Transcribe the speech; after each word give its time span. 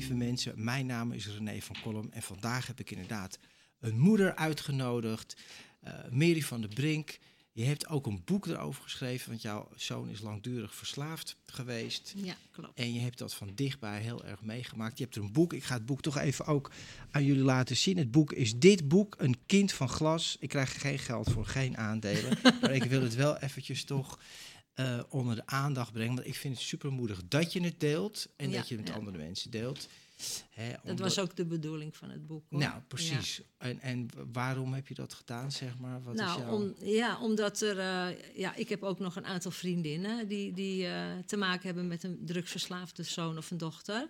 Lieve 0.00 0.14
mensen, 0.14 0.64
mijn 0.64 0.86
naam 0.86 1.12
is 1.12 1.26
René 1.26 1.60
van 1.60 1.76
Kolm 1.82 2.08
en 2.10 2.22
vandaag 2.22 2.66
heb 2.66 2.80
ik 2.80 2.90
inderdaad 2.90 3.38
een 3.80 3.98
moeder 3.98 4.34
uitgenodigd, 4.34 5.36
uh, 5.84 5.92
Mary 6.10 6.42
van 6.42 6.60
der 6.60 6.70
Brink. 6.74 7.18
Je 7.52 7.64
hebt 7.64 7.88
ook 7.88 8.06
een 8.06 8.22
boek 8.24 8.46
erover 8.46 8.82
geschreven, 8.82 9.28
want 9.28 9.42
jouw 9.42 9.68
zoon 9.76 10.08
is 10.08 10.20
langdurig 10.20 10.74
verslaafd 10.74 11.36
geweest. 11.46 12.14
Ja, 12.16 12.34
klopt. 12.50 12.78
En 12.78 12.92
je 12.92 13.00
hebt 13.00 13.18
dat 13.18 13.34
van 13.34 13.50
dichtbij 13.54 14.00
heel 14.00 14.24
erg 14.24 14.42
meegemaakt. 14.42 14.98
Je 14.98 15.04
hebt 15.04 15.16
er 15.16 15.22
een 15.22 15.32
boek, 15.32 15.52
ik 15.52 15.64
ga 15.64 15.74
het 15.74 15.86
boek 15.86 16.02
toch 16.02 16.18
even 16.18 16.46
ook 16.46 16.70
aan 17.10 17.24
jullie 17.24 17.42
laten 17.42 17.76
zien. 17.76 17.96
Het 17.96 18.10
boek 18.10 18.32
is 18.32 18.58
dit 18.58 18.88
boek, 18.88 19.14
Een 19.18 19.36
kind 19.46 19.72
van 19.72 19.88
glas. 19.88 20.36
Ik 20.38 20.48
krijg 20.48 20.80
geen 20.80 20.98
geld 20.98 21.30
voor, 21.30 21.46
geen 21.46 21.76
aandelen. 21.76 22.38
maar 22.60 22.74
ik 22.74 22.84
wil 22.84 23.02
het 23.02 23.14
wel 23.14 23.38
eventjes 23.38 23.84
toch 23.84 24.18
uh, 24.80 25.00
onder 25.08 25.34
de 25.36 25.46
aandacht 25.46 25.92
brengen. 25.92 26.14
Want 26.14 26.26
ik 26.26 26.34
vind 26.34 26.54
het 26.54 26.62
supermoedig 26.64 27.20
dat 27.28 27.52
je 27.52 27.60
het 27.60 27.80
deelt 27.80 28.28
en 28.36 28.50
Ja, 28.50 28.56
dat 28.56 28.68
je 28.68 28.74
het 28.74 28.84
met 28.84 28.92
ja. 28.92 28.98
andere 28.98 29.18
mensen 29.18 29.50
deelt. 29.50 29.88
Hè, 30.50 30.72
Dat 30.84 30.98
was 30.98 31.18
ook 31.18 31.36
de 31.36 31.44
bedoeling 31.44 31.96
van 31.96 32.10
het 32.10 32.26
boek. 32.26 32.44
hoor. 32.50 32.58
Nou, 32.58 32.80
precies. 32.88 33.42
En, 33.58 33.80
en 33.80 34.08
waarom 34.32 34.72
heb 34.74 34.88
je 34.88 34.94
dat 34.94 35.14
gedaan, 35.14 35.52
zeg 35.52 35.78
maar? 35.78 36.02
Wat 36.02 36.14
is 36.14 36.20
nou, 36.20 36.40
jouw... 36.40 36.52
om, 36.52 36.74
ja, 36.78 37.20
omdat 37.20 37.60
er. 37.60 37.78
eh, 37.78 38.36
ja, 38.36 38.54
ik 38.54 38.68
heb 38.68 38.82
ook 38.82 38.98
nog 38.98 39.16
een 39.16 39.24
aantal 39.26 39.50
vriendinnen 39.50 40.28
die, 40.28 40.52
die 40.52 40.86
eh, 40.86 41.18
te 41.26 41.36
maken 41.36 41.66
hebben 41.66 41.88
met 41.88 42.02
een 42.02 42.18
drugsverslaafde 42.24 43.02
zoon 43.02 43.38
of 43.38 43.50
een 43.50 43.58
dochter. 43.58 44.08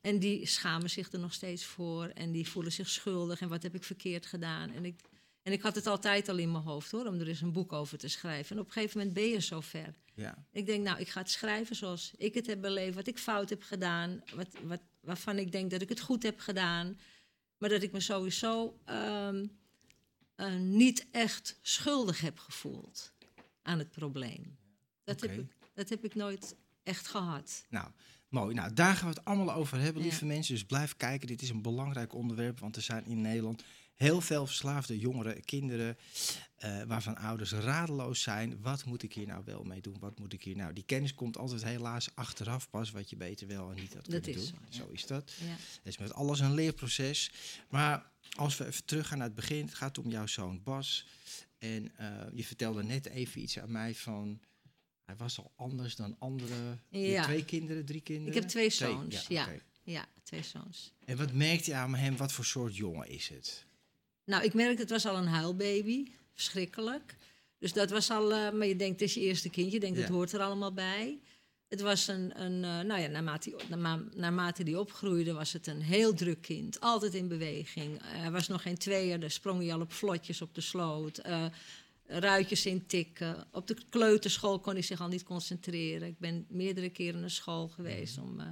En 0.00 0.18
die 0.18 0.46
schamen 0.46 0.90
zich 0.90 1.12
er 1.12 1.18
nog 1.18 1.32
steeds 1.32 1.64
voor 1.64 2.06
en 2.06 2.32
die 2.32 2.48
voelen 2.48 2.72
zich 2.72 2.88
schuldig 2.88 3.40
en 3.40 3.48
wat 3.48 3.62
heb 3.62 3.74
ik 3.74 3.84
verkeerd 3.84 4.26
gedaan. 4.26 4.70
En 4.70 4.84
ik, 4.84 5.00
en 5.44 5.52
ik 5.52 5.62
had 5.62 5.74
het 5.74 5.86
altijd 5.86 6.28
al 6.28 6.38
in 6.38 6.52
mijn 6.52 6.64
hoofd 6.64 6.90
hoor, 6.90 7.06
om 7.06 7.20
er 7.20 7.28
eens 7.28 7.40
een 7.40 7.52
boek 7.52 7.72
over 7.72 7.98
te 7.98 8.08
schrijven. 8.08 8.56
En 8.56 8.62
op 8.62 8.66
een 8.66 8.72
gegeven 8.72 8.98
moment 8.98 9.14
ben 9.14 9.28
je 9.28 9.40
zover. 9.40 9.94
Ja, 10.14 10.44
Ik 10.52 10.66
denk, 10.66 10.84
nou, 10.84 10.98
ik 11.00 11.08
ga 11.08 11.20
het 11.20 11.30
schrijven 11.30 11.76
zoals 11.76 12.12
ik 12.16 12.34
het 12.34 12.46
heb 12.46 12.60
beleefd, 12.60 12.94
wat 12.94 13.06
ik 13.06 13.18
fout 13.18 13.50
heb 13.50 13.62
gedaan, 13.62 14.22
wat, 14.34 14.48
wat, 14.62 14.80
waarvan 15.00 15.38
ik 15.38 15.52
denk 15.52 15.70
dat 15.70 15.82
ik 15.82 15.88
het 15.88 16.00
goed 16.00 16.22
heb 16.22 16.40
gedaan, 16.40 16.98
maar 17.58 17.68
dat 17.68 17.82
ik 17.82 17.92
me 17.92 18.00
sowieso 18.00 18.78
ehm, 18.84 19.46
eh, 20.34 20.54
niet 20.54 21.06
echt 21.10 21.58
schuldig 21.62 22.20
heb 22.20 22.38
gevoeld 22.38 23.12
aan 23.62 23.78
het 23.78 23.90
probleem. 23.90 24.56
Dat, 25.04 25.20
heb, 25.20 25.30
ik, 25.30 25.46
dat 25.74 25.88
heb 25.88 26.04
ik 26.04 26.14
nooit 26.14 26.56
echt 26.82 27.06
gehad. 27.06 27.64
nou, 27.68 27.88
mooi. 28.28 28.54
Nou, 28.54 28.72
daar 28.74 28.94
gaan 28.94 29.08
we 29.08 29.14
het 29.14 29.24
allemaal 29.24 29.54
over 29.54 29.78
hebben, 29.80 30.02
Ja. 30.02 30.08
lieve 30.08 30.24
mensen. 30.24 30.54
Dus 30.54 30.64
blijf 30.64 30.96
kijken. 30.96 31.26
Dit 31.26 31.42
is 31.42 31.50
een 31.50 31.62
belangrijk 31.62 32.14
onderwerp, 32.14 32.58
want 32.58 32.76
er 32.76 32.82
zijn 32.82 33.06
in 33.06 33.20
Nederland 33.20 33.64
heel 33.94 34.20
veel 34.20 34.46
verslaafde 34.46 34.98
jongeren, 34.98 35.44
kinderen, 35.44 35.96
eh, 36.56 36.82
waarvan 36.82 37.16
ouders 37.16 37.52
radeloos 37.52 38.22
zijn. 38.22 38.60
Wat 38.60 38.84
moet 38.84 39.02
ik 39.02 39.12
hier 39.14 39.26
nou 39.26 39.42
wel 39.44 39.64
mee 39.64 39.80
doen? 39.80 39.96
Wat 40.00 40.18
moet 40.18 40.32
ik 40.32 40.42
hier 40.42 40.56
nou? 40.56 40.72
Die 40.72 40.84
kennis 40.84 41.14
komt 41.14 41.38
altijd 41.38 41.64
helaas 41.64 42.08
achteraf 42.14 42.70
pas, 42.70 42.90
wat 42.90 43.10
je 43.10 43.16
beter 43.16 43.46
wel 43.46 43.70
en 43.70 43.76
niet 43.76 43.94
had 43.94 44.04
Dat 44.10 44.20
kunnen 44.22 44.42
is 44.42 44.50
doen. 44.50 44.58
zo, 44.70 44.76
ja. 44.78 44.84
Zo 44.84 44.88
is 44.92 45.06
dat. 45.06 45.32
Ja. 45.40 45.46
Het 45.50 45.58
is 45.82 45.98
met 45.98 46.12
alles 46.12 46.40
een 46.40 46.54
leerproces. 46.54 47.30
Maar 47.68 48.10
als 48.36 48.56
we 48.56 48.66
even 48.66 48.84
teruggaan 48.84 49.18
naar 49.18 49.26
het 49.26 49.36
begin, 49.36 49.64
het 49.64 49.74
gaat 49.74 49.98
om 49.98 50.10
jouw 50.10 50.26
zoon 50.26 50.62
Bas. 50.62 51.06
En 51.58 51.96
eh, 51.96 52.08
je 52.34 52.44
vertelde 52.44 52.82
net 52.82 53.06
even 53.06 53.40
iets 53.40 53.58
aan 53.58 53.72
mij 53.72 53.94
van. 53.94 54.40
Hij 55.04 55.16
was 55.16 55.38
al 55.38 55.52
anders 55.56 55.96
dan 55.96 56.16
andere. 56.18 56.78
Ja. 56.88 57.22
twee 57.24 57.44
kinderen, 57.44 57.84
drie 57.84 58.00
kinderen? 58.00 58.34
Ik 58.34 58.40
heb 58.40 58.48
twee 58.50 58.70
zoons, 58.70 59.26
ja. 59.26 59.42
oké. 59.44 59.60
Ja, 59.82 60.06
twee 60.22 60.42
zoons. 60.42 60.92
En 61.04 61.16
wat 61.16 61.32
merkte 61.32 61.70
je 61.70 61.76
aan 61.76 61.94
hem? 61.94 62.16
Wat 62.16 62.32
voor 62.32 62.44
soort 62.44 62.76
jongen 62.76 63.08
is 63.08 63.28
het? 63.28 63.66
Nou, 64.24 64.44
ik 64.44 64.54
merkte, 64.54 64.80
het 64.82 64.90
was 64.90 65.06
al 65.06 65.16
een 65.16 65.26
huilbaby. 65.26 66.06
Verschrikkelijk. 66.32 67.16
Dus 67.58 67.72
dat 67.72 67.90
was 67.90 68.10
al, 68.10 68.32
eh, 68.32 68.52
maar 68.52 68.66
je 68.66 68.76
denkt, 68.76 69.00
het 69.00 69.08
is 69.08 69.14
je 69.14 69.20
eerste 69.20 69.50
kind. 69.50 69.72
Je 69.72 69.80
denkt, 69.80 69.96
Ja. 69.96 70.02
het 70.04 70.12
hoort 70.12 70.32
er 70.32 70.40
allemaal 70.40 70.72
bij. 70.72 71.18
Het 71.68 71.80
was 71.80 72.06
een, 72.08 72.40
een 72.42 72.64
eh, 72.64 72.80
nou 72.86 73.00
ja, 73.00 73.06
naarmate 73.08 73.50
die, 73.50 73.68
naarma- 73.68 74.04
naarmate 74.14 74.62
die 74.64 74.78
opgroeide, 74.80 75.32
was 75.32 75.52
het 75.52 75.66
een 75.66 75.80
heel 75.82 76.14
druk 76.14 76.40
kind. 76.42 76.80
Altijd 76.80 77.14
in 77.14 77.28
beweging. 77.28 77.98
Hij 78.02 78.30
was 78.30 78.48
nog 78.48 78.62
geen 78.62 78.78
tweeër, 78.78 79.20
daar 79.20 79.30
sprong 79.30 79.60
hij 79.62 79.72
al 79.74 79.80
op 79.80 79.92
vlotjes 79.92 80.42
op 80.42 80.54
de 80.54 80.60
sloot. 80.60 81.18
eh, 81.18 81.46
ruitjes 82.06 82.66
in 82.66 82.86
tikken. 82.86 83.46
Op 83.52 83.66
de 83.66 83.76
kleuterschool 83.88 84.58
kon 84.60 84.72
hij 84.72 84.82
zich 84.82 85.00
al 85.00 85.08
niet 85.08 85.22
concentreren. 85.22 86.08
Ik 86.08 86.18
ben 86.18 86.46
meerdere 86.48 86.88
keren 86.90 87.20
naar 87.20 87.30
school 87.30 87.68
geweest 87.68 88.18
om 88.18 88.40
eh 88.40 88.46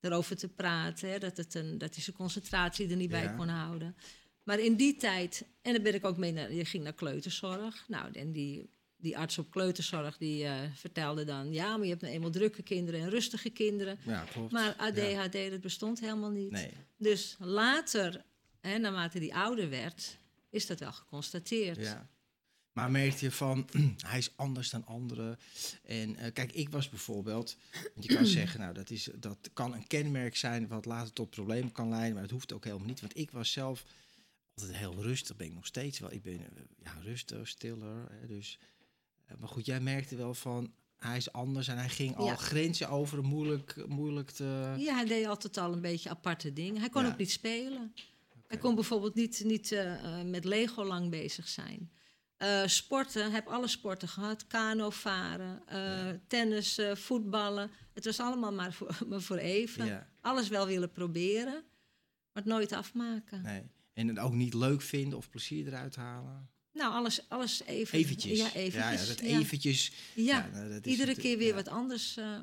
erover 0.00 0.36
te 0.36 0.48
praten. 0.48 1.10
Hè, 1.10 1.18
dat, 1.18 1.36
het 1.36 1.54
een, 1.54 1.78
dat 1.78 1.94
hij 1.94 2.02
zijn 2.04 2.16
concentratie 2.16 2.88
er 2.90 2.96
niet 2.96 3.10
bij 3.10 3.34
kon 3.36 3.48
houden. 3.48 3.96
Maar 4.42 4.58
in 4.58 4.74
die 4.74 4.96
tijd, 4.96 5.44
en 5.62 5.72
dan 5.72 5.82
ben 5.82 5.94
ik 5.94 6.04
ook 6.04 6.16
mee 6.16 6.32
naar, 6.32 6.52
je 6.52 6.64
ging 6.64 6.82
naar 6.84 6.92
kleuterzorg. 6.92 7.84
Nou, 7.88 8.12
en 8.12 8.32
die, 8.32 8.70
die 8.96 9.18
arts 9.18 9.38
op 9.38 9.50
kleuterzorg 9.50 10.18
die 10.18 10.44
eh, 10.44 10.60
vertelde 10.74 11.24
dan, 11.24 11.52
ja, 11.52 11.76
maar 11.76 11.84
je 11.84 11.90
hebt 11.90 12.02
nou 12.02 12.14
eenmaal 12.14 12.30
drukke 12.30 12.62
kinderen 12.62 13.00
en 13.00 13.10
rustige 13.10 13.50
kinderen. 13.50 13.98
Ja, 14.06 14.24
klopt. 14.24 14.52
Maar 14.52 14.74
Ja. 14.78 14.88
ADHD, 14.88 15.50
dat 15.50 15.60
bestond 15.60 16.00
helemaal 16.00 16.30
niet. 16.30 16.50
Nee. 16.50 16.70
Dus 16.96 17.36
later, 17.38 18.24
hè, 18.60 18.78
naarmate 18.78 19.18
die 19.18 19.34
ouder 19.34 19.70
werd, 19.70 20.18
is 20.50 20.66
dat 20.66 20.80
wel 20.80 20.92
geconstateerd. 20.92 21.78
Ja. 21.78 22.10
Maar 22.72 22.90
merkte 22.90 23.24
je 23.24 23.30
van, 23.30 23.68
hij 24.06 24.18
is 24.18 24.32
anders 24.36 24.70
dan 24.70 24.86
anderen. 24.86 25.38
En 25.82 26.16
eh, 26.16 26.32
kijk, 26.32 26.52
ik 26.52 26.68
was 26.68 26.88
bijvoorbeeld, 26.88 27.56
want 27.94 28.06
je 28.06 28.14
kan 28.14 28.26
zeggen, 28.38 28.60
nou, 28.60 28.74
dat, 28.74 28.90
is, 28.90 29.08
dat 29.14 29.50
kan 29.52 29.74
een 29.74 29.86
kenmerk 29.86 30.36
zijn 30.36 30.68
wat 30.68 30.84
later 30.84 31.12
tot 31.12 31.30
problemen 31.30 31.72
kan 31.72 31.88
leiden, 31.88 32.12
maar 32.12 32.22
dat 32.22 32.30
hoeft 32.30 32.52
ook 32.52 32.64
helemaal 32.64 32.86
niet. 32.86 33.00
Want 33.00 33.18
ik 33.18 33.30
was 33.30 33.52
zelf 33.52 33.84
altijd 34.54 34.76
heel 34.76 35.02
rustig, 35.02 35.36
ben 35.36 35.46
ik 35.46 35.54
nog 35.54 35.66
steeds 35.66 35.98
wel. 35.98 36.12
Ik 36.12 36.22
ben 36.22 36.40
eh, 36.40 36.62
ja, 36.82 36.92
rustig, 37.02 37.48
stiller. 37.48 38.06
Hè, 38.10 38.26
dus, 38.26 38.58
eh, 39.26 39.36
maar 39.38 39.48
goed, 39.48 39.66
jij 39.66 39.80
merkte 39.80 40.16
wel 40.16 40.34
van, 40.34 40.72
hij 40.96 41.16
is 41.16 41.32
anders 41.32 41.68
en 41.68 41.76
hij 41.76 41.88
ging 41.88 42.16
al 42.16 42.26
Ja. 42.26 42.34
grenzen 42.36 42.88
over, 42.88 43.22
moeilijk, 43.24 43.86
moeilijk 43.88 44.30
te... 44.30 44.74
Ja, 44.78 44.94
hij 44.94 45.04
deed 45.04 45.26
altijd 45.26 45.56
al 45.56 45.72
een 45.72 45.80
beetje 45.80 46.10
aparte 46.10 46.52
dingen. 46.52 46.80
Hij 46.80 46.88
kon 46.90 47.02
Ja. 47.04 47.08
ook 47.10 47.16
niet 47.18 47.30
spelen. 47.30 47.94
Hij 48.46 48.58
kon 48.58 48.74
bijvoorbeeld 48.74 49.14
niet, 49.14 49.42
niet 49.44 49.72
eh, 49.72 50.22
met 50.22 50.44
Lego 50.44 50.84
lang 50.84 51.10
bezig 51.10 51.48
zijn. 51.48 51.92
Eh, 52.36 52.66
sporten, 52.66 53.30
heb 53.32 53.46
alle 53.46 53.68
sporten 53.68 54.08
gehad. 54.08 54.46
Kano 54.46 54.90
varen, 54.90 55.62
tennis, 56.26 56.78
voetballen. 56.92 57.70
Het 57.92 58.04
was 58.04 58.20
allemaal 58.20 58.52
maar 58.52 58.72
voor, 58.72 58.98
maar 59.08 59.20
voor 59.20 59.36
even. 59.36 59.86
Ja. 59.86 60.08
Alles 60.20 60.48
wel 60.48 60.66
willen 60.66 60.90
proberen, 60.90 61.52
maar 62.32 62.42
het 62.42 62.44
nooit 62.44 62.72
afmaken. 62.72 63.42
Nee. 63.42 63.62
En 63.92 64.08
het 64.08 64.18
ook 64.18 64.34
niet 64.34 64.54
leuk 64.54 64.82
vinden 64.82 65.18
of 65.18 65.30
plezier 65.30 65.66
eruit 65.66 65.96
halen. 65.96 66.50
Nou, 66.72 66.92
alles, 66.92 67.28
alles 67.28 67.62
even. 67.66 67.98
Eventjes. 67.98 68.38
Ja, 68.38 68.52
eventjes. 68.52 69.00
Ja, 69.00 69.06
dat 69.06 69.20
eventjes. 69.20 69.92
Ja, 70.14 70.48
nou, 70.52 70.68
dat 70.68 70.86
is 70.86 70.92
iedere 70.92 71.14
keer 71.14 71.38
weer 71.38 71.54
wat 71.54 71.68
anders 71.68 72.16
eh, 72.16 72.40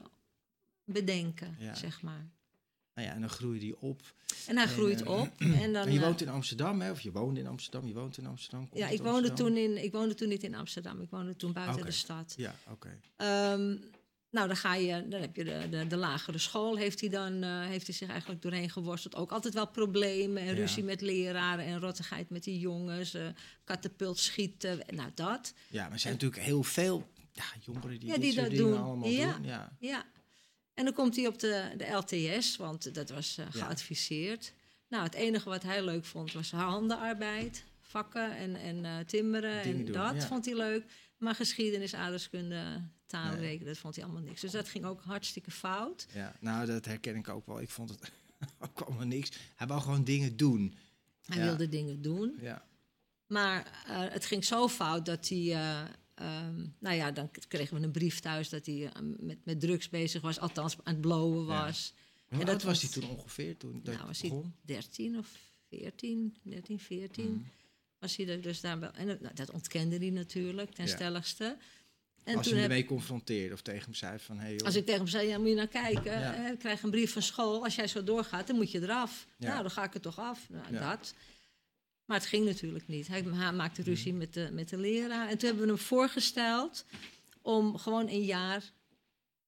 bedenken, 0.84 1.57
zeg 1.74 2.01
maar. 2.01 2.30
Nou 2.94 3.07
ja, 3.07 3.13
en 3.13 3.22
dan 3.22 3.30
groeide 3.30 3.60
die 3.60 3.81
op. 3.81 4.01
En 4.48 4.56
hij 4.56 4.66
En, 4.66 4.72
groeit 4.72 5.01
eh, 5.01 5.19
op. 5.19 5.31
En, 5.63 5.74
dan, 5.74 5.86
en 5.86 5.92
je 5.92 6.00
eh, 6.00 6.06
woont 6.06 6.22
in 6.22 6.30
Amsterdam, 6.30 6.81
hè? 6.81 6.92
Of 6.92 7.01
je 7.01 7.12
woonde 7.12 7.40
in 7.40 7.48
Amsterdam, 7.48 7.88
je 7.88 7.94
woont 7.94 8.18
in 8.18 8.25
Amsterdam. 8.25 8.69
Ja, 8.74 8.88
ik 8.88 8.98
woonde, 8.98 9.30
Amsterdam? 9.30 9.48
toen 9.48 9.57
in, 9.57 9.84
ik 9.84 9.92
woonde 9.92 10.13
toen 10.13 10.28
niet 10.28 10.44
in 10.44 10.56
Amsterdam. 10.56 11.02
Ik 11.02 11.10
woonde 11.10 11.36
toen 11.36 11.54
buiten 11.54 11.86
de 11.86 11.92
stad. 11.92 12.34
Ja, 12.38 12.56
oké. 12.69 13.00
Ehm, 13.16 13.78
nou, 14.31 14.48
dan, 14.48 14.56
ga 14.58 14.76
je, 14.76 15.08
dan 15.08 15.22
heb 15.22 15.36
je 15.36 15.44
de, 15.44 15.68
de, 15.70 15.88
de 15.88 15.96
lagere 15.98 16.38
school. 16.38 16.78
Heeft 16.78 17.00
hij, 17.00 17.10
dan, 17.10 17.44
eh, 17.44 17.66
heeft 17.66 17.86
hij 17.88 17.96
zich 17.96 18.10
eigenlijk 18.10 18.42
doorheen 18.42 18.70
geworsteld. 18.70 19.16
Ook 19.16 19.31
altijd 19.31 19.54
wel 19.54 19.68
problemen 19.68 20.42
en 20.42 20.48
Ja. 20.48 20.54
ruzie 20.54 20.84
met 20.84 21.02
leraren 21.02 21.66
en 21.66 21.80
rottigheid 21.80 22.30
met 22.30 22.44
die 22.44 22.60
jongens. 22.60 23.14
eh 23.14 23.28
katapult 23.64 24.18
schieten, 24.20 24.80
nou 24.96 25.12
dat. 25.16 25.54
Ja, 25.68 25.84
maar 25.84 25.92
er 25.92 26.00
zijn 26.00 26.14
natuurlijk 26.14 26.42
heel 26.42 26.64
veel 26.64 27.10
ja, 27.31 27.44
jongeren 27.66 28.00
die 28.00 28.10
Ja, 28.10 28.14
dit 28.14 28.22
die 28.24 28.34
dat 28.36 28.52
doen. 28.52 28.78
allemaal 28.81 29.10
Ja. 29.10 29.34
doen. 29.34 29.44
Ja. 29.44 29.76
Ja. 29.80 30.06
En 30.74 30.84
dan 30.86 30.94
komt 30.94 31.16
hij 31.16 31.28
op 31.28 31.40
de, 31.40 31.70
de 31.78 31.86
LTS, 31.92 32.58
want 32.58 32.94
dat 32.96 33.10
was 33.10 33.38
eh, 33.38 33.46
geadviseerd. 33.50 34.54
Nou, 34.88 35.04
het 35.04 35.14
enige 35.14 35.50
wat 35.50 35.64
hij 35.64 35.84
leuk 35.86 36.06
vond 36.06 36.31
was 36.34 36.52
handenarbeid, 36.52 37.64
vakken 37.81 38.36
en, 38.38 38.56
en 38.56 39.06
timmeren. 39.06 39.64
Dingen 39.64 39.80
en 39.80 39.86
doen, 39.86 39.94
dat 40.14 40.26
vond 40.26 40.46
hij 40.46 40.56
leuk. 40.56 40.84
Maar 41.18 41.36
geschiedenis, 41.36 41.94
aardrijkskunde, 41.94 42.81
taal, 43.09 43.31
Nee. 43.31 43.39
rekenen, 43.39 43.67
dat 43.67 43.77
vond 43.77 43.95
hij 43.95 44.03
allemaal 44.03 44.21
niks. 44.23 44.41
Dus 44.41 44.51
dat 44.51 44.69
ging 44.69 44.85
ook 44.85 45.01
hartstikke 45.01 45.51
fout. 45.51 46.07
Ja, 46.13 46.35
nou, 46.39 46.65
dat 46.65 46.85
herken 46.85 47.15
ik 47.15 47.29
ook 47.29 47.45
wel. 47.45 47.61
Ik 47.61 47.69
vond 47.69 47.89
het 47.89 48.11
ook 48.65 48.81
allemaal 48.81 49.06
niks. 49.06 49.29
Hij 49.56 49.67
wou 49.67 49.81
gewoon 49.81 50.03
dingen 50.03 50.38
doen. 50.38 50.75
Hij 51.25 51.38
Ja. 51.38 51.44
wilde 51.44 51.69
dingen 51.69 52.01
doen. 52.01 52.38
Ja, 52.41 52.65
Maar 53.27 53.83
eh, 53.88 54.01
het 54.13 54.25
ging 54.25 54.45
zo 54.45 54.67
fout 54.67 55.06
dat 55.06 55.27
hij. 55.27 55.38
eh, 55.53 55.81
ehm, 56.13 56.65
nou 56.79 56.95
ja, 56.95 57.11
dan 57.11 57.31
kregen 57.47 57.77
we 57.79 57.83
een 57.83 57.91
brief 57.91 58.19
thuis 58.19 58.50
dat 58.50 58.65
hij 58.65 58.85
eh, 58.94 59.01
met, 59.19 59.45
met 59.45 59.59
drugs 59.59 59.89
bezig 59.89 60.21
was, 60.21 60.39
althans 60.39 60.77
aan 60.83 60.94
het 60.94 61.01
blowen 61.01 61.45
Ja. 61.47 61.65
was. 61.65 61.94
Hoe 62.27 62.39
En 62.39 62.47
oud 62.47 62.47
dat 62.47 62.63
was 62.63 62.81
hij 62.81 62.91
toen 62.91 63.09
ongeveer? 63.09 63.57
Toen 63.57 63.79
dat 63.83 63.94
nou, 63.95 64.07
was 64.07 64.21
hij 64.21 64.29
begon? 64.29 64.53
13 64.61 65.17
of 65.17 65.29
14, 65.69 66.38
13, 66.44 66.79
14. 66.79 67.31
Mhm. 67.31 67.41
Was 68.00 68.15
hij 68.15 68.27
er 68.27 68.41
dus 68.41 68.61
daar 68.61 68.79
wel. 68.79 68.91
En 68.91 69.07
dat- 69.07 69.19
nou, 69.21 69.35
dat 69.35 69.51
ontkende 69.51 69.97
hij 69.97 70.09
natuurlijk, 70.09 70.71
ten 70.73 70.85
Ja. 70.88 70.95
stelligste. 70.95 71.57
En 72.30 72.38
Als 72.38 72.48
je 72.48 72.54
hem 72.54 72.64
ermee 72.64 72.86
confronteerde 72.86 73.54
of 73.54 73.62
tegen 73.62 73.84
hem 73.84 73.94
zei 73.94 74.20
van... 74.20 74.40
Hey, 74.40 74.54
joh, 74.54 74.66
als 74.66 74.76
ik 74.76 74.86
tegen 74.86 75.00
hem 75.00 75.10
zei, 75.10 75.28
ja, 75.28 75.38
moet 75.38 75.48
je 75.50 75.56
nou 75.56 75.68
kijken, 75.68 76.20
Ja. 76.20 76.48
ik 76.50 76.60
krijg 76.60 76.84
een 76.84 76.90
brief 76.90 77.14
van 77.14 77.22
school. 77.22 77.64
Als 77.64 77.76
jij 77.76 77.88
zo 77.88 78.04
doorgaat, 78.04 78.48
dan 78.48 78.56
moet 78.56 78.72
je 78.72 78.81
eraf. 78.81 79.28
Ja. 79.38 79.48
Nou, 79.50 79.62
dan 79.62 79.72
ga 79.72 79.84
ik 79.84 79.94
er 79.94 80.02
toch 80.02 80.20
af. 80.20 80.50
Nou, 80.50 80.74
Ja. 80.74 80.90
dat. 80.96 81.14
Maar 82.06 82.18
het 82.18 82.28
ging 82.28 82.46
natuurlijk 82.46 82.88
niet. 82.88 83.08
Hij, 83.08 83.24
maakte 83.24 83.81
Mhm. 83.81 83.90
ruzie 83.90 84.14
met, 84.14 84.34
de, 84.34 84.50
met 84.52 84.70
de 84.70 84.78
leraar. 84.78 85.28
En 85.30 85.38
toen 85.38 85.48
hebben 85.50 85.66
we 85.68 85.72
hem 85.74 85.81
voorgesteld 85.81 86.86
om 87.42 87.78
gewoon 87.78 88.08
een 88.08 88.26
jaar 88.26 88.72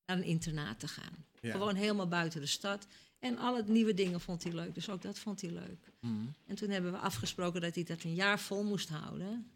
naar 0.06 0.18
een 0.18 0.24
internaat 0.24 0.80
te 0.80 0.88
gaan. 0.88 1.26
Gewoon 1.42 1.76
helemaal 1.76 2.08
buiten 2.08 2.42
de 2.42 2.48
stad. 2.48 2.88
En 3.20 3.38
alle 3.38 3.64
nieuwe 3.68 3.94
dingen 3.94 4.22
vond 4.22 4.44
hij 4.44 4.54
leuk. 4.54 4.76
Dus 4.76 4.90
ook 4.90 5.02
dat 5.02 5.20
vond 5.20 5.42
hij 5.42 5.50
leuk. 5.52 5.92
Mhm. 6.00 6.14
En 6.48 6.56
toen 6.56 6.70
hebben 6.70 6.92
we 6.92 6.98
afgesproken 6.98 7.62
dat 7.62 7.76
hij 7.76 7.84
dat 7.84 8.04
een 8.04 8.14
jaar 8.16 8.40
vol 8.40 8.64
moest 8.64 8.90
houden. 8.90 9.52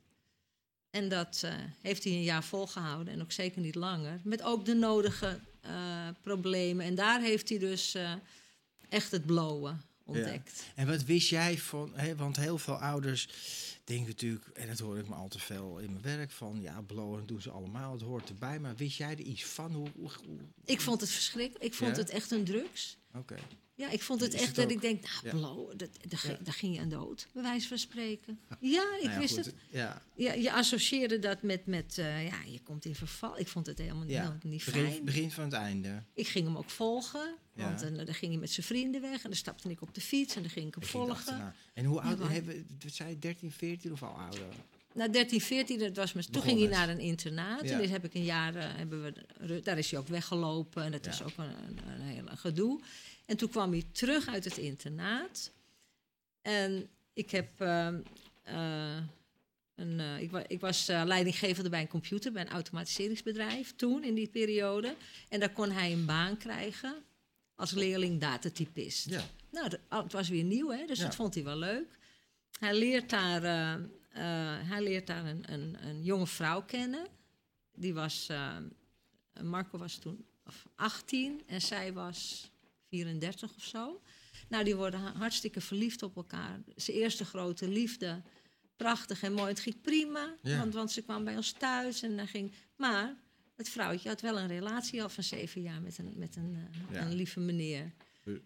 En 0.95 1.09
dat 1.09 1.41
eh, 1.45 1.53
heeft 1.81 2.03
hij 2.03 2.13
een 2.13 2.23
jaar 2.23 2.43
volgehouden 2.43 3.13
en 3.13 3.21
ook 3.21 3.31
zeker 3.31 3.61
niet 3.61 3.75
langer. 3.75 4.19
Met 4.23 4.41
ook 4.41 4.65
de 4.65 4.73
nodige 4.73 5.39
eh, 5.61 6.07
problemen. 6.21 6.85
En 6.85 6.95
daar 6.95 7.21
heeft 7.21 7.49
hij 7.49 7.57
dus 7.57 7.93
eh, 7.95 8.13
echt 8.89 9.11
het 9.11 9.25
blowen 9.25 9.81
ontdekt. 10.03 10.63
En 10.75 10.87
wat 10.87 11.03
wist 11.03 11.29
jij 11.29 11.57
van... 11.57 11.91
Hè, 11.95 12.15
want 12.15 12.35
heel 12.35 12.57
veel 12.57 12.73
ouders 12.75 13.27
denken 13.83 14.05
natuurlijk... 14.07 14.47
En 14.47 14.67
dat 14.67 14.79
hoor 14.79 14.97
ik 14.97 15.07
me 15.07 15.15
al 15.15 15.27
te 15.27 15.39
veel 15.39 15.79
in 15.79 15.91
mijn 15.91 16.17
werk 16.17 16.31
van... 16.31 16.61
Ja, 16.61 16.81
blowen 16.81 17.25
doen 17.25 17.41
ze 17.41 17.49
allemaal, 17.49 17.91
het 17.91 18.01
hoort 18.01 18.29
erbij. 18.29 18.59
Maar 18.59 18.75
wist 18.75 18.97
jij 18.97 19.11
er 19.11 19.19
iets 19.19 19.43
van? 19.45 19.73
Hoe, 19.73 19.87
hoe, 19.95 20.09
hoe- 20.25 20.39
Ik 20.65 20.81
vond 20.81 21.01
het 21.01 21.09
verschrikkelijk. 21.09 21.63
Ik 21.63 21.73
vond 21.73 21.95
Ja? 21.95 22.01
het 22.01 22.09
echt 22.09 22.31
een 22.31 22.43
drugs. 22.43 22.97
Oké. 23.15 23.35
Ja, 23.77 23.89
ik 23.89 24.01
vond 24.01 24.21
het 24.21 24.33
echt 24.33 24.45
het 24.45 24.55
dat 24.55 24.65
ook? 24.65 24.71
ik 24.71 24.81
denk, 24.81 25.01
nou, 25.01 25.13
Ja. 25.23 25.31
blowen, 25.31 25.77
dat, 25.77 25.89
daar, 26.07 26.19
ging- 26.19 26.37
Ja. 26.37 26.43
daar 26.43 26.53
ging 26.53 26.75
je 26.75 26.81
aan 26.81 26.89
dood, 26.89 27.27
bij 27.33 27.41
wijze 27.43 27.67
van 27.67 27.77
spreken. 27.77 28.39
Ja, 28.59 28.81
ik 28.95 29.03
Nou 29.03 29.09
ja, 29.13 29.19
wist 29.19 29.35
goed, 29.35 29.45
het. 29.45 29.55
Ja, 29.69 30.01
Ja, 30.15 30.33
je 30.33 30.51
associeerde 30.53 31.19
dat 31.19 31.41
met, 31.41 31.65
met 31.65 31.97
eh, 31.97 32.27
ja, 32.27 32.43
je 32.47 32.59
komt 32.63 32.85
in 32.85 32.95
verval. 32.95 33.39
Ik 33.39 33.47
vond 33.47 33.65
het 33.65 33.77
helemaal, 33.77 34.03
niet 34.43 34.65
Begin, 34.65 34.85
fijn. 34.91 35.05
begin 35.05 35.31
van 35.31 35.43
het 35.43 35.53
einde. 35.53 36.03
Ik 36.13 36.27
ging 36.27 36.45
hem 36.45 36.57
ook 36.57 36.69
volgen, 36.69 37.35
want 37.53 37.79
dan, 37.79 37.93
dan 37.95 38.13
ging 38.13 38.31
hij 38.31 38.39
met 38.41 38.51
zijn 38.51 38.65
vrienden 38.65 39.01
weg 39.01 39.15
en 39.23 39.29
dan 39.29 39.35
stapte 39.35 39.69
ik 39.69 39.81
op 39.81 39.93
de 39.93 40.01
fiets 40.01 40.35
en 40.35 40.41
dan 40.41 40.51
ging 40.51 40.67
ik 40.67 40.73
hem 40.73 40.83
Ik 40.83 40.89
volgen. 40.89 41.53
En 41.73 41.85
hoe 41.85 42.01
oud 42.01 42.19
hebben 42.19 42.65
je 43.07 43.19
13, 43.19 43.51
14 43.51 43.91
of 43.91 44.03
al 44.03 44.13
ouder? 44.13 44.47
Na 44.95 45.07
13, 45.07 45.41
14, 45.41 45.79
dat 45.93 45.95
was 46.13 46.25
toen 46.31 46.41
ging 46.41 46.59
hij 46.59 46.67
naar 46.67 46.89
een 46.89 46.99
internaat. 46.99 47.63
Ja. 47.63 47.71
En 47.71 47.77
dus 47.81 47.89
heb 47.89 48.03
ik 48.05 48.13
een 48.13 48.23
jaar, 48.23 48.55
eh, 48.55 48.63
hebben 48.75 49.03
we, 49.03 49.59
daar 49.63 49.77
is 49.77 49.91
hij 49.91 49.99
ook 49.99 50.07
weggelopen 50.07 50.83
en 50.83 50.91
dat 50.91 51.05
Ja. 51.05 51.11
was 51.11 51.23
ook 51.23 51.37
een, 51.37 51.45
een, 51.67 51.79
een 51.93 52.01
hele 52.01 52.35
gedoe. 52.37 52.81
En 53.25 53.37
toen 53.37 53.49
kwam 53.49 53.71
hij 53.71 53.83
terug 53.91 54.27
uit 54.27 54.43
het 54.43 54.57
internaat. 54.57 55.51
En 56.41 56.89
ik 57.13 57.31
heb, 57.31 57.49
ehm, 57.61 57.99
eh, 58.43 58.97
een, 59.75 59.99
eh, 59.99 60.21
ik, 60.21 60.31
wa- 60.31 60.47
ik 60.47 60.59
was 60.59 60.85
leidinggevende 60.87 61.69
bij 61.69 61.81
een 61.81 61.87
computer, 61.87 62.31
bij 62.31 62.41
een 62.41 62.49
automatiseringsbedrijf 62.51 63.75
toen 63.75 64.03
in 64.03 64.13
die 64.15 64.27
periode. 64.27 64.95
En 65.29 65.39
daar 65.39 65.51
kon 65.53 65.71
hij 65.71 65.91
een 65.91 66.05
baan 66.05 66.37
krijgen 66.37 66.95
als 67.55 67.71
leerling 67.71 68.19
datatypist. 68.21 69.09
Ja. 69.09 69.23
Nou, 69.51 69.69
dat- 69.69 69.79
het 70.03 70.11
was 70.13 70.29
weer 70.29 70.43
nieuw, 70.43 70.69
hè, 70.69 70.85
dus 70.85 70.97
Ja. 70.99 71.05
dat 71.05 71.15
vond 71.15 71.33
hij 71.33 71.43
wel 71.43 71.57
leuk. 71.57 71.97
Hij 72.59 72.77
leert 72.77 73.09
daar, 73.09 73.79
eh, 74.15 74.23
hij 74.69 74.83
leert 74.83 75.07
daar 75.07 75.25
een, 75.25 75.53
een, 75.53 75.77
een 75.87 76.03
jonge 76.03 76.27
vrouw 76.27 76.61
kennen. 76.63 77.07
Die 77.75 77.93
was, 77.93 78.27
eh, 78.29 78.55
Marco 79.43 79.77
was 79.77 79.95
toen 79.97 80.25
of 80.45 80.67
18 80.75 81.41
en 81.47 81.61
zij 81.61 81.93
was 81.93 82.51
34 82.89 83.55
of 83.55 83.63
zo. 83.63 84.01
Nou, 84.49 84.63
die 84.63 84.75
worden 84.75 84.99
ha- 84.99 85.13
hartstikke 85.17 85.61
verliefd 85.61 86.03
op 86.03 86.15
elkaar. 86.15 86.59
Zijn 86.75 86.97
eerste 86.97 87.25
grote 87.25 87.67
liefde. 87.67 88.21
Prachtig 88.75 89.21
en 89.23 89.33
mooi. 89.33 89.47
Het 89.49 89.59
ging 89.59 89.81
prima, 89.81 90.35
Ja. 90.41 90.57
want, 90.57 90.73
want 90.73 90.91
ze 90.91 91.01
kwam 91.01 91.23
bij 91.23 91.35
ons 91.35 91.51
thuis 91.51 92.01
en 92.01 92.17
dan 92.17 92.27
ging... 92.27 92.53
Maar 92.75 93.15
het 93.55 93.69
vrouwtje 93.69 94.09
had 94.09 94.21
wel 94.21 94.39
een 94.39 94.47
relatie 94.47 95.03
al 95.03 95.09
van 95.09 95.23
zeven 95.23 95.61
jaar 95.61 95.81
met 95.81 95.97
een, 95.97 96.13
met 96.17 96.35
een, 96.35 96.55
eh, 96.89 96.93
Ja. 96.95 97.01
een 97.01 97.13
lieve 97.13 97.39
meneer. 97.39 97.91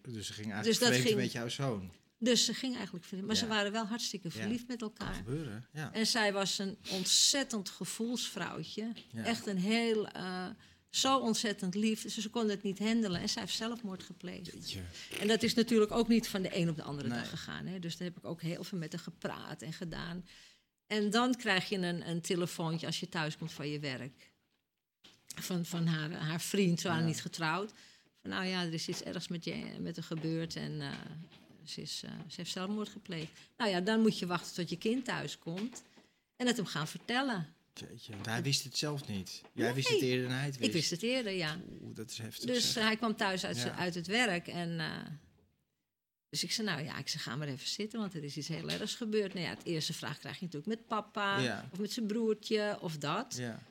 Dus 0.02 0.26
ze 0.26 0.32
ging 0.32 0.52
eigenlijk 0.52 0.64
Dus 0.64 0.78
dat 0.78 0.92
ging- 1.00 1.16
met 1.16 1.32
jouw 1.32 1.48
zoon. 1.48 1.92
Dus 2.22 2.44
ze 2.44 2.54
ging 2.54 2.74
eigenlijk 2.74 3.04
verliefd. 3.04 3.26
Maar 3.26 3.36
ze 3.36 3.46
waren 3.46 3.72
wel 3.72 3.84
hartstikke 3.86 4.28
Ja. 4.32 4.34
verliefd 4.40 4.68
met 4.68 4.82
elkaar. 4.82 5.14
gebeuren, 5.14 5.66
ja. 5.72 5.92
En 5.92 6.06
zij 6.06 6.32
was 6.32 6.58
een 6.58 6.78
ontzettend 6.90 7.68
gevoelsvrouwtje. 7.68 8.92
Echt 9.14 9.46
een 9.46 9.58
heel, 9.58 10.08
eh, 10.08 10.46
zo 10.90 11.18
ontzettend 11.18 11.74
lief. 11.74 12.02
Dus 12.02 12.14
ze 12.18 12.28
kon 12.30 12.48
het 12.48 12.62
niet 12.62 12.78
handelen. 12.78 13.20
En 13.20 13.28
zij 13.28 13.42
heeft 13.42 13.54
zelfmoord 13.56 14.02
gepleegd. 14.02 14.46
Jeetje. 14.46 14.80
En 15.20 15.28
dat 15.28 15.42
is 15.42 15.54
natuurlijk 15.54 15.92
ook 15.92 16.08
niet 16.08 16.28
van 16.28 16.42
de 16.42 16.56
een 16.56 16.68
op 16.68 16.76
de 16.76 16.82
andere 16.82 17.08
Nee. 17.08 17.18
dag 17.18 17.28
gegaan. 17.28 17.66
Hè? 17.66 17.78
Dus 17.78 17.96
daar 17.96 18.08
heb 18.08 18.16
ik 18.16 18.24
ook 18.24 18.40
heel 18.42 18.64
veel 18.64 18.78
met 18.78 18.92
haar 18.92 19.02
gepraat 19.02 19.62
en 19.62 19.72
gedaan. 19.72 20.24
En 20.86 21.10
dan 21.10 21.34
krijg 21.34 21.68
je 21.68 21.76
een, 21.76 22.08
een 22.08 22.20
telefoontje 22.20 22.86
als 22.86 23.00
je 23.00 23.08
thuis 23.08 23.36
komt 23.36 23.52
van 23.52 23.68
je 23.68 23.78
werk. 23.78 24.30
Van, 25.34 25.64
van 25.64 25.86
haar, 25.86 26.12
haar 26.12 26.40
vriend, 26.40 26.80
ze 26.80 26.88
waren 26.88 27.06
niet 27.06 27.20
getrouwd. 27.20 27.72
Van 28.20 28.30
nou 28.30 28.44
ja, 28.46 28.62
er 28.62 28.72
is 28.72 28.88
iets 28.88 29.02
ergs 29.02 29.28
met, 29.28 29.44
je, 29.44 29.76
met 29.80 29.96
haar 29.96 30.04
gebeurd 30.04 30.56
en 30.56 30.80
eh, 30.80 30.88
ze, 31.64 31.80
is, 31.80 32.02
eh, 32.04 32.10
ze 32.28 32.34
heeft 32.36 32.50
zelfmoord 32.50 32.88
gepleegd. 32.88 33.30
Nou 33.56 33.70
ja, 33.70 33.80
dan 33.80 34.00
moet 34.00 34.18
je 34.18 34.26
wachten 34.26 34.54
tot 34.54 34.70
je 34.70 34.78
kind 34.78 35.04
thuis 35.04 35.38
komt 35.38 35.82
en 36.36 36.46
het 36.46 36.56
hem 36.56 36.66
gaan 36.66 36.88
vertellen. 36.88 37.54
Jeetje, 37.74 38.12
want 38.12 38.26
hij 38.26 38.42
wist 38.42 38.64
het 38.64 38.76
zelf 38.76 39.08
niet. 39.08 39.42
Jij 39.52 39.74
wist 39.74 39.88
het 39.88 40.00
eerder 40.00 40.28
dan 40.28 40.36
hij 40.36 40.46
het 40.46 40.56
wist. 40.56 40.66
Ik 40.68 40.72
wist 40.74 40.90
het 40.90 41.02
eerder, 41.02 41.32
ja. 41.32 41.60
Oeh, 41.82 41.94
dat 41.96 42.10
is 42.10 42.18
heftig. 42.18 42.44
Dus 42.50 42.72
zeg. 42.72 42.76
eh, 42.82 42.88
hij 42.88 42.96
kwam 42.96 43.16
thuis 43.16 43.44
uit, 43.44 43.56
Ja. 43.56 43.76
uit 43.76 43.94
het 43.94 44.06
werk 44.06 44.46
en... 44.48 44.80
eh, 44.80 44.96
dus 46.28 46.42
ik 46.44 46.52
zei, 46.52 46.66
nou 46.66 46.82
ja, 46.84 46.98
ik 46.98 47.08
zei, 47.08 47.22
ga 47.22 47.36
maar 47.36 47.48
even 47.48 47.68
zitten, 47.68 47.98
want 48.00 48.14
er 48.14 48.24
is 48.24 48.36
iets 48.36 48.48
heel 48.48 48.68
ergs 48.70 48.94
gebeurd. 48.94 49.34
Nou 49.34 49.46
ja, 49.46 49.50
het 49.50 49.64
eerste 49.64 49.92
vraag 49.92 50.18
krijg 50.18 50.38
je 50.38 50.44
natuurlijk 50.44 50.78
met 50.78 50.86
papa, 50.86 51.38
Ja. 51.38 51.68
of 51.72 51.78
met 51.78 51.92
zijn 51.92 52.06
broertje, 52.06 52.78
of 52.80 52.98
dat. 52.98 53.34
ja. 53.38 53.62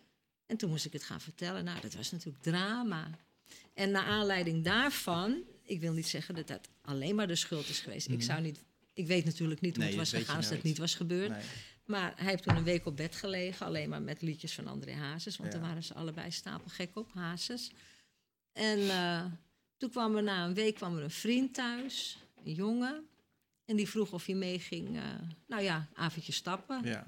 En 0.46 0.58
toen 0.58 0.70
moest 0.70 0.86
ik 0.86 0.94
het 0.94 1.04
gaan 1.04 1.22
vertellen. 1.22 1.64
Nou, 1.64 1.82
dat 1.82 1.94
was 1.94 2.12
natuurlijk 2.12 2.44
drama. 2.44 3.10
En 3.74 3.92
naar 3.92 4.06
aanleiding 4.06 4.64
daarvan, 4.64 5.42
ik 5.70 5.80
wil 5.80 5.94
niet 5.94 6.08
zeggen 6.08 6.36
dat 6.36 6.48
dat 6.48 6.70
alleen 6.82 7.16
maar 7.16 7.28
de 7.28 7.36
schuld 7.36 7.70
is 7.70 7.80
geweest. 7.80 8.10
Ik 8.10 8.24
zou 8.24 8.42
niet, 8.42 8.64
ik 8.94 9.08
weet 9.08 9.26
natuurlijk 9.26 9.62
niet 9.62 9.76
hoe 9.76 9.84
Mhm. 9.86 9.94
Nee, 9.94 10.00
het 10.04 10.12
was 10.12 10.20
gegaan 10.22 10.38
als 10.38 10.50
dat 10.50 10.64
niet 10.64 10.78
was 10.78 10.96
gebeurd. 10.96 11.30
Nee. 11.30 11.42
Maar 11.86 12.14
hij 12.16 12.30
heeft 12.30 12.44
toen 12.44 12.56
een 12.56 12.64
week 12.64 12.86
op 12.86 12.98
bed 12.98 13.16
gelegen, 13.16 13.66
alleen 13.66 13.90
maar 13.90 14.02
met 14.02 14.22
liedjes 14.22 14.54
van 14.54 14.68
André 14.68 14.94
Hazes. 14.94 15.38
Want 15.38 15.54
Ja. 15.54 15.60
daar 15.60 15.68
waren 15.68 15.84
ze 15.84 15.94
allebei 15.94 16.32
stapelgek 16.32 16.96
op, 16.98 17.14
Hazes. 17.14 17.72
En 18.54 18.80
eh, 18.90 19.26
toen 19.78 19.90
kwam 19.90 20.16
er 20.16 20.24
na 20.24 20.46
een 20.46 20.54
week 20.54 20.76
kwam 20.76 20.98
er 20.98 21.04
een 21.04 21.10
vriend 21.12 21.54
thuis, 21.54 22.18
een 22.44 22.54
jongen. 22.54 23.08
En 23.66 23.76
die 23.76 23.90
vroeg 23.90 24.12
of 24.14 24.26
hij 24.26 24.36
meeging, 24.36 24.98
eh, 24.98 25.04
nou 25.48 25.64
ja, 25.64 25.88
avondje 25.94 26.32
stappen. 26.32 26.84
Ja. 26.84 27.08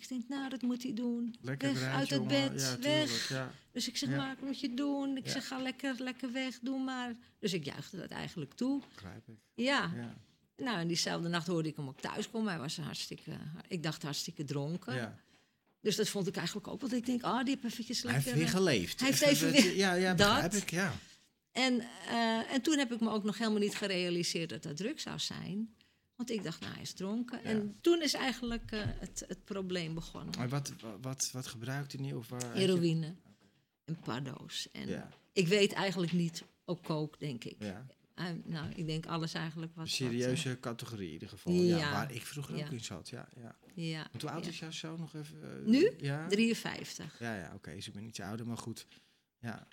Ik 0.00 0.08
denk, 0.08 0.28
nou, 0.28 0.48
dat 0.48 0.62
moet 0.62 0.82
hij 0.82 0.94
doen. 0.94 1.34
Lekker 1.40 1.72
weg 1.72 1.80
eruit, 1.82 1.94
uit 1.96 2.10
het 2.10 2.18
jongen. 2.18 2.52
bed, 2.52 2.60
Ja, 2.62 2.78
weg. 2.78 3.06
tuurlijk, 3.08 3.28
Ja. 3.28 3.50
Dus 3.72 3.88
ik 3.88 3.96
zeg, 3.96 4.08
Ja. 4.08 4.16
maar, 4.16 4.28
wat 4.28 4.40
moet 4.44 4.60
je 4.60 4.74
doen? 4.74 5.16
Ik 5.16 5.28
zeg, 5.28 5.46
ga 5.46 5.58
lekker, 5.58 5.94
lekker 5.98 6.32
weg, 6.32 6.58
doe 6.62 6.78
maar. 6.84 7.16
Dus 7.38 7.52
ik 7.52 7.64
juichte 7.64 7.96
dat 7.96 8.10
eigenlijk 8.10 8.54
toe. 8.54 8.82
Begrijp 8.94 9.28
ik. 9.28 9.34
Ja. 9.54 9.92
Ja. 9.96 10.14
Nou, 10.56 10.78
en 10.78 10.86
diezelfde 10.86 11.28
nacht 11.28 11.46
hoorde 11.46 11.68
ik 11.68 11.76
hem 11.76 11.88
ook 11.88 12.00
thuis 12.00 12.30
komen. 12.30 12.50
Hij 12.52 12.58
was 12.60 12.76
hartstikke, 12.76 13.32
ik 13.68 13.82
dacht 13.82 14.02
hartstikke 14.02 14.44
dronken. 14.44 14.94
Ja. 14.94 15.18
Dus 15.80 15.96
dat 15.96 16.08
vond 16.08 16.26
ik 16.26 16.36
eigenlijk 16.36 16.68
ook. 16.68 16.80
Want 16.80 16.92
ik 16.92 17.06
denk, 17.06 17.24
oh, 17.24 17.38
die 17.44 17.54
heeft 17.60 17.64
eventjes 17.72 18.02
Hij 18.02 18.12
lekker... 18.12 18.24
heeft 18.32 18.36
weer 18.44 18.46
eh, 18.54 18.56
geleefd. 18.58 19.00
hij 19.00 19.08
heeft 19.08 19.22
even 19.22 19.50
weer- 19.50 19.76
Ja, 19.76 19.92
ja 19.94 20.14
begrijp 20.24 20.42
dat. 20.52 20.60
ik, 20.62 20.70
ja. 20.70 20.92
En, 21.52 21.80
eh, 22.08 22.52
en 22.52 22.62
toen 22.62 22.78
heb 22.78 22.92
ik 22.92 23.00
me 23.00 23.10
ook 23.10 23.24
nog 23.24 23.38
helemaal 23.38 23.60
niet 23.60 23.74
gerealiseerd 23.76 24.48
dat 24.48 24.62
dat 24.62 24.76
druk 24.76 25.00
zou 25.00 25.18
zijn. 25.18 25.74
Want 26.16 26.30
ik 26.30 26.42
dacht, 26.42 26.60
nou, 26.60 26.72
hij 26.72 26.82
is 26.82 26.92
dronken. 26.92 27.38
Ja. 27.42 27.44
En 27.48 27.76
toen 27.80 28.02
is 28.02 28.14
eigenlijk 28.14 28.72
eh, 28.72 28.80
het, 28.84 29.24
het 29.28 29.44
probleem 29.44 29.94
begonnen. 29.94 30.34
Maar 30.38 30.48
wat, 30.48 30.72
wat, 30.80 30.98
wat, 31.00 31.30
wat 31.32 31.46
gebruikt 31.46 31.92
hij? 31.92 32.12
Of 32.12 32.28
waar, 32.28 32.44
had 32.44 32.52
Heroïne 32.56 33.14
en 33.84 33.96
paddo's. 34.00 34.68
En 34.72 34.88
Ja, 34.88 35.08
ik 35.32 35.48
weet 35.48 35.72
eigenlijk 35.72 36.12
niet, 36.12 36.44
ook 36.64 36.82
kook, 36.82 37.18
denk 37.20 37.44
ik. 37.44 37.56
ja. 37.58 37.86
Eh, 38.14 38.26
nou, 38.44 38.72
ik 38.74 38.86
denk 38.86 39.06
alles 39.06 39.34
eigenlijk 39.34 39.74
wat... 39.74 39.84
Een 39.86 39.90
wat, 39.92 40.00
eh, 40.12 40.18
serieuze 40.18 40.60
categorie 40.60 41.06
in 41.06 41.12
ieder 41.12 41.28
geval. 41.28 41.52
Ja. 41.52 41.76
Ja. 41.76 41.90
waar 41.92 42.12
ik 42.12 42.22
vroeger 42.26 42.56
Ja. 42.56 42.64
ook 42.64 42.72
in 42.72 42.84
zat. 42.84 43.08
Ja, 43.08 43.28
ja. 43.36 43.56
ja, 43.74 44.10
hoe 44.20 44.30
oud 44.30 44.46
is 44.46 44.58
jouw 44.58 44.70
zoon 44.70 45.00
nog 45.00 45.14
even? 45.14 45.70
Nu? 45.70 45.90
Ja, 45.98 46.28
53. 46.28 47.18
ja, 47.18 47.36
ja 47.36 47.52
oké. 47.54 47.74
dus 47.74 47.86
ik 47.86 47.94
ben 47.94 48.04
iets 48.04 48.20
ouder, 48.20 48.46
maar 48.46 48.56
goed. 48.58 48.86
Ja, 49.38 49.66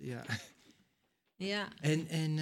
ja. 0.00 0.24
Ja, 1.36 1.68
En, 1.80 2.08
en 2.08 2.34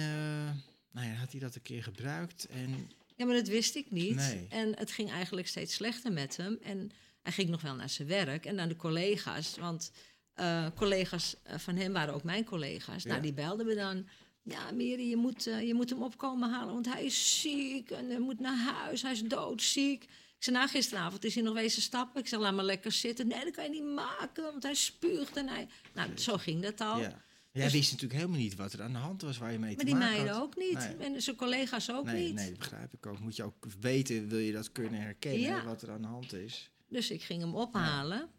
nou 0.91 1.07
ja, 1.07 1.13
had 1.13 1.31
hij 1.31 1.39
dat 1.39 1.55
een 1.55 1.61
keer 1.61 1.83
gebruikt. 1.83 2.45
En 2.45 2.89
Ja, 3.15 3.25
maar 3.25 3.35
dat 3.35 3.47
wist 3.47 3.75
ik 3.75 3.91
niet. 3.91 4.15
Nee. 4.15 4.47
En 4.49 4.77
het 4.77 4.91
ging 4.91 5.11
eigenlijk 5.11 5.47
steeds 5.47 5.73
slechter 5.73 6.11
met 6.11 6.37
hem. 6.37 6.57
En 6.61 6.91
hij 7.21 7.31
ging 7.31 7.49
nog 7.49 7.61
wel 7.61 7.75
naar 7.75 7.89
zijn 7.89 8.07
werk 8.07 8.45
en 8.45 8.55
naar 8.55 8.67
de 8.67 8.75
collega's. 8.75 9.57
Want 9.57 9.91
eh, 10.33 10.65
collega's 10.75 11.35
eh, 11.43 11.57
van 11.57 11.75
hem 11.75 11.93
waren 11.93 12.13
ook 12.13 12.23
mijn 12.23 12.45
collega's. 12.45 13.03
Ja. 13.03 13.09
Nou, 13.09 13.21
die 13.21 13.33
belden 13.33 13.65
me 13.65 13.75
dan. 13.75 14.07
Ja, 14.43 14.71
Miri, 14.71 15.09
je 15.09 15.15
moet, 15.15 15.47
eh, 15.47 15.67
je 15.67 15.73
moet 15.73 15.89
hem 15.89 16.03
opkomen 16.03 16.49
halen, 16.49 16.73
want 16.73 16.93
hij 16.93 17.05
is 17.05 17.41
ziek 17.41 17.91
en 17.91 18.09
hij 18.09 18.19
moet 18.19 18.39
naar 18.39 18.57
huis. 18.57 19.01
Hij 19.01 19.11
is 19.11 19.21
doodziek. 19.21 20.03
Ik 20.03 20.43
zei, 20.43 20.55
nou, 20.55 20.69
gisteravond 20.69 21.23
is 21.23 21.35
hij 21.35 21.43
nog 21.43 21.53
wezen 21.53 21.81
stappen. 21.81 22.21
Ik 22.21 22.27
zeg, 22.27 22.39
laat 22.39 22.53
maar 22.53 22.65
lekker 22.65 22.91
zitten. 22.91 23.27
Nee, 23.27 23.43
dat 23.43 23.53
kan 23.53 23.63
je 23.63 23.69
niet 23.69 23.93
maken, 23.95 24.43
want 24.43 24.63
hij 24.63 24.73
spuugt 24.73 25.37
en 25.37 25.47
hij... 25.47 25.67
Nou, 25.93 26.17
zo 26.17 26.37
ging 26.37 26.61
dat 26.61 26.81
al. 26.81 26.99
Ja. 26.99 27.23
Jij 27.55 27.63
Dus- 27.63 27.73
wist 27.73 27.91
natuurlijk 27.91 28.19
helemaal 28.19 28.39
niet 28.41 28.55
wat 28.55 28.73
er 28.73 28.81
aan 28.81 28.91
de 28.91 28.97
hand 28.97 29.21
was 29.21 29.37
waar 29.37 29.51
je 29.51 29.59
mee 29.59 29.69
Maar 29.75 29.79
te 29.79 29.85
die 29.85 29.93
maken 29.95 30.09
meiden 30.13 30.33
had. 30.33 30.43
ook 30.43 30.55
niet. 30.57 30.73
Nee. 30.97 31.13
En 31.13 31.21
zijn 31.21 31.35
collega's 31.35 31.91
ook 31.91 32.05
Nee, 32.05 32.25
niet. 32.25 32.33
nee, 32.35 32.49
dat 32.49 32.57
begrijp 32.59 32.93
ik 32.93 33.05
ook. 33.05 33.19
Moet 33.19 33.35
je 33.35 33.43
ook 33.43 33.65
weten, 33.79 34.27
wil 34.27 34.39
je 34.39 34.51
dat 34.51 34.71
kunnen 34.71 35.01
herkennen, 35.01 35.39
Ja. 35.41 35.63
wat 35.63 35.81
er 35.81 35.91
aan 35.91 36.01
de 36.01 36.07
hand 36.07 36.33
is. 36.33 36.71
Dus 36.87 37.11
ik 37.11 37.23
ging 37.23 37.41
hem 37.41 37.55
ophalen. 37.55 38.29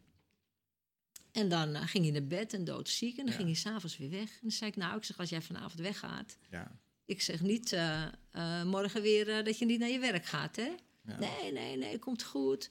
En 1.33 1.49
dan 1.49 1.75
eh, 1.75 1.83
ging 1.87 2.05
hij 2.05 2.13
naar 2.13 2.27
bed 2.27 2.53
en 2.53 2.65
doodziek. 2.65 3.11
En 3.19 3.23
dan 3.25 3.27
Ja. 3.33 3.33
ging 3.39 3.47
hij 3.49 3.57
s'avonds 3.57 3.97
weer 3.99 4.11
weg. 4.11 4.31
En 4.31 4.39
dan 4.41 4.51
zei 4.51 4.71
ik, 4.71 4.77
nou, 4.77 4.97
ik 4.97 5.05
zeg, 5.05 5.19
als 5.19 5.29
jij 5.29 5.43
vanavond 5.43 5.81
weggaat... 5.81 6.37
Ja. 6.51 6.79
Ik 7.05 7.23
zeg 7.23 7.41
niet 7.41 7.73
eh, 7.73 8.03
eh, 8.31 8.63
morgen 8.65 9.03
weer 9.03 9.45
dat 9.45 9.59
je 9.59 9.65
niet 9.65 9.79
naar 9.79 9.89
je 9.89 9.99
werk 9.99 10.25
gaat, 10.27 10.57
hè? 10.57 10.75
Nee, 11.19 11.53
nee, 11.53 11.77
nee, 11.77 11.99
komt 11.99 12.23
goed. 12.23 12.71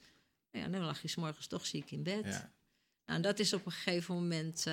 Nou 0.52 0.64
ja, 0.64 0.70
dan 0.70 0.80
lag 0.86 1.02
je 1.02 1.08
's 1.08 1.14
morgens 1.16 1.46
toch 1.46 1.66
ziek 1.66 1.90
in 1.90 2.02
bed. 2.02 2.24
Ja. 2.24 2.52
Nou, 3.06 3.20
dat 3.22 3.38
is 3.38 3.52
op 3.52 3.66
een 3.66 3.72
gegeven 3.72 4.14
moment... 4.14 4.66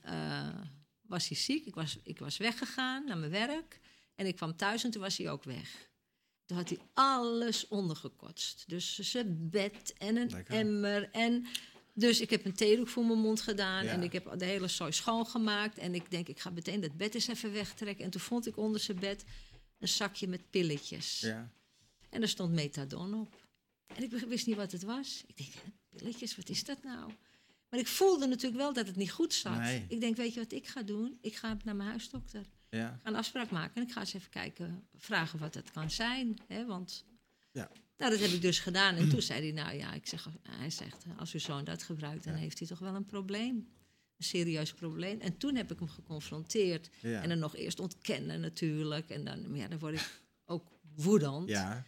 eh, 0.00 0.60
was 1.00 1.28
hij 1.28 1.36
ziek. 1.36 1.66
Ik 1.66 1.74
was, 1.74 1.98
ik 2.02 2.18
was 2.18 2.36
weggegaan 2.36 3.04
naar 3.04 3.18
mijn 3.18 3.30
werk. 3.30 3.80
En 4.14 4.26
ik 4.26 4.36
kwam 4.36 4.56
thuis 4.56 4.84
en 4.84 4.90
toen 4.90 5.02
was 5.02 5.16
hij 5.16 5.30
ook 5.30 5.44
weg. 5.44 5.90
Toen 6.44 6.56
had 6.56 6.68
hij 6.68 6.78
alles 6.94 7.68
ondergekotst. 7.68 8.64
Dus 8.66 8.98
zijn 8.98 9.50
bed 9.50 9.92
en 9.98 10.16
een 10.16 10.30
Lekker. 10.30 10.54
emmer. 10.54 11.10
En 11.10 11.46
dus 11.94 12.20
ik 12.20 12.30
heb 12.30 12.44
een 12.44 12.54
theedoek 12.54 12.88
voor 12.88 13.04
mijn 13.04 13.18
mond 13.18 13.40
gedaan. 13.40 13.84
Ja. 13.84 13.90
En 13.90 14.02
ik 14.02 14.12
heb 14.12 14.38
de 14.38 14.44
hele 14.44 14.68
zooi 14.68 14.92
schoongemaakt. 14.92 15.78
En 15.78 15.94
ik 15.94 16.10
denk, 16.10 16.28
ik 16.28 16.40
ga 16.40 16.50
meteen 16.50 16.80
dat 16.80 16.96
bed 16.96 17.14
eens 17.14 17.28
even 17.28 17.52
wegtrekken. 17.52 18.04
En 18.04 18.10
toen 18.10 18.20
vond 18.20 18.46
ik 18.46 18.56
onder 18.56 18.80
zijn 18.80 18.98
bed 18.98 19.24
een 19.78 19.88
zakje 19.88 20.28
met 20.28 20.50
pilletjes. 20.50 21.20
Ja. 21.20 21.52
En 22.10 22.22
er 22.22 22.28
stond 22.28 22.52
methadon 22.52 23.14
op. 23.14 23.46
En 23.86 24.02
ik 24.02 24.10
wist 24.10 24.46
niet 24.46 24.56
wat 24.56 24.72
het 24.72 24.82
was. 24.82 25.24
Ik 25.26 25.36
denk, 25.36 25.52
pilletjes, 25.88 26.36
wat 26.36 26.48
is 26.48 26.64
dat 26.64 26.82
nou? 26.82 27.12
Maar 27.70 27.80
ik 27.80 27.86
voelde 27.86 28.26
natuurlijk 28.26 28.56
wel 28.62 28.72
dat 28.72 28.86
het 28.86 28.96
niet 28.96 29.10
goed 29.10 29.34
zat. 29.34 29.58
Nee. 29.58 29.84
Ik 29.88 30.00
denk, 30.00 30.16
weet 30.16 30.34
je 30.34 30.40
wat 30.40 30.52
ik 30.52 30.66
ga 30.66 30.82
doen? 30.82 31.18
Ik 31.20 31.36
ga 31.36 31.56
naar 31.64 31.76
mijn 31.76 31.88
huisdokter. 31.88 32.44
Ja. 32.70 32.88
Ik 32.94 33.00
ga 33.02 33.08
een 33.08 33.16
afspraak 33.16 33.50
maken 33.50 33.74
en 33.74 33.82
ik 33.82 33.92
ga 33.92 34.00
eens 34.00 34.14
even 34.14 34.30
kijken, 34.30 34.88
vragen 34.96 35.38
wat 35.38 35.54
het 35.54 35.70
kan 35.70 35.90
zijn. 35.90 36.38
Hè? 36.46 36.66
Want 36.66 37.04
Ja. 37.52 37.70
nou, 37.96 38.10
dat 38.10 38.20
heb 38.20 38.30
ik 38.30 38.40
dus 38.40 38.58
gedaan. 38.58 38.94
En 38.94 39.08
toen 39.08 39.22
zei 39.30 39.40
hij, 39.42 39.52
nou 39.64 39.76
ja, 39.76 39.92
ik 39.92 40.06
zeg, 40.06 40.28
hij 40.42 40.70
zegt, 40.70 41.04
als 41.18 41.32
uw 41.32 41.40
zoon 41.40 41.64
dat 41.64 41.82
gebruikt, 41.82 42.24
dan 42.24 42.32
Ja. 42.32 42.38
heeft 42.38 42.58
hij 42.58 42.68
toch 42.68 42.78
wel 42.78 42.94
een 42.94 43.06
probleem. 43.06 43.54
Een 44.16 44.24
serieus 44.24 44.72
probleem. 44.72 45.20
En 45.20 45.36
toen 45.38 45.54
heb 45.54 45.72
ik 45.72 45.78
hem 45.78 45.88
geconfronteerd. 45.88 46.90
En 47.02 47.28
dan 47.28 47.38
nog 47.38 47.56
eerst 47.56 47.80
ontkennen 47.80 48.40
natuurlijk. 48.40 49.08
En 49.10 49.24
dan, 49.24 49.50
maar 49.50 49.58
ja, 49.58 49.68
dan 49.68 49.78
word 49.78 49.94
ik 49.94 50.22
ook 50.44 50.68
woedend. 50.94 51.48
Ja. 51.48 51.86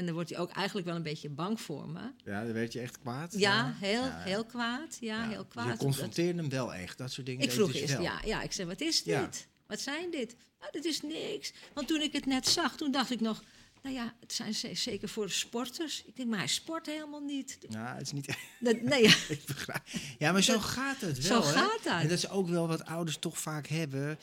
En 0.00 0.06
dan 0.06 0.14
wordt 0.14 0.30
hij 0.30 0.38
ook 0.38 0.50
eigenlijk 0.50 0.86
wel 0.86 0.96
een 0.96 1.02
beetje 1.02 1.28
bang 1.28 1.60
voor 1.60 1.88
me. 1.88 2.00
ja, 2.24 2.44
dan 2.44 2.52
werd 2.52 2.72
je 2.72 2.80
echt 2.80 2.98
kwaad. 2.98 3.34
Ja, 3.38 3.74
heel, 3.80 4.04
Ja. 4.04 4.18
heel 4.18 4.44
kwaad. 4.44 4.96
Ja, 5.00 5.22
Ja. 5.22 5.28
heel 5.28 5.44
kwaad. 5.44 5.66
Je 5.72 5.76
confronteerde 5.76 6.40
hem 6.40 6.48
wel 6.50 6.74
echt, 6.74 6.98
dat 6.98 7.12
soort 7.12 7.26
dingen. 7.26 7.42
Ik 7.44 7.50
vroeg 7.52 7.72
dus 7.72 7.80
eerst, 7.80 7.98
ja, 8.00 8.20
ja, 8.24 8.42
ik 8.42 8.52
zei, 8.52 8.68
wat 8.68 8.80
is 8.80 9.02
dit? 9.02 9.46
Wat 9.66 9.80
zijn 9.80 10.10
dit? 10.10 10.36
Nou, 10.60 10.72
dit 10.72 10.84
is 10.84 11.00
niks. 11.02 11.52
Want 11.74 11.88
toen 11.88 12.00
ik 12.00 12.12
het 12.12 12.26
net 12.26 12.48
zag, 12.48 12.76
toen 12.76 12.90
dacht 12.92 13.10
ik 13.10 13.20
nog... 13.20 13.42
Nou 13.82 13.94
ja, 13.94 14.14
het 14.20 14.32
zijn 14.32 14.54
ze- 14.54 14.74
zeker 14.74 15.08
voor 15.08 15.30
sporters. 15.30 16.02
Ik 16.06 16.16
denk, 16.16 16.28
maar 16.28 16.38
hij 16.38 16.46
sport 16.48 16.86
helemaal 16.86 17.20
niet. 17.20 17.58
Ja, 17.68 17.92
het 17.94 18.02
is 18.02 18.12
niet 18.12 18.26
Dat, 18.60 18.80
nee, 18.80 19.02
ja, 19.02 19.14
ik 19.28 19.42
begrijp. 19.46 19.82
Ja, 20.18 20.32
maar 20.32 20.42
zo 20.42 20.52
Dat- 20.52 20.62
gaat 20.62 21.00
het 21.00 21.24
zo 21.24 21.28
wel. 21.40 21.46
hè? 21.46 21.52
gaat 21.52 21.80
dat. 21.84 22.00
En 22.00 22.08
dat 22.08 22.18
is 22.18 22.28
ook 22.28 22.48
wel 22.48 22.68
wat 22.68 22.84
ouders 22.84 23.16
toch 23.18 23.38
vaak 23.38 23.66
hebben. 23.66 24.18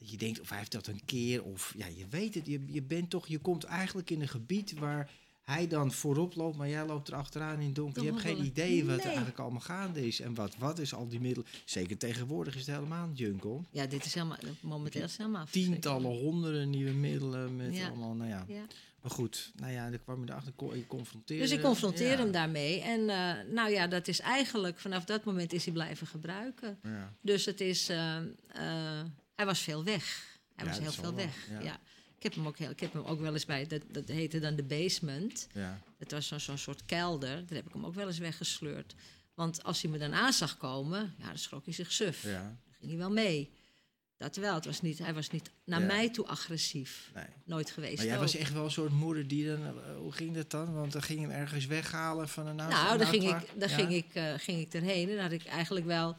Dat 0.00 0.10
je 0.10 0.16
denkt, 0.16 0.40
of 0.40 0.48
hij 0.48 0.58
heeft 0.58 0.72
dat 0.72 0.86
een 0.86 1.00
keer, 1.04 1.42
of 1.44 1.74
ja, 1.76 1.86
je 1.86 2.06
weet 2.10 2.34
het. 2.34 2.46
Je, 2.46 2.60
je 2.66 2.82
bent 2.82 3.10
toch, 3.10 3.26
je 3.26 3.38
komt 3.38 3.64
eigenlijk 3.64 4.10
in 4.10 4.20
een 4.20 4.28
gebied 4.28 4.72
waar 4.78 5.10
hij 5.42 5.68
dan 5.68 5.92
voorop 5.92 6.34
loopt, 6.34 6.56
maar 6.56 6.68
jij 6.68 6.86
loopt 6.86 7.08
er 7.08 7.14
achteraan 7.14 7.58
in 7.60 7.66
het 7.66 7.74
donker. 7.74 8.02
Je 8.02 8.08
hebt 8.08 8.20
geen 8.20 8.44
idee 8.44 8.84
wat 8.84 8.98
er 8.98 9.04
eigenlijk 9.06 9.38
allemaal 9.38 9.60
gaande 9.60 10.06
is. 10.06 10.20
En 10.20 10.34
wat, 10.34 10.56
wat 10.56 10.78
is 10.78 10.94
al 10.94 11.08
die 11.08 11.20
middelen. 11.20 11.48
Zeker 11.64 11.96
tegenwoordig 11.96 12.54
is 12.54 12.66
het 12.66 12.74
helemaal 12.76 13.06
een 13.06 13.14
jungle. 13.14 13.60
ja, 13.70 13.86
dit 13.86 14.04
is 14.04 14.14
helemaal, 14.14 14.38
momenteel 14.60 15.02
is 15.02 15.16
helemaal 15.16 15.46
Tientallen, 15.50 16.18
honderden 16.18 16.70
nieuwe 16.70 16.92
middelen 16.92 17.56
met 17.56 17.76
Ja. 17.76 17.88
allemaal, 17.88 18.14
nou 18.14 18.30
ja. 18.30 18.44
Ja. 18.48 18.62
Maar 19.02 19.10
goed, 19.10 19.52
nou 19.56 19.72
ja, 19.72 19.90
dan 19.90 20.02
kwam 20.02 20.24
je 20.24 20.30
erachter, 20.30 20.52
kon 20.52 20.76
je 20.76 20.86
confronteren. 20.86 21.42
Dus 21.42 21.50
ik 21.52 21.60
confronteer 21.62 22.10
Ja. 22.10 22.16
hem 22.16 22.30
daarmee. 22.32 22.80
En 22.80 23.08
eh, 23.08 23.52
nou 23.52 23.70
ja, 23.70 23.86
dat 23.86 24.08
is 24.08 24.20
eigenlijk, 24.20 24.78
vanaf 24.78 25.04
dat 25.04 25.24
moment 25.24 25.52
is 25.52 25.64
hij 25.64 25.72
blijven 25.74 26.06
gebruiken. 26.06 26.78
Dus 27.20 27.44
het 27.44 27.60
is, 27.60 27.88
eh, 27.88 28.16
eh, 28.48 29.04
hij 29.40 29.48
was 29.48 29.60
veel 29.60 29.84
weg. 29.84 30.38
Hij 30.54 30.64
Ja, 30.64 30.70
was 30.70 30.80
dat 30.84 30.94
heel 30.94 31.02
veel 31.02 31.14
weg. 31.14 31.46
ja. 31.50 31.60
Ja. 31.60 31.80
Ik, 32.16 32.22
heb 32.22 32.34
hem 32.34 32.46
ook 32.46 32.58
heel, 32.58 32.70
ik 32.70 32.80
heb 32.80 32.92
hem 32.92 33.04
ook 33.04 33.20
wel 33.20 33.32
eens 33.32 33.44
bij, 33.46 33.66
dat, 33.66 33.82
dat 33.88 34.08
heette 34.08 34.38
dan 34.38 34.56
de 34.56 34.62
basement. 34.62 35.46
Ja. 35.52 35.80
Het 35.98 36.10
was 36.12 36.26
zo'n 36.26 36.40
zo'n 36.40 36.58
soort 36.58 36.84
kelder. 36.86 37.28
Daar 37.46 37.56
heb 37.56 37.66
ik 37.66 37.72
hem 37.72 37.86
ook 37.86 37.94
wel 37.94 38.06
eens 38.06 38.18
weggesleurd. 38.18 38.94
Want 39.34 39.62
als 39.62 39.82
hij 39.82 39.90
me 39.90 39.98
dan 39.98 40.12
aan 40.14 40.32
zag 40.32 40.56
komen, 40.56 41.14
ja, 41.18 41.26
dan 41.26 41.38
schrok 41.38 41.64
hij 41.64 41.74
zich 41.74 41.92
suf. 41.92 42.22
ja, 42.22 42.42
Dan 42.42 42.74
ging 42.78 42.90
hij 42.90 42.98
wel 43.00 43.10
mee. 43.10 43.50
Dat 44.16 44.36
wel. 44.36 44.54
Het 44.54 44.64
was 44.64 44.80
niet, 44.80 44.98
hij 44.98 45.14
was 45.14 45.30
niet 45.30 45.50
naar 45.64 45.80
Ja. 45.80 45.86
mij 45.86 46.10
toe 46.10 46.26
agressief. 46.26 47.10
nee. 47.14 47.24
Nooit 47.44 47.70
geweest. 47.70 47.96
Maar 47.96 48.04
jij 48.06 48.14
ook. 48.14 48.20
was 48.20 48.34
echt 48.36 48.52
wel 48.52 48.64
een 48.64 48.70
soort 48.70 48.92
moeder 48.92 49.28
die 49.28 49.46
dan... 49.46 49.66
eh, 49.66 49.96
hoe 49.96 50.12
ging 50.12 50.34
dat 50.34 50.50
dan? 50.50 50.74
Want 50.74 50.92
dan 50.92 51.02
ging 51.02 51.20
je 51.20 51.26
hem 51.26 51.36
ergens 51.36 51.66
weghalen 51.66 52.28
van 52.28 52.46
een 52.46 52.58
huis. 52.58 52.74
Nou, 52.74 52.98
daar, 52.98 53.06
ging 53.06 53.22
ik, 53.24 53.46
Ja? 53.58 53.68
ging, 53.68 53.92
ik, 53.92 54.14
eh, 54.14 54.34
ging 54.36 54.60
ik 54.60 54.74
erheen. 54.74 55.08
En 55.08 55.14
dan 55.14 55.22
had 55.24 55.32
ik 55.32 55.44
eigenlijk 55.44 55.86
wel 55.86 56.16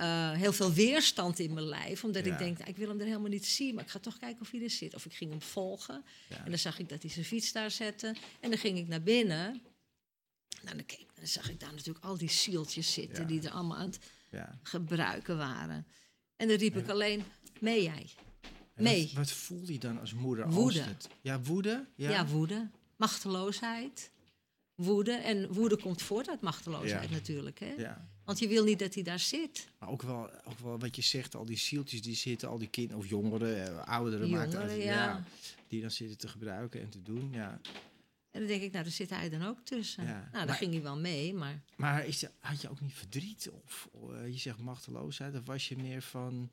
eh, 0.00 0.30
heel 0.32 0.52
veel 0.52 0.72
weerstand 0.72 1.38
in 1.38 1.52
mijn 1.54 1.66
lijf. 1.66 2.04
Omdat 2.04 2.24
Ja. 2.24 2.32
ik 2.32 2.38
denk, 2.38 2.58
nou, 2.58 2.70
ik 2.70 2.76
wil 2.76 2.88
hem 2.88 2.98
er 2.98 3.06
helemaal 3.06 3.28
niet 3.30 3.46
zien. 3.46 3.74
Maar 3.74 3.84
ik 3.84 3.90
ga 3.90 3.98
toch 3.98 4.18
kijken 4.18 4.40
of 4.40 4.50
hij 4.50 4.62
er 4.62 4.70
zit. 4.70 4.94
Of 4.94 5.04
ik 5.04 5.12
ging 5.14 5.30
hem 5.30 5.42
volgen. 5.42 6.04
Ja. 6.28 6.36
En 6.44 6.48
dan 6.50 6.58
zag 6.58 6.78
ik 6.78 6.88
dat 6.88 7.02
hij 7.02 7.10
zijn 7.10 7.24
fiets 7.24 7.52
daar 7.52 7.70
zette. 7.70 8.14
En 8.40 8.50
dan 8.50 8.58
ging 8.58 8.78
ik 8.78 8.88
naar 8.88 9.02
binnen. 9.02 9.60
Nou, 10.62 10.76
dan, 10.76 10.86
keek, 10.86 11.06
dan 11.14 11.26
zag 11.26 11.50
ik 11.50 11.60
daar 11.60 11.72
natuurlijk 11.74 12.04
al 12.04 12.16
die 12.18 12.30
zieltjes 12.30 12.92
zitten... 12.92 13.22
Ja. 13.22 13.28
die 13.28 13.42
er 13.42 13.50
allemaal 13.50 13.76
aan 13.76 13.86
het 13.90 13.98
gebruiken 14.62 15.36
waren. 15.36 15.86
En 16.36 16.48
dan 16.48 16.56
riep 16.56 16.76
ik 16.76 16.88
alleen, 16.88 17.22
mee 17.60 17.82
jij. 17.82 18.06
Mee. 18.74 19.04
Wat, 19.06 19.12
wat 19.14 19.30
voelde 19.30 19.72
je 19.72 19.78
dan 19.78 20.00
als 20.00 20.14
moeder? 20.14 20.44
als 20.44 20.54
Woede. 20.54 20.80
het- 20.80 21.08
ja, 21.20 21.40
woede? 21.40 21.86
Ja. 21.94 22.10
Ja, 22.10 22.26
woede. 22.26 22.68
Machteloosheid. 22.96 24.10
Woede. 24.74 25.12
En 25.12 25.52
woede 25.52 25.76
komt 25.76 26.02
voort 26.02 26.28
uit 26.28 26.40
machteloosheid 26.40 27.08
Ja. 27.08 27.14
natuurlijk. 27.16 27.58
Hè? 27.60 27.72
Ja. 27.78 28.08
Want 28.30 28.42
je 28.42 28.48
wil 28.48 28.64
niet 28.64 28.78
dat 28.78 28.94
hij 28.94 29.02
daar 29.02 29.18
zit. 29.18 29.68
Maar 29.78 29.88
ook 29.88 30.02
wel, 30.02 30.30
ook 30.44 30.58
wel 30.58 30.78
wat 30.78 30.96
je 30.96 31.02
zegt, 31.02 31.34
al 31.34 31.44
die 31.44 31.58
zieltjes 31.58 32.02
die 32.02 32.14
zitten, 32.14 32.48
al 32.48 32.58
die 32.58 32.68
kinderen 32.68 33.02
of 33.02 33.08
jongeren, 33.08 33.66
eh, 33.66 33.88
ouderen, 33.88 34.30
maakt 34.30 34.52
Jongeren, 34.52 34.70
uit, 34.74 34.82
ja. 34.82 35.24
die 35.68 35.80
dan 35.80 35.90
zitten 35.90 36.18
te 36.18 36.28
gebruiken 36.28 36.80
en 36.80 36.88
te 36.88 37.02
doen. 37.02 37.28
Ja. 37.32 37.60
En 38.30 38.40
dan 38.40 38.46
denk 38.48 38.62
ik, 38.62 38.72
nou, 38.72 38.84
daar 38.84 38.92
zit 38.92 39.10
hij 39.10 39.28
dan 39.30 39.42
ook 39.46 39.58
tussen. 39.64 40.04
Ja, 40.04 40.10
Nou, 40.12 40.30
daar 40.32 40.46
maar- 40.46 40.54
ging 40.54 40.72
hij 40.72 40.82
wel 40.82 40.98
mee, 40.98 41.34
maar... 41.34 41.60
Maar 41.76 42.06
is, 42.06 42.24
had 42.40 42.60
je 42.60 42.70
ook 42.70 42.80
niet 42.80 42.92
verdriet? 42.94 43.50
Of 43.64 43.88
eh, 44.12 44.26
je 44.32 44.38
zegt 44.38 44.58
machteloosheid, 44.58 45.34
of 45.34 45.44
was 45.44 45.68
je 45.68 45.76
meer 45.76 46.02
van, 46.02 46.50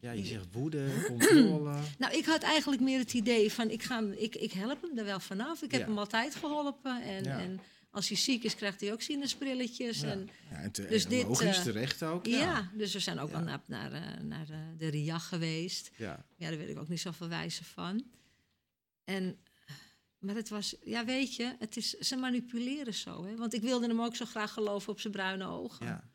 ja, 0.00 0.10
je 0.12 0.24
zegt 0.24 0.46
woede, 0.52 0.88
controle? 1.08 1.78
Nou, 1.98 2.16
ik 2.16 2.24
had 2.24 2.42
eigenlijk 2.42 2.82
meer 2.82 2.98
het 2.98 3.12
idee 3.14 3.52
van, 3.52 3.70
ik, 3.70 3.82
ga, 3.82 4.00
ik, 4.16 4.34
ik 4.36 4.52
help 4.52 4.82
hem 4.82 4.98
er 4.98 5.04
wel 5.04 5.20
vanaf. 5.20 5.62
Ik 5.62 5.70
heb 5.70 5.80
Ja. 5.80 5.86
hem 5.86 5.98
altijd 5.98 6.34
geholpen. 6.34 7.02
En, 7.02 7.24
en 7.26 7.60
als 7.92 8.08
hij 8.08 8.16
ziek 8.16 8.42
is, 8.44 8.54
krijgt 8.54 8.80
hij 8.80 8.92
ook 8.92 9.00
sinaasprilletjes. 9.00 10.00
Ja. 10.00 10.08
En, 10.10 10.28
Ja, 10.50 10.56
en 10.56 10.72
te, 10.72 10.86
Dus 10.86 11.04
en 11.04 11.10
dit, 11.10 11.22
logisch, 11.26 11.56
eh, 11.56 11.62
terecht 11.62 12.02
ook. 12.02 12.26
ja. 12.26 12.38
Ja. 12.38 12.70
dus 12.74 12.92
we 12.92 12.98
zijn 12.98 13.18
ook 13.18 13.30
wel 13.30 13.40
naar, 13.40 13.60
naar, 13.66 13.92
eh, 13.92 14.20
naar 14.20 14.50
eh, 14.50 14.58
de 14.78 14.88
RIAG 14.88 15.28
geweest. 15.28 15.90
ja. 15.96 16.24
Ja, 16.36 16.48
daar 16.48 16.58
weet 16.58 16.68
ik 16.68 16.78
ook 16.78 16.88
niet 16.88 17.00
zoveel 17.00 17.28
wijze 17.28 17.64
van. 17.64 18.04
En, 19.04 19.38
maar 20.18 20.34
het 20.34 20.48
was, 20.48 20.76
ja 20.84 21.04
weet 21.04 21.34
je, 21.36 21.56
het 21.58 21.76
is, 21.76 21.90
ze 21.90 22.16
manipuleren 22.16 22.94
zo. 22.94 23.24
Hè? 23.24 23.36
Want 23.36 23.54
ik 23.54 23.62
wilde 23.62 23.86
hem 23.86 24.00
ook 24.00 24.16
zo 24.16 24.24
graag 24.24 24.52
geloven 24.52 24.92
op 24.92 25.00
zijn 25.00 25.12
bruine 25.12 25.46
ogen. 25.46 25.86
ja. 25.86 26.10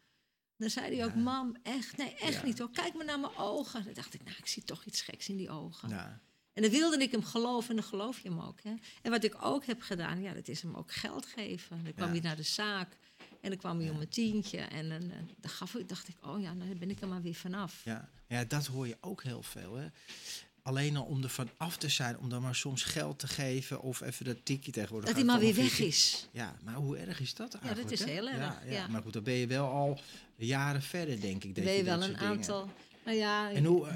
Dan 0.58 0.70
zei 0.70 0.96
hij 0.96 1.06
ook, 1.06 1.16
mam, 1.16 1.56
echt, 1.64 1.98
nee, 1.98 2.16
echt 2.16 2.44
niet 2.44 2.60
hoor. 2.60 2.72
Kijk 2.72 2.94
maar 2.94 3.06
naar 3.06 3.20
mijn 3.20 3.36
ogen. 3.36 3.84
Dan 3.84 3.94
dacht 3.94 4.14
ik, 4.14 4.24
nou, 4.24 4.36
ik 4.38 4.48
zie 4.48 4.64
toch 4.64 4.86
iets 4.86 5.02
geks 5.02 5.30
in 5.30 5.38
die 5.38 5.50
ogen. 5.50 5.90
Ja. 5.90 6.22
En 6.58 6.64
dan 6.64 6.72
wilde 6.72 6.98
ik 6.98 7.12
hem 7.12 7.24
geloven 7.24 7.70
en 7.70 7.76
dan 7.76 7.86
geloof 7.86 8.20
je 8.20 8.30
hem 8.30 8.40
ook. 8.40 8.60
Hè? 8.64 8.74
En 9.02 9.12
wat 9.12 9.24
ik 9.24 9.36
ook 9.42 9.66
heb 9.66 9.82
gedaan, 9.82 10.22
ja, 10.22 10.34
dat 10.34 10.48
is 10.48 10.62
hem 10.62 10.76
ook 10.76 10.92
geld 10.92 11.26
geven. 11.26 11.84
Dan 11.84 11.94
kwam 11.94 12.08
Ja. 12.08 12.14
hij 12.14 12.22
naar 12.22 12.36
de 12.36 12.44
zaak 12.44 12.98
en 13.42 13.50
dan 13.50 13.58
kwam 13.58 13.80
hij 13.80 13.90
om 13.90 14.00
een 14.00 14.10
tientje. 14.10 14.58
En 14.58 14.90
dan, 14.90 15.02
eh, 15.02 15.18
dan 15.42 15.50
gaf 15.52 15.76
ik, 15.76 15.90
dacht 15.90 16.08
ik, 16.08 16.16
oh 16.22 16.42
ja, 16.42 16.54
nou, 16.54 16.70
dan 16.70 16.78
ben 16.78 16.90
ik 16.90 17.02
er 17.02 17.08
maar 17.08 17.22
weer 17.22 17.34
vanaf. 17.36 17.82
Ja. 17.84 18.10
ja, 18.28 18.44
dat 18.46 18.66
hoor 18.66 18.88
je 18.88 18.98
ook 19.02 19.24
heel 19.24 19.44
veel. 19.44 19.76
Hè? 19.76 19.88
Alleen 20.62 20.98
al 20.98 21.04
om 21.04 21.24
er 21.24 21.30
van 21.30 21.50
af 21.58 21.78
te 21.78 21.90
zijn, 21.90 22.18
om 22.20 22.30
dan 22.30 22.42
maar 22.42 22.56
soms 22.56 22.84
geld 22.84 23.20
te 23.20 23.28
geven 23.28 23.82
of 23.82 24.02
even 24.02 24.26
dat 24.26 24.38
tikje 24.46 24.72
tegenwoordig. 24.72 25.08
Dat 25.10 25.18
hij 25.18 25.26
maar 25.28 25.40
weer 25.40 25.56
weg 25.56 25.80
is. 25.80 26.28
Ja, 26.32 26.56
maar 26.64 26.76
hoe 26.76 26.98
erg 26.98 27.20
is 27.20 27.34
dat 27.34 27.54
eigenlijk? 27.54 27.92
is 27.92 28.00
hè? 28.00 28.12
heel 28.12 28.28
erg, 28.28 28.38
Ja, 28.38 28.62
ja. 28.66 28.72
ja. 28.72 28.88
Maar 28.88 29.02
goed, 29.02 29.14
dan 29.14 29.24
ben 29.24 29.34
je 29.34 29.48
wel 29.48 29.68
al 29.70 30.00
jaren 30.36 30.82
verder, 30.82 31.22
denk 31.22 31.44
ik. 31.44 31.56
Dat 31.56 31.64
ben 31.64 31.74
je 31.74 31.84
dat 31.84 32.00
wel 32.00 32.08
een 32.08 32.14
dingen- 32.14 32.28
aantal. 32.28 32.70
Nou 33.06 33.18
ja, 33.18 33.52
En 33.52 33.66
hoe, 33.66 33.88
eh, 33.88 33.96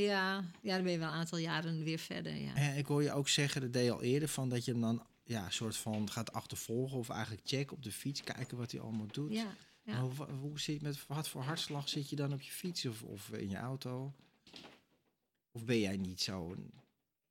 Ja, 0.00 0.44
ja, 0.62 0.74
dan 0.74 0.82
ben 0.82 0.92
je 0.92 0.98
wel 0.98 1.08
een 1.08 1.14
aantal 1.14 1.38
jaren 1.38 1.84
weer 1.84 1.98
verder. 1.98 2.34
Ja. 2.36 2.54
En 2.54 2.76
ik 2.76 2.86
hoor 2.86 3.02
je 3.02 3.12
ook 3.12 3.28
zeggen, 3.28 3.60
dat 3.60 3.72
deed 3.72 3.84
je 3.84 3.92
al 3.92 4.02
eerder, 4.02 4.28
van 4.28 4.48
dat 4.48 4.64
je 4.64 4.72
hem 4.72 4.80
dan 4.80 5.06
ja, 5.24 5.50
soort 5.50 5.76
van 5.76 6.10
gaat 6.10 6.32
achtervolgen 6.32 6.98
of 6.98 7.08
eigenlijk 7.08 7.42
checken 7.48 7.76
op 7.76 7.82
de 7.82 7.92
fiets, 7.92 8.24
kijken 8.24 8.56
wat 8.56 8.70
hij 8.72 8.80
allemaal 8.80 9.06
doet. 9.10 9.32
Ja, 9.32 9.54
ja. 9.82 10.00
Hoe, 10.00 10.12
hoe 10.40 10.60
zit 10.60 10.82
met 10.82 11.06
wat 11.06 11.28
voor 11.28 11.42
hartslag 11.42 11.88
zit 11.88 12.08
je 12.10 12.16
dan 12.16 12.32
op 12.32 12.40
je 12.40 12.50
fiets 12.50 12.86
of, 12.86 13.02
of 13.02 13.30
in 13.30 13.48
je 13.48 13.56
auto? 13.56 14.12
Of 15.52 15.64
ben 15.64 15.78
jij 15.80 15.96
niet 15.96 16.20
zo? 16.20 16.56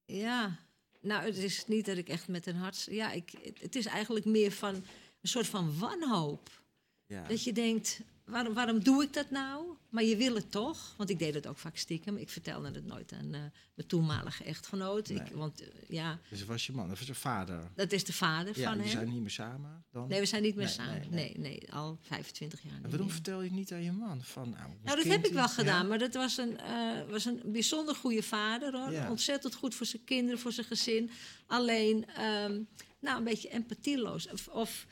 Ja, 0.05 0.59
nou, 1.01 1.23
het 1.25 1.37
is 1.37 1.67
niet 1.67 1.85
dat 1.85 1.97
ik 1.97 2.09
echt 2.09 2.27
met 2.27 2.45
een 2.45 2.55
hart. 2.55 2.87
Ja, 2.89 3.11
ik, 3.11 3.31
het- 3.43 3.61
het 3.61 3.75
is 3.75 3.85
eigenlijk 3.85 4.25
meer 4.25 4.51
van 4.51 4.75
een 4.75 4.83
soort 5.29 5.47
van 5.47 5.77
wanhoop. 5.79 6.61
Ja, 7.05 7.27
Dat 7.27 7.43
je 7.43 7.53
denkt, 7.53 8.01
waarom, 8.25 8.53
waarom 8.53 8.83
doe 8.83 9.03
ik 9.03 9.13
dat 9.13 9.29
nou? 9.29 9.65
Maar 9.89 10.03
je 10.03 10.15
wil 10.15 10.35
het 10.35 10.51
toch? 10.51 10.93
Want 10.97 11.09
ik 11.09 11.19
deed 11.19 11.33
het 11.33 11.47
ook 11.47 11.57
vaak 11.57 11.77
stiekem. 11.77 12.17
Ik 12.17 12.29
vertelde 12.29 12.71
het 12.71 12.85
nooit 12.85 13.11
aan 13.13 13.33
eh, 13.33 13.39
mijn 13.73 13.87
toenmalige 13.87 14.43
echtgenoot. 14.43 15.09
Ik, 15.09 15.27
want 15.33 15.61
eh, 15.61 15.67
ja, 15.89 16.19
dus 16.29 16.39
dat 16.39 16.47
was 16.47 16.65
je 16.65 16.71
man, 16.73 16.87
dat 16.89 16.97
was 16.97 17.07
je 17.07 17.15
vader. 17.15 17.59
dat 17.75 17.91
is 17.91 18.03
de 18.03 18.13
vader 18.13 18.59
Ja, 18.59 18.69
van 18.69 18.79
hem. 18.79 18.89
zijn 18.89 19.09
niet 19.09 19.21
meer 19.21 19.29
samen 19.29 19.83
dan? 19.91 20.07
Nee, 20.07 20.19
we 20.19 20.25
zijn 20.25 20.41
niet 20.41 20.55
meer 20.55 20.65
Nee, 20.65 20.73
samen. 20.73 21.07
nee, 21.09 21.33
Nee 21.37 21.73
al 21.73 21.97
25 22.01 22.61
jaar. 22.63 22.73
En 22.73 22.81
waarom 22.81 22.99
meer. 23.05 23.09
vertel 23.15 23.37
je 23.41 23.47
het 23.47 23.57
niet 23.57 23.71
aan 23.71 23.83
je 23.83 23.91
man? 23.91 24.21
Van, 24.23 24.49
nou, 24.49 24.69
Nou, 24.83 24.97
dat 24.97 25.05
heb 25.05 25.25
ik 25.25 25.33
wel 25.33 25.49
gedaan, 25.49 25.81
ja? 25.81 25.87
maar 25.87 25.99
dat 25.99 26.13
was 26.13 26.37
een, 26.37 26.59
eh, 26.59 27.09
was 27.09 27.25
een 27.25 27.41
bijzonder 27.45 27.95
goede 27.95 28.23
vader 28.23 28.73
hoor. 28.79 28.91
Ja. 28.91 29.09
Ontzettend 29.09 29.55
goed 29.55 29.75
voor 29.75 29.85
zijn 29.85 30.03
kinderen, 30.03 30.39
voor 30.39 30.51
zijn 30.51 30.65
gezin. 30.67 31.11
Alleen, 31.47 32.05
ehm, 32.07 32.59
nou, 32.99 33.17
een 33.17 33.23
beetje 33.23 33.49
empathieloos 33.49 34.29
of, 34.29 34.47
of 34.47 34.85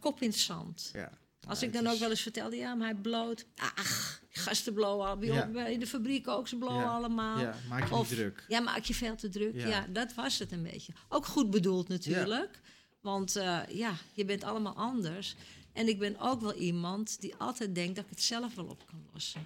kop 0.00 0.22
in 0.22 0.28
het 0.28 0.38
zand. 0.38 0.90
Ja. 0.92 1.18
Als 1.48 1.62
ik 1.62 1.72
dan 1.72 1.86
ook 1.86 1.98
wel 1.98 2.10
eens 2.10 2.20
vertelde, 2.22 2.56
ja, 2.56 2.74
maar 2.74 2.88
hij 2.88 2.96
bloot. 3.00 3.46
Ach, 3.56 4.22
gasten 4.30 4.72
blowen 4.74 5.06
al. 5.06 5.16
Bij 5.16 5.72
Ja. 5.72 5.78
de 5.78 5.86
fabriek 5.86 6.28
ook, 6.28 6.48
ze 6.48 6.56
blowen 6.56 6.82
Ja. 6.82 6.94
allemaal. 6.96 7.38
Ja, 7.40 7.54
maak 7.68 7.88
je 7.88 7.94
Of- 7.94 8.08
niet 8.10 8.18
druk. 8.18 8.44
Ja, 8.48 8.60
maak 8.60 8.84
je 8.84 8.94
veel 8.94 9.16
te 9.16 9.28
druk. 9.28 9.54
Ja. 9.54 9.66
Ja. 9.68 9.86
dat 9.90 10.14
was 10.14 10.38
het 10.38 10.52
een 10.52 10.62
beetje. 10.62 10.92
Ook 11.08 11.26
goed 11.26 11.50
bedoeld 11.50 11.88
natuurlijk. 11.88 12.60
Want 13.00 13.36
eh, 13.36 13.60
ja, 13.68 13.92
je 14.12 14.24
bent 14.24 14.44
allemaal 14.44 14.74
anders. 14.74 15.34
En 15.72 15.88
ik 15.88 15.98
ben 15.98 16.18
ook 16.18 16.40
wel 16.40 16.54
iemand 16.54 17.20
die 17.20 17.34
altijd 17.36 17.74
denkt 17.74 17.96
dat 17.96 18.04
ik 18.04 18.10
het 18.10 18.22
zelf 18.22 18.54
wel 18.54 18.64
op 18.66 18.86
kan 18.86 19.06
lossen. 19.12 19.40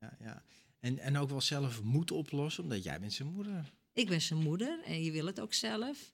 Ja, 0.00 0.16
ja. 0.20 0.42
En, 0.80 0.98
en 0.98 1.16
ook 1.16 1.28
wel 1.30 1.40
zelf 1.40 1.82
moet 1.82 2.10
oplossen, 2.10 2.62
omdat 2.62 2.82
jij 2.84 3.00
bent 3.00 3.12
zijn 3.12 3.28
moeder. 3.28 3.72
Ik 3.92 4.08
ben 4.08 4.20
zijn 4.20 4.38
moeder 4.42 4.78
en 4.84 5.02
je 5.02 5.10
wil 5.10 5.26
het 5.26 5.40
ook 5.40 5.52
zelf. 5.54 6.12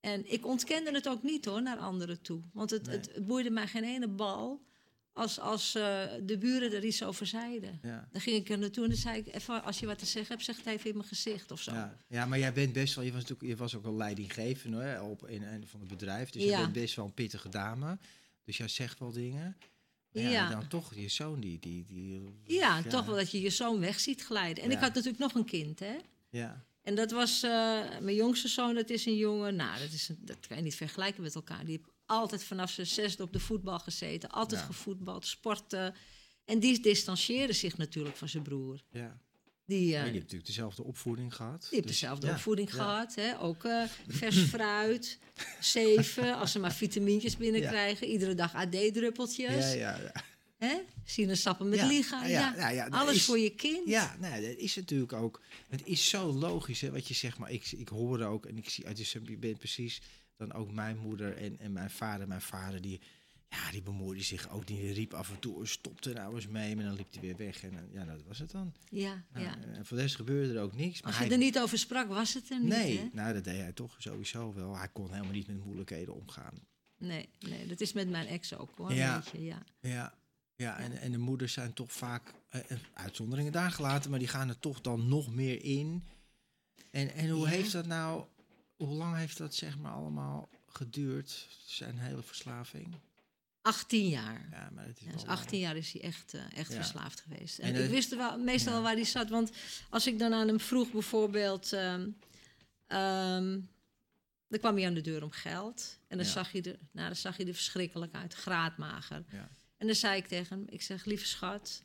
En 0.00 0.32
ik 0.32 0.46
ontkende 0.46 0.92
het 0.92 1.08
ook 1.08 1.22
niet 1.22 1.44
hoor, 1.44 1.62
naar 1.62 1.78
anderen 1.78 2.20
toe. 2.22 2.42
Want 2.52 2.70
het, 2.70 2.86
Nee. 2.86 2.96
het, 2.96 3.26
boeide 3.26 3.50
mij 3.50 3.66
geen 3.66 3.84
ene 3.84 4.08
bal 4.08 4.64
als, 5.12 5.40
als 5.40 5.74
eh, 5.74 6.04
de 6.22 6.38
buren 6.38 6.72
er 6.72 6.84
iets 6.84 7.02
over 7.02 7.26
zeiden. 7.26 7.78
Ja. 7.82 8.08
Dan 8.12 8.20
ging 8.20 8.36
ik 8.36 8.48
er 8.48 8.58
naartoe 8.58 8.82
en 8.84 8.90
dan 8.90 8.98
zei 8.98 9.18
ik, 9.18 9.34
even, 9.34 9.62
als 9.62 9.78
je 9.78 9.86
wat 9.86 9.98
te 9.98 10.06
zeggen 10.06 10.32
hebt, 10.32 10.44
zeg 10.44 10.56
het 10.56 10.66
even 10.66 10.90
in 10.90 10.96
mijn 10.96 11.08
gezicht 11.08 11.50
of 11.50 11.60
zo. 11.60 11.72
Ja. 11.72 11.96
ja, 12.08 12.26
maar 12.26 12.38
jij 12.38 12.52
bent 12.52 12.72
best 12.72 12.94
wel, 12.94 13.04
je 13.04 13.12
was, 13.12 13.20
natuurlijk, 13.20 13.48
je 13.50 13.56
was 13.56 13.74
ook 13.74 13.84
al 13.84 13.96
leidinggevende 13.96 14.76
hè, 14.82 15.00
op 15.00 15.22
een, 15.22 15.42
een 15.42 15.66
van 15.66 15.80
het 15.80 15.88
bedrijf. 15.88 16.30
Dus 16.30 16.42
je 16.42 16.48
Ja. 16.48 16.60
bent 16.60 16.72
best 16.72 16.94
wel 16.96 17.04
een 17.04 17.14
pittige 17.14 17.48
dame. 17.48 17.98
Dus 18.44 18.56
jij 18.56 18.68
zegt 18.68 18.98
wel 18.98 19.12
dingen. 19.12 19.56
Ja, 20.10 20.28
Ja. 20.28 20.50
dan 20.50 20.68
toch, 20.68 20.94
je 20.94 21.08
zoon 21.08 21.40
die... 21.40 21.58
die, 21.58 21.84
die 21.86 22.22
Ja, 22.44 22.82
toch 22.82 23.06
wel 23.06 23.14
dat 23.16 23.30
je 23.30 23.40
je 23.40 23.50
zoon 23.50 23.80
weg 23.80 24.00
ziet 24.00 24.22
glijden. 24.24 24.62
En 24.64 24.70
Ja. 24.70 24.76
ik 24.76 24.82
had 24.82 24.94
natuurlijk 24.94 25.18
nog 25.22 25.34
een 25.34 25.44
kind, 25.44 25.78
hè. 25.78 25.96
Ja, 26.28 26.64
En 26.86 26.94
dat 26.94 27.10
was 27.10 27.42
eh, 27.42 27.50
mijn 28.00 28.14
jongste 28.16 28.48
zoon, 28.48 28.74
dat 28.74 28.90
is 28.90 29.06
een 29.06 29.16
jongen. 29.16 29.56
Nou, 29.56 29.78
dat, 29.80 29.92
is 29.92 30.08
een, 30.08 30.18
dat 30.20 30.46
kan 30.46 30.56
je 30.56 30.62
niet 30.62 30.74
vergelijken 30.74 31.22
met 31.22 31.34
elkaar. 31.34 31.64
Die 31.64 31.76
heeft 31.76 31.88
altijd 32.06 32.44
vanaf 32.44 32.70
zijn 32.70 32.86
zesde 32.86 33.22
op 33.22 33.32
de 33.32 33.38
voetbal 33.40 33.78
gezeten. 33.78 34.28
Altijd 34.30 34.60
Ja. 34.60 34.66
gevoetbald, 34.66 35.26
sporten. 35.26 35.94
En 36.44 36.58
die 36.58 36.80
distancieerde 36.80 37.52
zich 37.52 37.76
natuurlijk 37.76 38.16
van 38.16 38.28
zijn 38.28 38.42
broer. 38.42 38.82
ja. 38.90 39.18
Die, 39.64 39.86
je 39.88 39.94
hebt 39.94 40.12
natuurlijk 40.12 40.46
dezelfde 40.46 40.82
opvoeding 40.84 41.34
gehad. 41.34 41.60
die 41.60 41.68
heeft 41.70 41.82
dus- 41.86 41.98
dezelfde 42.00 42.26
ja, 42.26 42.32
opvoeding 42.32 42.74
gehad. 42.74 43.14
Hè? 43.14 43.40
Ook 43.40 43.64
eh, 43.64 43.82
vers 44.20 44.38
fruit, 44.38 45.18
zeven. 45.60 46.36
Als 46.36 46.52
ze 46.52 46.58
maar 46.58 46.72
vitamintjes 46.74 47.36
binnenkrijgen. 47.36 48.06
Iedere 48.06 48.34
dag 48.34 48.54
AD-druppeltjes. 48.54 49.72
Ja, 49.72 49.72
ja, 49.72 49.96
ja. 50.02 50.12
Hè? 50.56 50.76
Sinaasappel 51.04 51.66
met 51.66 51.78
Ja, 51.78 51.86
liga. 51.86 52.26
ja, 52.26 52.70
Ja, 52.70 52.84
dat 52.88 53.00
Alles 53.00 53.14
is- 53.14 53.24
voor 53.24 53.38
je 53.38 53.50
kind. 53.50 53.88
Ja, 53.88 54.16
nou, 54.20 54.42
dat 54.42 54.56
is 54.56 54.76
natuurlijk 54.76 55.12
ook. 55.12 55.40
Het 55.68 55.82
is 55.86 56.08
zo 56.08 56.32
logisch, 56.32 56.80
hè, 56.80 56.90
wat 56.90 57.08
je 57.08 57.14
zegt. 57.14 57.38
Maar 57.38 57.50
ik, 57.50 57.72
ik 57.72 57.88
hoor 57.88 58.20
ook 58.22 58.46
en 58.46 58.56
ik 58.56 58.68
zie 58.68 58.86
uit 58.86 59.08
je 59.10 59.36
bent 59.38 59.58
precies 59.58 60.00
dan 60.36 60.52
ook 60.52 60.72
mijn 60.72 60.98
moeder 60.98 61.36
en, 61.36 61.58
en 61.58 61.72
mijn 61.72 61.90
vader. 61.90 62.28
Mijn 62.28 62.40
vader 62.40 62.80
die, 62.80 63.00
ja, 63.48 63.70
die 63.70 63.82
bemoeide 63.82 64.22
zich 64.22 64.50
ook. 64.50 64.66
Die 64.66 64.92
riep 64.92 65.14
af 65.14 65.30
en 65.30 65.38
toe, 65.38 65.66
stopte 65.66 66.12
nou 66.12 66.34
eens 66.34 66.46
mee, 66.46 66.76
maar 66.76 66.84
dan 66.84 66.94
liep 66.94 67.12
hij 67.12 67.20
weer 67.20 67.36
weg. 67.36 67.62
En 67.62 67.70
dan- 67.72 67.88
ja, 67.92 68.04
dat 68.04 68.22
was 68.26 68.38
het 68.38 68.50
dan. 68.50 68.72
ja, 68.88 69.24
Ja, 69.34 69.40
ja. 69.40 69.58
En 69.74 69.86
voor 69.86 69.96
de 69.96 70.02
rest 70.02 70.16
gebeurde 70.16 70.54
er 70.54 70.62
ook 70.62 70.74
niks. 70.76 71.02
Maar 71.02 71.10
Als 71.10 71.20
je 71.20 71.26
hij, 71.26 71.32
er 71.32 71.44
niet 71.44 71.58
over 71.58 71.78
sprak, 71.78 72.08
was 72.08 72.34
het 72.34 72.50
er 72.50 72.60
niet. 72.60 72.68
nee, 72.68 72.98
Hè? 72.98 73.08
nou, 73.12 73.34
dat 73.34 73.44
deed 73.44 73.56
hij 73.60 73.72
toch 73.72 73.96
sowieso 73.98 74.54
wel. 74.54 74.76
Hij 74.76 74.88
kon 74.88 75.10
helemaal 75.12 75.32
niet 75.32 75.46
met 75.46 75.64
moeilijkheden 75.64 76.14
omgaan. 76.14 76.54
Nee, 76.98 77.28
nee, 77.38 77.66
dat 77.66 77.80
is 77.80 77.92
met 77.92 78.08
mijn 78.08 78.26
ex 78.26 78.54
ook 78.56 78.76
hoor. 78.76 78.92
Ja. 78.92 79.14
Weet 79.24 79.30
je, 79.32 79.44
ja. 79.44 79.62
Ja, 79.80 80.14
ja 80.56 80.78
en, 80.78 80.92
en 81.00 81.12
de 81.12 81.18
moeders 81.18 81.52
zijn 81.52 81.72
toch 81.72 81.92
vaak 81.92 82.32
eh, 82.48 82.60
eh, 82.70 82.78
uitzonderingen 82.94 83.52
daar 83.52 83.70
gelaten, 83.70 84.10
maar 84.10 84.18
die 84.18 84.28
gaan 84.28 84.48
er 84.48 84.58
toch 84.58 84.80
dan 84.80 85.08
nog 85.08 85.34
meer 85.34 85.62
in. 85.64 86.04
En, 86.90 87.12
en 87.14 87.28
hoe 87.28 87.44
Ja. 87.44 87.50
heeft 87.50 87.72
dat 87.72 87.86
nou, 87.86 88.24
hoe 88.76 88.94
lang 88.94 89.16
heeft 89.16 89.38
dat 89.38 89.54
zeg 89.54 89.78
maar 89.78 89.92
allemaal 89.92 90.48
geduurd, 90.66 91.48
zijn 91.66 91.98
hele 91.98 92.22
verslaving? 92.22 92.94
18 93.62 94.08
jaar. 94.08 94.48
Ja, 94.50 94.70
maar 94.74 94.86
het 94.86 94.98
is 95.00 95.06
Ja, 95.06 95.12
dus 95.12 95.22
wel 95.22 95.30
18 95.34 95.58
jaar 95.58 95.76
is 95.76 95.92
hij 95.92 96.02
echt, 96.02 96.34
eh, 96.34 96.40
echt 96.58 96.70
Ja. 96.70 96.76
verslaafd 96.76 97.20
geweest. 97.20 97.58
En 97.58 97.74
ik 97.74 97.90
wist 97.90 98.16
wel, 98.16 98.38
meestal 98.38 98.72
wel 98.72 98.82
waar 98.82 98.94
hij 98.94 99.04
zat. 99.04 99.28
Want 99.28 99.50
als 99.90 100.06
ik 100.06 100.18
dan 100.18 100.32
aan 100.32 100.46
hem 100.48 100.60
vroeg 100.60 100.90
bijvoorbeeld... 100.92 101.72
ehm, 101.72 102.08
ehm, 102.86 103.60
dan 104.48 104.58
kwam 104.58 104.76
hij 104.76 104.86
aan 104.86 104.94
de 104.94 105.00
deur 105.00 105.22
om 105.22 105.30
geld. 105.30 105.98
En 106.08 106.16
dan, 106.16 106.26
zag, 106.26 106.52
hij 106.52 106.62
er, 106.62 106.78
nou, 106.90 107.06
dan 107.06 107.16
zag 107.16 107.36
hij 107.36 107.46
er 107.46 107.54
verschrikkelijk 107.54 108.14
uit. 108.14 108.34
Graadmager. 108.34 109.24
Ja. 109.30 109.48
En 109.76 109.86
dan 109.86 109.96
zei 109.96 110.16
ik 110.16 110.26
tegen 110.26 110.56
hem... 110.58 110.66
Ik 110.68 110.82
zeg, 110.82 111.04
lieve 111.04 111.26
schat, 111.26 111.82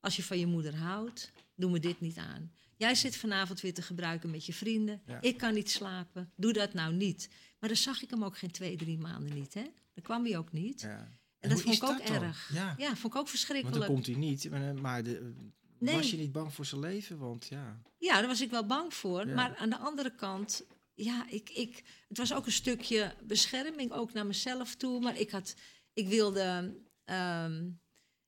als 0.00 0.16
je 0.16 0.22
van 0.22 0.38
je 0.38 0.46
moeder 0.46 0.76
houdt... 0.76 1.32
doe 1.56 1.70
me 1.70 1.78
dit 1.80 2.00
niet 2.00 2.16
aan. 2.16 2.52
Jij 2.76 2.94
zit 2.94 3.16
vanavond 3.16 3.60
weer 3.60 3.74
te 3.74 3.82
gebruiken 3.82 4.30
met 4.30 4.46
je 4.46 4.52
vrienden. 4.52 5.02
Ja. 5.06 5.20
Ik 5.20 5.36
kan 5.36 5.54
niet 5.54 5.70
slapen. 5.70 6.32
Doe 6.36 6.52
dat 6.52 6.72
nou 6.74 6.94
niet. 6.94 7.28
Maar 7.58 7.68
dan 7.68 7.78
zag 7.78 8.02
ik 8.02 8.10
hem 8.10 8.24
ook 8.24 8.38
geen 8.38 8.50
twee, 8.50 8.76
drie 8.76 8.98
maanden 8.98 9.34
niet. 9.34 9.54
Hè? 9.54 9.62
Dan 9.94 10.02
kwam 10.02 10.24
hij 10.24 10.38
ook 10.38 10.52
niet. 10.52 10.80
Ja. 10.80 11.08
En 11.38 11.48
dat 11.48 11.60
vond 11.60 11.74
ik 11.74 11.82
ook 11.82 11.98
erg. 11.98 12.50
Ja, 12.54 12.74
Ja, 12.78 12.86
vond 12.86 12.98
ik 12.98 13.04
ook 13.04 13.12
want 13.14 13.30
verschrikkelijk. 13.30 13.78
dan 13.78 13.86
komt 13.86 14.06
hij 14.06 14.14
niet. 14.14 14.50
Maar, 14.50 14.74
maar 14.74 15.02
de, 15.02 15.34
Nee. 15.78 15.94
was 15.94 16.10
je 16.10 16.16
niet 16.16 16.32
bang 16.32 16.52
voor 16.54 16.64
zijn 16.64 16.80
leven? 16.80 17.18
Want 17.18 17.46
ja, 17.46 17.80
Ja, 17.98 18.18
daar 18.18 18.26
was 18.26 18.40
ik 18.40 18.50
wel 18.50 18.66
bang 18.66 18.94
voor. 18.94 19.28
Maar 19.28 19.56
aan 19.56 19.70
de 19.70 19.78
andere 19.78 20.14
kant, 20.14 20.64
ja, 20.94 21.26
ik, 21.28 21.50
ik, 21.50 21.82
het 22.08 22.18
was 22.18 22.32
ook 22.34 22.46
een 22.46 22.52
stukje 22.52 23.14
bescherming, 23.22 23.92
ook 23.92 24.12
naar 24.12 24.26
mezelf 24.26 24.74
toe. 24.74 25.00
Maar 25.00 25.18
ik 25.18 25.30
had, 25.30 25.54
ik 25.92 26.08
wilde, 26.08 26.74
ehm, 27.04 27.70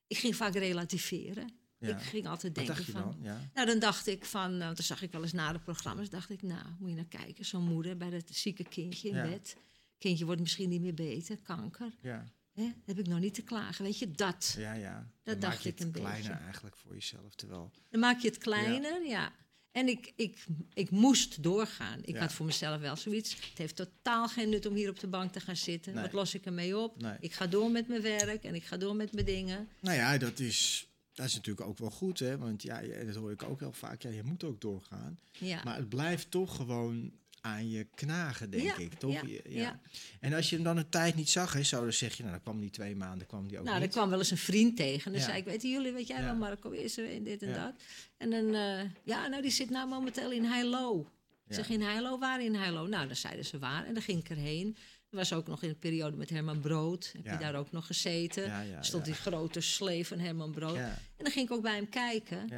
ik 0.07 0.17
ging 0.17 0.37
vaak 0.37 0.55
relativeren. 0.55 1.53
ja. 1.79 1.97
Ik 1.97 2.03
ging 2.03 2.27
altijd 2.27 2.55
denken 2.55 2.75
dacht 2.75 2.87
je 2.87 2.93
van. 2.93 3.03
dan? 3.03 3.17
Ja. 3.23 3.51
Nou, 3.55 3.67
dan 3.67 3.79
dacht 3.79 4.07
ik 4.07 4.25
van, 4.25 4.57
nou, 4.57 4.75
dan 4.75 4.85
zag 4.85 5.03
ik 5.03 5.13
wel 5.13 5.23
eens 5.23 5.33
na 5.33 5.53
de 5.53 5.59
programma's, 5.61 6.11
dacht 6.11 6.31
ik, 6.31 6.43
nou, 6.43 6.67
moet 6.79 6.89
je 6.91 6.95
naar 6.97 7.05
kijken, 7.05 7.45
zo'n 7.45 7.65
moeder 7.65 7.97
bij 7.97 8.11
dat 8.11 8.23
zieke 8.31 8.65
kindje 8.65 9.09
in 9.09 9.15
Ja. 9.15 9.23
bed. 9.29 9.57
Kindje 9.99 10.25
wordt 10.25 10.41
misschien 10.41 10.69
niet 10.69 10.81
meer 10.81 10.95
beter, 10.95 11.39
kanker. 11.43 11.93
Ja, 12.03 12.33
Hè? 12.53 12.73
Heb 12.85 12.99
ik 12.99 13.07
nog 13.07 13.19
niet 13.19 13.35
te 13.35 13.43
klagen, 13.43 13.85
weet 13.85 13.99
je, 13.99 14.11
dat. 14.11 14.55
ja, 14.59 14.73
ja. 14.73 14.95
Dan 14.95 15.05
Dat 15.23 15.35
maak 15.35 15.43
dacht 15.51 15.63
je 15.63 15.69
ik 15.69 15.79
het 15.79 15.87
een 15.87 15.93
kleiner 15.93 16.29
beetje. 16.31 16.45
eigenlijk 16.45 16.77
voor 16.77 16.95
jezelf. 16.95 17.35
Terwijl, 17.35 17.71
Dan 17.91 18.01
maak 18.01 18.21
je 18.21 18.29
het 18.29 18.39
kleiner, 18.39 19.07
ja. 19.07 19.33
En 19.75 19.89
ik, 19.89 20.13
ik, 20.17 20.45
ik 20.75 20.91
moest 20.91 21.43
doorgaan. 21.43 21.99
Ik 22.05 22.15
Ja. 22.15 22.21
had 22.21 22.33
voor 22.33 22.47
mezelf 22.47 22.81
wel 22.81 22.97
zoiets. 22.97 23.35
Het 23.35 23.59
heeft 23.59 23.77
totaal 23.77 24.29
geen 24.29 24.49
nut 24.49 24.67
om 24.67 24.75
hier 24.75 24.91
op 24.91 25.01
de 25.01 25.07
bank 25.07 25.33
te 25.33 25.41
gaan 25.41 25.57
zitten. 25.57 25.95
Nee. 25.95 26.03
Wat 26.03 26.13
los 26.13 26.35
ik 26.35 26.45
ermee 26.47 26.79
op? 26.79 27.01
Nee. 27.03 27.17
Ik 27.21 27.33
ga 27.33 27.47
door 27.47 27.71
met 27.71 27.89
mijn 27.89 28.03
werk 28.03 28.45
en 28.45 28.55
ik 28.55 28.65
ga 28.65 28.77
door 28.77 28.97
met 28.97 29.13
mijn 29.13 29.27
dingen. 29.27 29.69
Nou 29.81 29.97
ja, 29.97 30.19
dat 30.19 30.39
is, 30.39 30.89
dat 31.13 31.27
is 31.27 31.35
natuurlijk 31.35 31.67
ook 31.67 31.79
wel 31.79 31.91
goed, 31.91 32.19
hè? 32.19 32.39
Want 32.39 32.63
ja, 32.63 32.81
dat 33.05 33.15
hoor 33.15 33.31
ik 33.33 33.43
ook 33.43 33.61
heel 33.61 33.73
vaak. 33.73 34.03
Ja, 34.03 34.11
je 34.11 34.23
moet 34.23 34.45
ook 34.45 34.61
doorgaan. 34.61 35.19
Ja. 35.33 35.61
Maar 35.65 35.77
het 35.77 35.89
blijft 35.89 36.31
toch 36.31 36.57
gewoon 36.57 37.13
aan 37.45 37.71
je 37.71 37.87
knagen, 37.95 38.51
denk 38.51 38.63
Ja, 38.63 38.77
ik. 38.77 38.95
Toch? 38.95 39.23
ja. 39.49 39.81
En 40.21 40.33
als 40.33 40.49
je 40.51 40.55
hem 40.55 40.65
dan 40.65 40.77
een 40.77 40.89
tijd 40.89 41.15
niet 41.15 41.31
zag, 41.31 41.53
hè, 41.53 41.63
zo, 41.63 41.81
dan 41.83 41.93
zeg 41.93 42.15
je, 42.15 42.23
nou, 42.23 42.35
dan 42.35 42.43
kwam 42.45 42.61
die 42.61 42.71
twee 42.71 42.97
maanden, 42.97 43.27
kwam 43.27 43.49
die 43.49 43.59
ook 43.59 43.65
nou, 43.65 43.83
er 43.83 43.89
kwam 43.89 44.11
wel 44.11 44.19
eens 44.19 44.31
een 44.31 44.37
vriend 44.37 44.77
tegen. 44.77 45.13
Dan 45.13 45.21
zei 45.21 45.39
ik, 45.39 45.45
weten 45.45 45.71
jullie, 45.71 45.93
weet 45.93 46.07
jij 46.07 46.23
wel, 46.25 46.35
Marco 46.35 46.71
is 46.71 46.99
er 46.99 47.11
in 47.11 47.25
dit 47.25 47.43
en 47.43 47.53
dat. 47.53 47.75
En 48.17 48.31
dan, 48.31 48.55
eh, 48.55 48.91
ja, 49.05 49.27
nou, 49.27 49.43
die 49.43 49.51
zit 49.51 49.71
nou 49.71 49.89
momenteel 49.89 50.31
in 50.33 50.45
Heilo. 50.45 51.11
Zeg, 51.49 51.69
in 51.69 51.83
Heilo, 51.83 52.19
waar 52.19 52.43
in 52.43 52.55
Heilo? 52.55 52.87
Nou, 52.87 53.07
dan 53.07 53.17
zeiden 53.17 53.45
ze 53.45 53.59
waar. 53.59 53.85
En 53.87 53.95
dan 53.95 54.03
ging 54.03 54.19
ik 54.21 54.29
erheen. 54.31 54.77
Er 55.11 55.17
was 55.17 55.33
ook 55.33 55.47
nog 55.47 55.63
in 55.63 55.69
een 55.69 55.79
periode 55.79 56.17
met 56.17 56.31
Herman 56.31 56.61
Brood. 56.61 57.11
Heb 57.17 57.25
Ja. 57.25 57.33
je 57.33 57.39
daar 57.39 57.55
ook 57.55 57.73
nog 57.73 57.87
gezeten? 57.87 58.45
Ja, 58.45 58.61
ja, 58.61 58.83
stond 58.83 59.05
die 59.05 59.15
grote 59.15 59.61
slee 59.61 60.07
van 60.07 60.19
Herman 60.19 60.53
Brood. 60.53 60.77
En 60.77 60.99
dan 61.17 61.31
ging 61.33 61.47
ik 61.49 61.55
ook 61.55 61.63
bij 61.63 61.75
hem 61.75 61.89
kijken. 61.89 62.49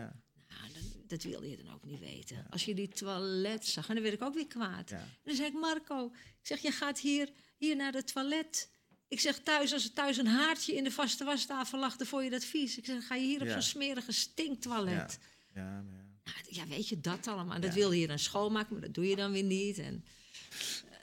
Dat 1.10 1.22
wilde 1.22 1.50
je 1.50 1.56
dan 1.56 1.74
ook 1.74 1.84
niet 1.84 2.00
weten. 2.00 2.46
Als 2.50 2.64
je 2.64 2.74
die 2.74 2.88
toilet 2.88 3.66
zag, 3.66 3.88
en 3.88 3.94
dan 3.94 4.02
werd 4.02 4.14
ik 4.14 4.22
ook 4.22 4.34
weer 4.34 4.46
kwaad. 4.46 4.90
ja. 4.90 4.96
En 4.98 5.08
dan 5.24 5.34
zei 5.34 5.48
ik, 5.48 5.54
Marco, 5.54 6.06
ik 6.14 6.46
zeg, 6.46 6.60
je 6.60 6.70
gaat 6.70 6.98
hier, 7.00 7.30
hier 7.56 7.76
naar 7.76 7.92
het 7.92 8.12
toilet. 8.12 8.70
Ik 9.08 9.20
zeg, 9.20 9.38
thuis, 9.38 9.72
als 9.72 9.84
er 9.84 9.92
thuis 9.92 10.16
een 10.16 10.26
haartje 10.26 10.74
in 10.74 10.84
de 10.84 10.90
vaste 10.90 11.24
wastafel 11.24 11.78
lag, 11.78 11.96
dan 11.96 12.06
vond 12.06 12.24
je 12.24 12.30
dat 12.30 12.44
vies. 12.44 12.78
Ik 12.78 12.84
zeg, 12.84 13.06
ga 13.06 13.14
je 13.14 13.26
hier 13.26 13.42
op 13.42 13.48
zo'n 13.48 13.62
smerige 13.62 14.12
stinktoilet. 14.12 15.18
Ja, 15.54 15.60
ja, 15.62 15.82
maar 15.82 15.94
ja. 15.94 16.04
Nou, 16.24 16.38
ja, 16.50 16.66
weet 16.76 16.88
je, 16.88 17.00
dat 17.00 17.26
allemaal. 17.26 17.60
Dat 17.60 17.74
wilde 17.74 17.98
je 18.00 18.06
dan 18.06 18.18
schoonmaken, 18.18 18.72
maar 18.72 18.80
dat 18.84 18.94
doe 18.94 19.08
je 19.08 19.16
dan 19.16 19.32
weer 19.32 19.42
niet. 19.42 19.78
En 19.78 20.04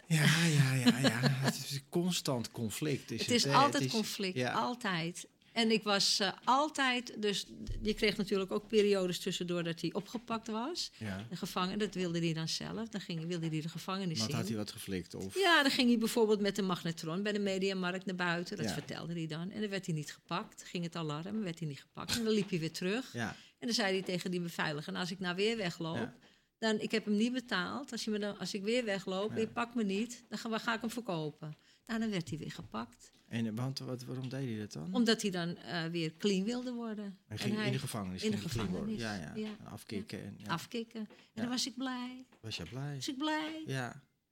Ja, 0.08 0.46
ja, 0.46 0.74
ja, 0.74 0.98
ja. 1.00 1.20
Het 1.22 1.56
is 1.56 1.80
constant 1.90 2.52
conflict. 2.52 3.12
Is 3.12 3.20
het 3.22 3.32
is 3.32 3.46
altijd 3.46 3.74
Het 3.74 3.84
is- 3.84 3.92
conflict, 3.92 4.36
ja. 4.38 4.52
altijd. 4.52 5.28
En 5.54 5.72
ik 5.72 5.84
was 5.84 6.20
eh, 6.20 6.32
altijd, 6.44 7.22
dus 7.22 7.46
je 7.82 7.94
kreeg 7.94 8.18
natuurlijk 8.18 8.52
ook 8.52 8.68
periodes 8.68 9.20
tussendoor 9.20 9.64
dat 9.64 9.82
hij 9.82 9.94
opgepakt 9.94 10.48
was. 10.48 10.92
Ja. 10.98 11.26
De 11.30 11.36
gevangen, 11.36 11.80
dat 11.80 11.94
wilde 11.94 12.20
hij 12.20 12.34
dan 12.34 12.48
zelf. 12.48 12.90
Dan 12.90 13.02
ging, 13.02 13.26
wilde 13.28 13.48
hij 13.48 13.62
de 13.62 13.70
gevangenis 13.70 14.18
Want 14.18 14.30
in. 14.30 14.36
had 14.36 14.48
hij 14.48 14.58
wat 14.58 14.72
geflikt? 14.72 15.14
Of... 15.14 15.36
Ja, 15.36 15.62
dan 15.62 15.72
ging 15.72 15.90
hij 15.90 15.98
bijvoorbeeld 15.98 16.40
met 16.42 16.58
een 16.58 16.66
magnetron 16.66 17.24
bij 17.24 17.32
de 17.32 17.40
mediamarkt 17.40 18.06
naar 18.06 18.16
buiten. 18.16 18.58
Dat 18.58 18.66
Ja. 18.66 18.74
vertelde 18.74 19.14
hij 19.14 19.28
dan. 19.28 19.52
En 19.52 19.62
dan 19.62 19.70
werd 19.70 19.86
hij 19.86 19.96
niet 19.96 20.14
gepakt. 20.14 20.64
Ging 20.66 20.84
het 20.84 20.96
alarm, 20.96 21.44
werd 21.44 21.60
hij 21.60 21.68
niet 21.68 21.82
gepakt. 21.82 22.18
En 22.18 22.24
dan 22.24 22.34
liep 22.34 22.50
hij 22.50 22.60
weer 22.60 22.72
terug. 22.72 23.14
Ja, 23.14 23.30
En 23.60 23.68
dan 23.68 23.74
zei 23.76 23.92
hij 23.94 24.02
tegen 24.02 24.32
die 24.32 24.42
beveiliger: 24.42 24.92
"Nou, 24.92 25.04
Als 25.04 25.14
ik 25.14 25.20
nou 25.20 25.36
weer 25.36 25.58
wegloop, 25.58 26.10
dan 26.58 26.80
ik 26.80 26.92
heb 26.92 27.06
hem 27.06 27.16
niet 27.16 27.34
betaald. 27.34 27.92
Als, 27.92 28.04
je 28.04 28.12
me 28.12 28.20
dan, 28.20 28.38
als 28.40 28.54
ik 28.54 28.64
weer 28.64 28.86
wegloop 28.86 29.32
en 29.32 29.40
je 29.40 29.48
pakt 29.48 29.76
me 29.76 29.84
niet, 29.84 30.24
dan 30.30 30.38
ga, 30.38 30.58
ga 30.58 30.74
ik 30.74 30.82
hem 30.82 30.90
verkopen. 30.90 31.56
Nou, 31.88 32.00
dan 32.00 32.10
werd 32.10 32.30
hij 32.30 32.38
weer 32.38 32.52
gepakt. 32.52 33.12
en 33.28 33.46
eh, 33.46 33.52
want, 33.56 33.80
wat, 33.80 34.04
waarom 34.04 34.30
deed 34.30 34.50
hij 34.50 34.60
dat 34.60 34.72
dan? 34.72 34.94
Omdat 34.94 35.22
hij 35.22 35.32
dan 35.32 35.58
eh, 35.58 35.86
weer 35.86 36.14
clean 36.18 36.44
wilde 36.44 36.72
worden. 36.74 37.18
hij 37.28 37.38
En 37.38 37.44
ging 37.44 37.66
in 37.66 37.72
de 37.72 37.80
gevangenis. 37.80 38.24
in 38.24 38.32
de 38.32 38.38
hij 38.38 38.46
gevangenis, 38.46 39.00
Ja, 39.00 39.14
ja. 39.16 39.32
ja. 39.36 39.48
En 39.60 39.66
Afkicken. 39.66 40.24
En, 40.24 40.36
ja. 40.38 40.48
afkicken. 40.48 41.00
En 41.34 41.42
dan 41.42 41.50
was 41.50 41.68
ik 41.68 41.76
blij. 41.76 42.26
Was 42.42 42.56
je 42.56 42.64
blij? 42.64 42.96
Was 42.96 43.08
ik 43.08 43.18
blij. 43.18 43.64
Ja. 43.66 43.90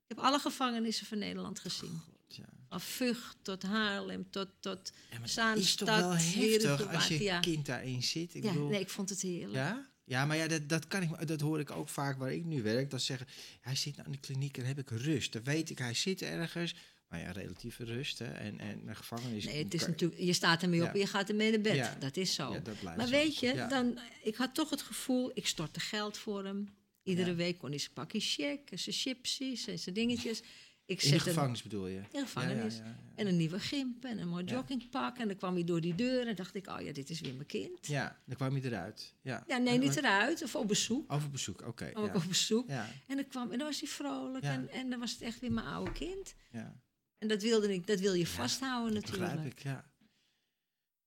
Ik 0.07 0.17
heb 0.17 0.19
alle 0.19 0.39
gevangenissen 0.39 1.05
van 1.05 1.17
Nederland 1.17 1.59
gezien. 1.59 1.99
God, 2.05 2.35
ja. 2.35 2.45
Van 2.69 2.81
Vught 2.81 3.37
tot 3.41 3.63
Haarlem 3.63 4.29
tot, 4.29 4.47
tot 4.59 4.91
Ja, 5.11 5.19
maar 5.19 5.49
het 5.49 5.57
is 5.57 5.75
toch 5.75 5.87
wel 5.89 6.15
heftig 6.15 6.93
als 6.93 7.07
je 7.07 7.37
kind 7.41 7.65
daarin 7.65 8.03
zit? 8.03 8.35
Ik 8.35 8.43
Ja, 8.43 8.51
bedoel, 8.53 8.69
nee, 8.69 8.79
ik 8.79 8.89
vond 8.89 9.09
het 9.09 9.21
heerlijk. 9.21 9.53
Ja? 9.53 9.89
Ja, 10.03 10.25
maar 10.25 10.37
ja, 10.37 10.47
dat, 10.47 10.69
dat, 10.69 10.87
kan 10.87 11.01
ik, 11.01 11.27
dat 11.27 11.39
hoor 11.41 11.59
ik 11.59 11.71
ook 11.71 11.89
vaak 11.89 12.17
waar 12.17 12.33
ik 12.33 12.45
nu 12.45 12.61
werk. 12.61 12.89
Dat 12.89 12.99
ze 12.99 13.05
zeggen, 13.05 13.27
hij 13.61 13.75
zit 13.75 13.95
nou 13.95 14.05
in 14.05 14.11
de 14.11 14.19
kliniek 14.19 14.57
en 14.57 14.65
heb 14.65 14.77
ik 14.79 14.89
rust. 14.89 15.33
Dan 15.33 15.43
weet 15.43 15.69
ik, 15.69 15.77
hij 15.77 15.93
zit 15.93 16.21
ergens. 16.21 16.75
Maar 17.11 17.19
ja, 17.19 17.31
relatieve 17.31 17.83
rust. 17.83 18.19
Hè. 18.19 18.25
En, 18.25 18.59
en 18.59 18.87
een 18.87 18.95
gevangenis... 18.95 19.45
Nee, 19.45 19.63
het 19.63 19.73
is 19.73 19.87
natuurlijk, 19.87 20.21
je 20.21 20.33
staat 20.33 20.61
ermee 20.61 20.79
op 20.79 20.85
Ja. 20.87 20.93
en 20.93 20.99
je 20.99 21.07
gaat 21.07 21.29
ermee 21.29 21.51
naar 21.51 21.61
bed. 21.61 21.75
Ja. 21.75 21.95
Dat 21.99 22.17
is 22.17 22.33
zo. 22.33 22.53
Ja, 22.53 22.59
dat 22.59 22.81
maar 22.81 23.05
zo. 23.05 23.11
weet 23.11 23.37
je, 23.39 23.53
Ja. 23.53 23.67
dan, 23.67 23.99
ik 24.23 24.35
had 24.35 24.53
toch 24.55 24.69
het 24.69 24.81
gevoel, 24.81 25.31
ik 25.33 25.47
stortte 25.47 25.79
geld 25.79 26.17
voor 26.17 26.45
hem. 26.45 26.67
Iedere 27.03 27.29
Ja. 27.29 27.35
week 27.35 27.57
kon 27.57 27.69
hij 27.69 27.79
zijn 27.79 27.93
pakje 27.93 28.19
check, 28.19 28.59
zijn 28.73 28.95
chipsies 28.95 29.67
en 29.67 29.79
zijn 29.79 29.95
dingetjes. 29.95 30.41
Ik 30.85 31.01
In 31.03 31.11
de 31.11 31.19
gevangenis 31.19 31.61
bedoel 31.61 31.87
je? 31.87 31.97
in 31.97 32.05
de 32.11 32.19
gevangenis. 32.19 32.73
Ja, 32.77 32.79
ja, 32.83 32.85
ja, 32.89 32.95
ja. 33.09 33.13
En 33.15 33.27
een 33.27 33.37
nieuwe 33.37 33.59
gimp 33.59 34.03
en 34.05 34.17
een 34.17 34.27
mooi 34.27 34.45
Ja. 34.45 34.51
joggingpak. 34.51 35.17
En 35.17 35.27
dan 35.27 35.37
kwam 35.37 35.53
hij 35.53 35.63
door 35.63 35.81
die 35.81 35.95
deur 35.95 36.27
en 36.27 36.35
dacht 36.35 36.55
ik, 36.55 36.67
oh 36.67 36.81
ja, 36.81 36.91
dit 36.93 37.09
is 37.09 37.19
weer 37.21 37.33
mijn 37.33 37.45
kind. 37.47 37.87
Ja, 37.87 37.93
Ja, 38.01 38.19
dan 38.25 38.35
kwam 38.35 38.55
je 38.55 38.63
eruit. 38.65 39.13
Ja, 39.21 39.43
nee, 39.47 39.73
En 39.73 39.79
niet 39.79 39.95
eruit. 39.97 40.43
Of 40.43 40.55
op 40.55 40.67
bezoek. 40.67 41.11
Over 41.11 41.29
bezoek, 41.29 41.67
oké. 41.67 41.85
Ja. 41.85 42.13
op 42.13 42.23
bezoek. 42.27 42.67
Ja, 42.67 42.89
En 43.07 43.15
dan, 43.15 43.27
kwam, 43.27 43.51
en 43.51 43.57
dan 43.57 43.67
was 43.67 43.79
hij 43.79 43.89
vrolijk. 43.89 44.43
Ja. 44.43 44.51
En, 44.53 44.69
en 44.69 44.89
dan 44.89 44.99
was 44.99 45.11
het 45.11 45.21
echt 45.21 45.39
weer 45.39 45.51
mijn 45.51 45.65
oude 45.67 45.91
kind. 45.91 46.35
ja. 46.51 46.79
En 47.21 47.27
dat 47.27 47.41
wilde 47.41 47.73
ik, 47.73 47.87
dat 47.87 47.99
wil 47.99 48.13
je 48.13 48.27
vasthouden 48.27 48.93
Dat 48.93 49.01
begrijp 49.09 49.29
natuurlijk. 49.29 49.57
ik, 49.59 49.63
ja. 49.65 49.85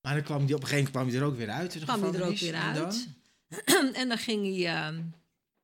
Maar 0.01 0.15
dan 0.15 0.23
kwam 0.23 0.47
die, 0.47 0.55
op 0.55 0.61
een 0.63 0.67
gegeven 0.69 0.93
moment 0.93 0.93
kwam 0.93 1.07
hij 1.09 1.17
er 1.17 1.25
ook 1.33 1.37
weer 1.37 1.51
uit 1.51 1.85
kwam 1.85 2.03
hij 2.03 2.13
er 2.21 2.27
ook 2.27 2.37
weer 2.39 2.55
En 2.55 2.61
uit. 2.61 3.09
dan? 3.67 3.95
en 4.01 4.09
dan 4.09 4.19
ging 4.19 4.57
hij. 4.57 4.67
ehm, 4.75 5.03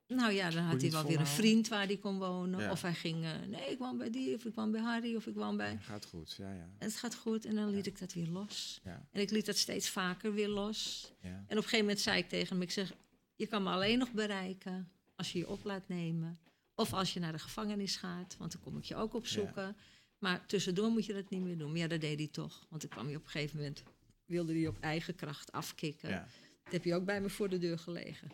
nou 0.07 0.31
ja, 0.31 0.49
dan 0.49 0.63
had 0.63 0.73
hij 0.75 0.83
het 0.83 0.91
wel 0.93 1.05
weer 1.05 1.19
een 1.19 1.27
vriend 1.27 1.67
waar 1.67 1.85
hij 1.85 1.97
kon 1.97 2.17
wonen. 2.17 2.59
Ja. 2.59 2.71
Of 2.71 2.81
hij 2.81 2.93
ging. 2.93 3.23
eh, 3.23 3.31
nee, 3.47 3.69
ik 3.71 3.77
woon 3.77 3.97
bij 3.97 4.09
die, 4.09 4.35
of 4.35 4.45
ik 4.45 4.55
woon 4.55 4.71
bij 4.71 4.81
Harry, 4.81 5.15
of 5.15 5.27
ik 5.27 5.35
woon 5.35 5.57
bij. 5.57 5.77
Gaat 5.81 6.05
goed, 6.05 6.35
ja, 6.37 6.51
ja. 6.53 6.69
En 6.77 6.87
het 6.87 6.95
gaat 6.95 7.15
goed. 7.15 7.45
En 7.45 7.55
dan 7.55 7.69
liet 7.69 7.87
ik 7.87 7.99
dat 7.99 8.13
weer 8.13 8.27
los. 8.27 8.79
ja, 8.83 9.05
En 9.11 9.21
ik 9.21 9.31
liet 9.31 9.45
dat 9.45 9.57
steeds 9.57 9.89
vaker 9.89 10.33
weer 10.33 10.47
los. 10.49 11.11
ja. 11.21 11.29
En 11.29 11.35
op 11.43 11.49
een 11.49 11.55
gegeven 11.55 11.79
moment 11.79 11.99
zei 11.99 12.17
ik 12.17 12.29
tegen 12.29 12.47
hem: 12.47 12.61
Ik 12.61 12.71
zeg, 12.71 12.93
je 13.35 13.45
kan 13.47 13.63
me 13.63 13.69
alleen 13.69 13.97
nog 13.97 14.11
bereiken 14.11 14.91
als 15.15 15.31
je 15.31 15.37
je 15.37 15.47
op 15.49 15.63
laat 15.63 15.87
nemen. 15.87 16.39
Of 16.75 16.93
als 16.93 17.13
je 17.13 17.19
naar 17.19 17.31
de 17.31 17.39
gevangenis 17.39 17.95
gaat, 17.95 18.35
want 18.37 18.51
dan 18.51 18.61
kom 18.61 18.77
ik 18.77 18.83
je 18.83 18.95
ook 18.95 19.13
opzoeken. 19.13 19.75
Maar 20.21 20.45
tussendoor 20.45 20.89
moet 20.91 21.05
je 21.05 21.13
dat 21.13 21.29
niet 21.29 21.41
meer 21.41 21.57
doen. 21.57 21.69
Maar 21.69 21.79
ja, 21.79 21.87
dat 21.87 22.01
deed 22.01 22.17
hij 22.19 22.27
toch. 22.27 22.65
Want 22.69 22.81
dan 22.81 22.89
kwam 22.91 23.05
hij 23.05 23.15
op 23.15 23.23
een 23.23 23.29
gegeven 23.29 23.57
moment, 23.57 23.83
wilde 24.25 24.53
hij 24.53 24.67
op 24.67 24.77
eigen 24.79 25.15
kracht 25.15 25.51
afkicken. 25.51 26.09
ja. 26.09 26.27
Dat 26.63 26.73
heb 26.73 26.83
je 26.83 26.95
ook 26.95 27.05
bij 27.05 27.21
me 27.21 27.29
voor 27.29 27.49
de 27.49 27.57
deur 27.57 27.79
gelegen. 27.79 28.31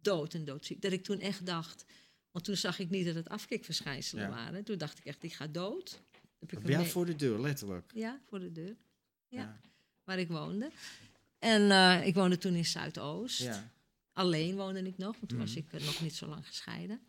Dood 0.00 0.34
en 0.34 0.44
doodziek. 0.44 0.82
Dat 0.82 0.92
ik 0.92 1.04
toen 1.04 1.20
echt 1.20 1.46
dacht. 1.46 1.84
Want 2.30 2.44
toen 2.44 2.56
zag 2.56 2.78
ik 2.78 2.90
niet 2.90 3.06
dat 3.06 3.14
het 3.14 3.28
afkikverschijnselen 3.28 4.24
Ja. 4.24 4.30
waren. 4.30 4.64
Toen 4.64 4.78
dacht 4.78 4.98
ik 4.98 5.04
echt, 5.04 5.20
die 5.20 5.30
gaat 5.30 5.54
dood. 5.54 6.02
Heb 6.38 6.52
ik 6.52 6.62
mee- 6.62 6.84
voor 6.86 7.06
de 7.06 7.16
deur, 7.16 7.40
letterlijk. 7.40 7.90
Ja, 7.94 8.20
voor 8.26 8.38
de 8.40 8.52
deur. 8.52 8.76
Ja, 9.28 9.40
Ja. 9.40 9.60
waar 10.04 10.18
ik 10.18 10.28
woonde. 10.28 10.70
En 11.38 11.70
eh, 11.70 12.06
ik 12.06 12.14
woonde 12.14 12.38
toen 12.38 12.54
in 12.54 12.64
Zuidoost. 12.66 13.38
Ja. 13.38 13.70
Alleen 14.12 14.56
woonde 14.56 14.82
ik 14.82 14.98
nog, 14.98 15.16
want 15.16 15.28
toen 15.28 15.38
was 15.38 15.50
Mhm. 15.50 15.58
ik 15.58 15.72
eh, 15.72 15.86
nog 15.86 16.00
niet 16.00 16.14
zo 16.14 16.26
lang 16.26 16.46
gescheiden. 16.46 17.00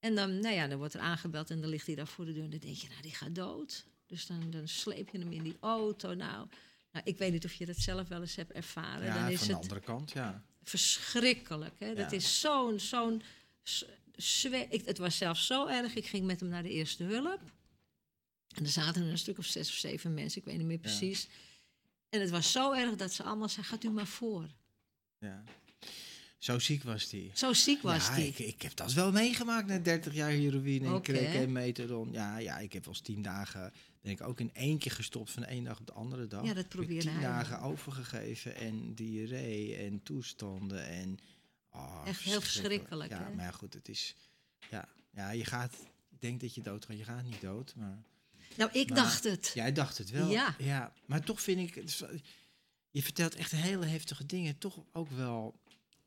En 0.00 0.14
dan, 0.14 0.38
nou 0.40 0.54
ja, 0.54 0.66
dan 0.66 0.78
wordt 0.78 0.94
er 0.94 1.00
aangebeld 1.00 1.50
en 1.50 1.60
dan 1.60 1.70
ligt 1.70 1.86
hij 1.86 1.94
daar 1.94 2.06
voor 2.06 2.24
de 2.24 2.32
deur. 2.32 2.44
En 2.44 2.50
dan 2.50 2.58
denk 2.58 2.76
je, 2.76 2.88
nou, 2.88 3.02
die 3.02 3.14
gaat 3.14 3.34
dood. 3.34 3.84
Dus 4.06 4.26
dan, 4.26 4.50
dan 4.50 4.68
sleep 4.68 5.08
je 5.08 5.18
hem 5.18 5.32
in 5.32 5.42
die 5.42 5.56
auto. 5.60 6.14
Nou, 6.14 6.48
nou, 6.92 7.04
ik 7.04 7.18
weet 7.18 7.32
niet 7.32 7.44
of 7.44 7.52
je 7.52 7.66
dat 7.66 7.76
zelf 7.76 8.08
wel 8.08 8.20
eens 8.20 8.36
hebt 8.36 8.52
ervaren. 8.52 9.04
Ja, 9.06 9.14
dan 9.14 9.22
van 9.22 9.32
is 9.32 9.40
de 9.40 9.46
het 9.52 9.62
andere 9.62 9.80
kant, 9.80 10.10
ja. 10.10 10.42
verschrikkelijk. 10.62 11.74
Hè? 11.78 11.94
Dat 11.94 12.12
is 12.12 12.40
zo'n, 12.40 12.80
zo'n 12.80 13.22
ik, 14.68 14.82
Het 14.84 14.98
was 14.98 15.16
zelfs 15.16 15.46
zo 15.46 15.66
erg. 15.66 15.94
Ik 15.94 16.06
ging 16.06 16.26
met 16.26 16.40
hem 16.40 16.48
naar 16.48 16.62
de 16.62 16.70
eerste 16.70 17.04
hulp. 17.04 17.40
En 18.54 18.64
er 18.64 18.70
zaten 18.70 19.02
er 19.02 19.10
een 19.10 19.18
stuk 19.18 19.38
of 19.38 19.44
zes 19.44 19.68
of 19.68 19.74
zeven 19.74 20.14
mensen, 20.14 20.40
ik 20.40 20.46
weet 20.46 20.56
niet 20.56 20.66
meer 20.66 20.78
precies. 20.78 21.28
En 22.08 22.20
het 22.20 22.30
was 22.30 22.52
zo 22.52 22.72
erg 22.72 22.96
dat 22.96 23.12
ze 23.12 23.22
allemaal 23.22 23.48
zeiden, 23.48 23.72
gaat 23.72 23.84
u 23.84 23.90
maar 23.90 24.06
voor. 24.06 24.48
ja. 25.18 25.42
Zo 26.40 26.58
ziek 26.58 26.82
was 26.82 27.08
die. 27.08 27.30
Zo 27.34 27.52
ziek 27.52 27.82
was 27.82 28.06
ja, 28.06 28.14
die. 28.14 28.26
Ik, 28.26 28.38
ik 28.38 28.62
heb 28.62 28.76
dat 28.76 28.92
wel 28.92 29.12
meegemaakt 29.12 29.66
na 29.66 29.78
30 29.78 30.14
jaar 30.14 30.30
heroïne 30.30 30.86
en 30.86 30.92
Oké. 30.94 31.12
crack 31.12 31.34
en 31.34 31.52
methadon. 31.52 32.12
Ja, 32.12 32.38
ja, 32.38 32.58
ik 32.58 32.72
heb 32.72 32.84
wel 32.84 32.94
eens 32.94 33.02
tien 33.02 33.22
dagen, 33.22 33.72
ben 34.00 34.12
ik 34.12 34.20
ook 34.20 34.40
in 34.40 34.50
één 34.54 34.78
keer 34.78 34.92
gestopt 34.92 35.30
van 35.30 35.42
de 35.42 35.48
ene 35.48 35.64
dag 35.68 35.80
op 35.80 35.86
de 35.86 35.92
andere 35.92 36.26
dag. 36.26 36.44
Ja, 36.44 36.54
dat 36.54 36.68
probeerde 36.68 37.10
tien 37.10 37.20
dagen 37.20 37.60
overgegeven 37.60 38.54
en 38.56 38.94
diarree 38.94 39.76
en 39.76 40.02
toestanden 40.02 40.86
en... 40.86 41.18
oh, 41.72 42.02
Echt 42.06 42.20
heel 42.20 42.40
verschrikkelijk, 42.40 43.10
Ja, 43.10 43.24
hè? 43.24 43.34
maar 43.34 43.52
goed, 43.52 43.74
het 43.74 43.88
is... 43.88 44.14
Ja, 44.70 44.88
ja 45.10 45.30
je 45.30 45.44
gaat... 45.44 45.74
Ik 46.10 46.20
denk 46.20 46.40
dat 46.40 46.54
je 46.54 46.62
dood 46.62 46.84
gaat. 46.84 46.96
Je 46.98 47.04
gaat 47.04 47.24
niet 47.24 47.40
dood, 47.40 47.74
maar... 47.76 48.02
Nou, 48.56 48.70
ik 48.72 48.88
Maar- 48.88 48.98
dacht 48.98 49.24
het. 49.24 49.50
Jij 49.54 49.72
dacht 49.72 49.98
het 49.98 50.10
wel. 50.10 50.30
Ja. 50.30 50.54
ja. 50.58 50.92
Maar 51.06 51.20
toch 51.24 51.40
vind 51.42 51.76
ik... 51.76 51.84
Je 52.90 53.02
vertelt 53.02 53.34
echt 53.34 53.50
hele 53.50 53.86
heftige 53.86 54.26
dingen. 54.26 54.58
Toch 54.58 54.78
ook 54.92 55.10
wel... 55.10 55.60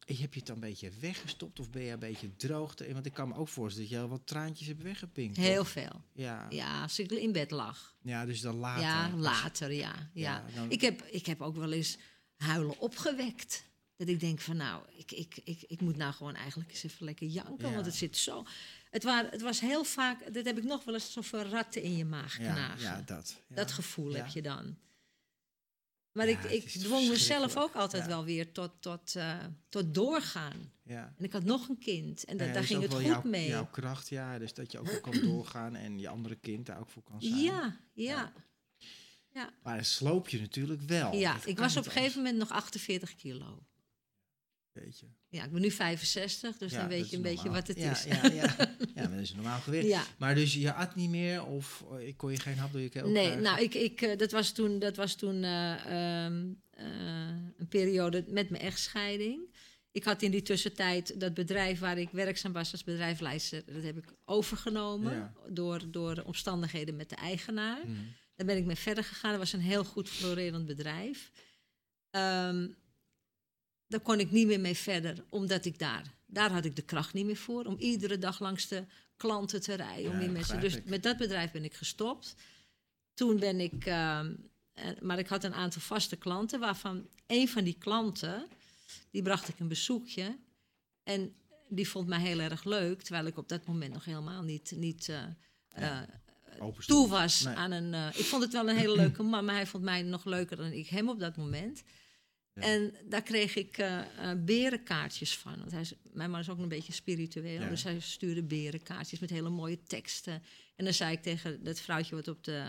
Heb 0.05 0.33
je 0.33 0.39
het 0.39 0.45
dan 0.45 0.55
een 0.55 0.61
beetje 0.61 0.91
weggestopt 0.99 1.59
of 1.59 1.69
ben 1.69 1.81
je 1.81 1.91
een 1.91 1.99
beetje 1.99 2.35
droog? 2.35 2.75
te- 2.75 2.93
Want 2.93 3.05
ik 3.05 3.13
kan 3.13 3.27
me 3.27 3.35
ook 3.35 3.47
voorstellen 3.47 3.89
dat 3.89 3.97
je 3.97 4.03
al 4.03 4.09
wat 4.09 4.27
traantjes 4.27 4.67
hebt 4.67 4.81
weggepinkt. 4.81 5.37
Heel 5.37 5.55
toch? 5.57 5.69
veel. 5.69 6.01
Ja. 6.13 6.45
Ja, 6.49 6.81
als 6.81 6.99
ik 6.99 7.11
in 7.11 7.31
bed 7.31 7.51
lag. 7.51 7.95
ja, 8.01 8.25
dus 8.25 8.41
dan 8.41 8.55
later. 8.55 8.83
ja, 8.83 9.11
later, 9.15 9.71
ja. 9.73 9.93
ja. 10.13 10.43
Ja, 10.47 10.55
dan- 10.55 10.71
Ik, 10.71 10.81
heb, 10.81 11.01
ik 11.01 11.25
heb 11.25 11.41
ook 11.41 11.55
wel 11.55 11.71
eens 11.71 11.97
huilen 12.37 12.79
opgewekt. 12.79 13.63
Dat 13.95 14.07
ik 14.07 14.19
denk 14.19 14.39
van 14.39 14.57
nou, 14.57 14.83
ik, 14.97 15.11
ik, 15.11 15.39
ik, 15.43 15.63
ik 15.67 15.81
moet 15.81 15.95
nou 15.97 16.13
gewoon 16.13 16.35
eigenlijk 16.35 16.69
eens 16.71 16.83
even 16.83 17.05
lekker 17.05 17.27
janken. 17.27 17.67
Ja. 17.67 17.73
Want 17.73 17.85
het 17.85 17.95
zit 17.95 18.17
zo... 18.17 18.45
Het, 18.89 19.03
waren, 19.03 19.29
het 19.31 19.41
was 19.41 19.59
heel 19.59 19.83
vaak, 19.83 20.33
dat 20.33 20.45
heb 20.45 20.57
ik 20.57 20.63
nog 20.63 20.83
wel 20.83 20.93
eens, 20.93 21.11
zoveel 21.11 21.41
ratten 21.43 21.81
in 21.81 21.97
je 21.97 22.05
maag 22.05 22.35
knagen. 22.37 22.81
ja, 22.81 23.01
dat. 23.05 23.41
Ja. 23.49 23.55
Dat 23.55 23.71
gevoel 23.71 24.11
Ja. 24.11 24.17
heb 24.17 24.27
je 24.27 24.41
dan. 24.41 24.77
Maar 26.13 26.29
Ja, 26.29 26.37
ik, 26.39 26.51
ik 26.63 26.69
dwong 26.69 27.07
mezelf 27.09 27.57
ook 27.57 27.73
altijd 27.73 28.03
Ja. 28.03 28.09
wel 28.09 28.23
weer 28.23 28.51
tot, 28.51 28.71
tot, 28.79 29.15
eh, 29.15 29.37
tot 29.69 29.93
doorgaan. 29.93 30.71
Ja. 30.83 31.13
En 31.17 31.23
ik 31.25 31.33
had 31.33 31.43
nog 31.43 31.69
een 31.69 31.77
kind. 31.79 32.23
En 32.23 32.37
da- 32.37 32.45
Ja, 32.45 32.53
daar 32.53 32.63
ging 32.63 32.81
het 32.81 32.93
goed 32.93 33.03
jouw, 33.05 33.21
mee. 33.23 33.47
Jouw 33.47 33.67
kracht, 33.67 34.09
ja. 34.09 34.39
Dus 34.39 34.53
dat 34.53 34.71
je 34.71 34.79
ook 34.79 35.01
kan 35.01 35.19
doorgaan 35.29 35.75
en 35.75 35.99
je 35.99 36.07
andere 36.07 36.35
kind 36.35 36.65
daar 36.65 36.79
ook 36.79 36.89
voor 36.89 37.03
kan 37.03 37.21
zijn. 37.21 37.35
ja, 37.41 37.79
ja. 37.93 38.33
Maar 39.63 39.77
dat 39.77 39.85
sloop 39.85 40.29
je 40.29 40.39
natuurlijk 40.39 40.81
wel. 40.81 41.15
Ja, 41.15 41.37
ik 41.45 41.57
was 41.57 41.77
op 41.77 41.85
een 41.85 41.91
gegeven 41.91 42.17
moment 42.17 42.37
nog 42.37 42.49
48 42.51 43.15
kilo. 43.15 43.63
Anders, 44.75 44.99
Weet 44.99 44.99
je. 44.99 45.37
Ja, 45.37 45.43
ik 45.43 45.51
ben 45.51 45.61
nu 45.61 45.71
65, 45.71 46.57
dus 46.57 46.71
Ja, 46.71 46.79
dan 46.79 46.87
weet 46.87 47.09
je 47.09 47.15
een 47.15 47.21
beetje 47.21 47.35
normaal. 47.43 47.55
wat 47.59 47.67
het 47.67 47.77
ja, 47.77 47.91
is. 47.91 48.03
Ja, 48.03 48.25
ja. 48.25 48.55
ja, 48.95 49.01
maar 49.03 49.09
dat 49.11 49.19
is 49.19 49.29
een 49.29 49.35
normaal 49.35 49.59
gewicht. 49.59 49.87
Ja. 49.87 50.03
Maar 50.17 50.35
dus 50.35 50.53
je 50.53 50.73
at 50.73 50.95
niet 50.95 51.09
meer 51.09 51.45
of 51.45 51.83
eh, 51.99 52.13
kon 52.17 52.31
je 52.31 52.39
geen 52.39 52.57
hap 52.57 52.71
door 52.71 52.81
je 52.81 52.89
keel 52.89 53.05
Nee, 53.07 53.13
krijgen? 53.23 53.41
nou, 53.41 53.61
ik, 53.61 53.73
ik, 53.73 54.01
eh, 54.01 54.17
dat 54.17 54.31
was 54.31 54.51
toen, 54.51 54.79
dat 54.79 54.95
was 54.95 55.15
toen 55.15 55.43
eh, 55.43 56.25
ehm, 56.25 56.51
eh, 56.69 56.87
een 57.57 57.67
periode 57.69 58.23
met 58.27 58.49
mijn 58.49 58.63
echtscheiding. 58.63 59.55
Ik 59.91 60.03
had 60.03 60.21
in 60.21 60.31
die 60.31 60.41
tussentijd 60.41 61.19
dat 61.19 61.33
bedrijf 61.33 61.79
waar 61.79 61.97
ik 61.97 62.09
werkzaam 62.11 62.53
was 62.53 62.71
als 62.71 62.83
bedrijfsleider, 62.83 63.63
dat 63.73 63.83
heb 63.83 63.97
ik 63.97 64.13
overgenomen 64.25 65.13
Ja. 65.13 65.33
door, 65.49 65.91
door 65.91 66.23
omstandigheden 66.25 66.95
met 66.95 67.09
de 67.09 67.15
eigenaar. 67.15 67.79
Mhm. 67.87 68.01
Daar 68.35 68.45
ben 68.47 68.57
ik 68.57 68.65
mee 68.65 68.75
verder 68.75 69.03
gegaan. 69.03 69.29
Dat 69.31 69.39
was 69.39 69.53
een 69.53 69.59
heel 69.59 69.83
goed 69.83 70.09
florerend 70.09 70.65
bedrijf. 70.65 71.31
Ehm, 72.09 72.67
daar 73.93 74.01
kon 74.01 74.19
ik 74.19 74.31
niet 74.31 74.47
meer 74.47 74.59
mee 74.59 74.77
verder, 74.77 75.23
omdat 75.29 75.65
ik 75.65 75.79
daar... 75.79 76.13
Daar 76.25 76.51
had 76.51 76.65
ik 76.65 76.75
de 76.75 76.81
kracht 76.81 77.13
niet 77.13 77.25
meer 77.25 77.35
voor, 77.37 77.65
om 77.65 77.75
iedere 77.77 78.17
dag 78.17 78.39
langs 78.39 78.67
de 78.67 78.83
klanten 79.17 79.61
te 79.61 79.73
rijden. 79.73 80.05
om 80.11 80.11
Ja, 80.13 80.17
die 80.19 80.27
dat 80.27 80.35
mensen. 80.37 80.59
Dus 80.59 80.75
ik. 80.75 80.85
met 80.85 81.03
dat 81.03 81.17
bedrijf 81.17 81.51
ben 81.51 81.63
ik 81.63 81.73
gestopt. 81.73 82.35
Toen 83.13 83.39
ben 83.39 83.59
ik... 83.59 83.85
ehm, 83.85 84.33
eh, 84.73 84.85
maar 85.01 85.19
ik 85.19 85.27
had 85.27 85.43
een 85.43 85.53
aantal 85.53 85.81
vaste 85.81 86.15
klanten, 86.15 86.59
waarvan 86.59 87.07
een 87.27 87.49
van 87.49 87.63
die 87.63 87.75
klanten... 87.79 88.45
die 89.11 89.21
bracht 89.21 89.47
ik 89.47 89.59
een 89.59 89.67
bezoekje. 89.67 90.37
En 91.03 91.33
die 91.69 91.89
vond 91.89 92.07
mij 92.07 92.19
heel 92.19 92.39
erg 92.39 92.63
leuk, 92.63 93.01
terwijl 93.01 93.25
ik 93.25 93.37
op 93.37 93.49
dat 93.49 93.65
moment 93.65 93.93
nog 93.93 94.05
helemaal 94.05 94.41
niet, 94.43 94.71
niet 94.75 95.09
eh, 95.09 95.21
Ja. 95.75 96.07
eh, 96.59 96.67
toe 96.85 97.07
was 97.09 97.41
Nee. 97.43 97.55
aan 97.55 97.71
een. 97.71 97.93
eh, 97.93 98.07
ik 98.19 98.25
vond 98.25 98.43
het 98.43 98.53
wel 98.53 98.69
een 98.69 98.77
hele 98.77 98.95
leuke 98.95 99.23
man, 99.23 99.45
maar 99.45 99.55
hij 99.55 99.67
vond 99.67 99.83
mij 99.83 100.01
nog 100.01 100.25
leuker 100.25 100.57
dan 100.57 100.71
ik 100.71 100.87
hem 100.87 101.09
op 101.09 101.19
dat 101.19 101.35
moment. 101.37 101.83
Ja. 102.55 102.61
En 102.61 102.93
daar 103.05 103.21
kreeg 103.21 103.55
ik 103.55 103.77
eh, 103.77 103.99
eh, 104.31 104.37
berenkaartjes 104.43 105.37
van. 105.37 105.57
Want 105.57 105.71
hij 105.71 105.81
is, 105.81 105.93
mijn 106.13 106.31
man 106.31 106.39
is 106.39 106.49
ook 106.49 106.59
een 106.59 106.67
beetje 106.67 106.93
spiritueel. 106.93 107.61
Ja. 107.61 107.69
Dus 107.69 107.83
hij 107.83 107.99
stuurde 107.99 108.43
berenkaartjes 108.43 109.19
met 109.19 109.29
hele 109.29 109.49
mooie 109.49 109.83
teksten. 109.83 110.43
En 110.75 110.85
dan 110.85 110.93
zei 110.93 111.11
ik 111.11 111.21
tegen 111.21 111.63
dat 111.63 111.79
vrouwtje 111.79 112.15
wat 112.15 112.27
op, 112.27 112.43
de, 112.43 112.63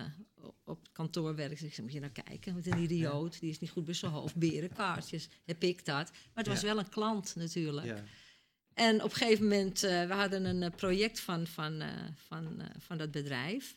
op 0.64 0.82
het 0.82 0.92
kantoor 0.92 1.34
werkt... 1.34 1.62
Ik 1.62 1.74
zei, 1.74 1.82
moet 1.86 1.92
je 1.92 2.00
nou 2.00 2.12
kijken, 2.12 2.54
met 2.54 2.66
een 2.66 2.78
idioot. 2.82 3.40
Die 3.40 3.50
is 3.50 3.58
niet 3.58 3.70
goed 3.70 3.84
bij 3.84 3.94
zijn 3.94 4.12
hoofd. 4.12 4.36
Berenkaartjes, 4.36 5.28
heb 5.44 5.62
ik 5.62 5.84
dat. 5.84 6.10
Maar 6.10 6.44
het 6.44 6.46
was 6.46 6.60
Ja. 6.60 6.66
wel 6.66 6.78
een 6.78 6.88
klant 6.88 7.34
natuurlijk. 7.36 7.86
Ja. 7.86 8.04
En 8.74 9.02
op 9.02 9.10
een 9.10 9.16
gegeven 9.16 9.42
moment, 9.42 9.82
eh, 9.82 10.06
we 10.06 10.14
hadden 10.14 10.44
een 10.44 10.74
project 10.74 11.20
van, 11.20 11.46
van, 11.46 11.82
van, 12.16 12.62
van 12.78 12.98
dat 12.98 13.10
bedrijf. 13.10 13.76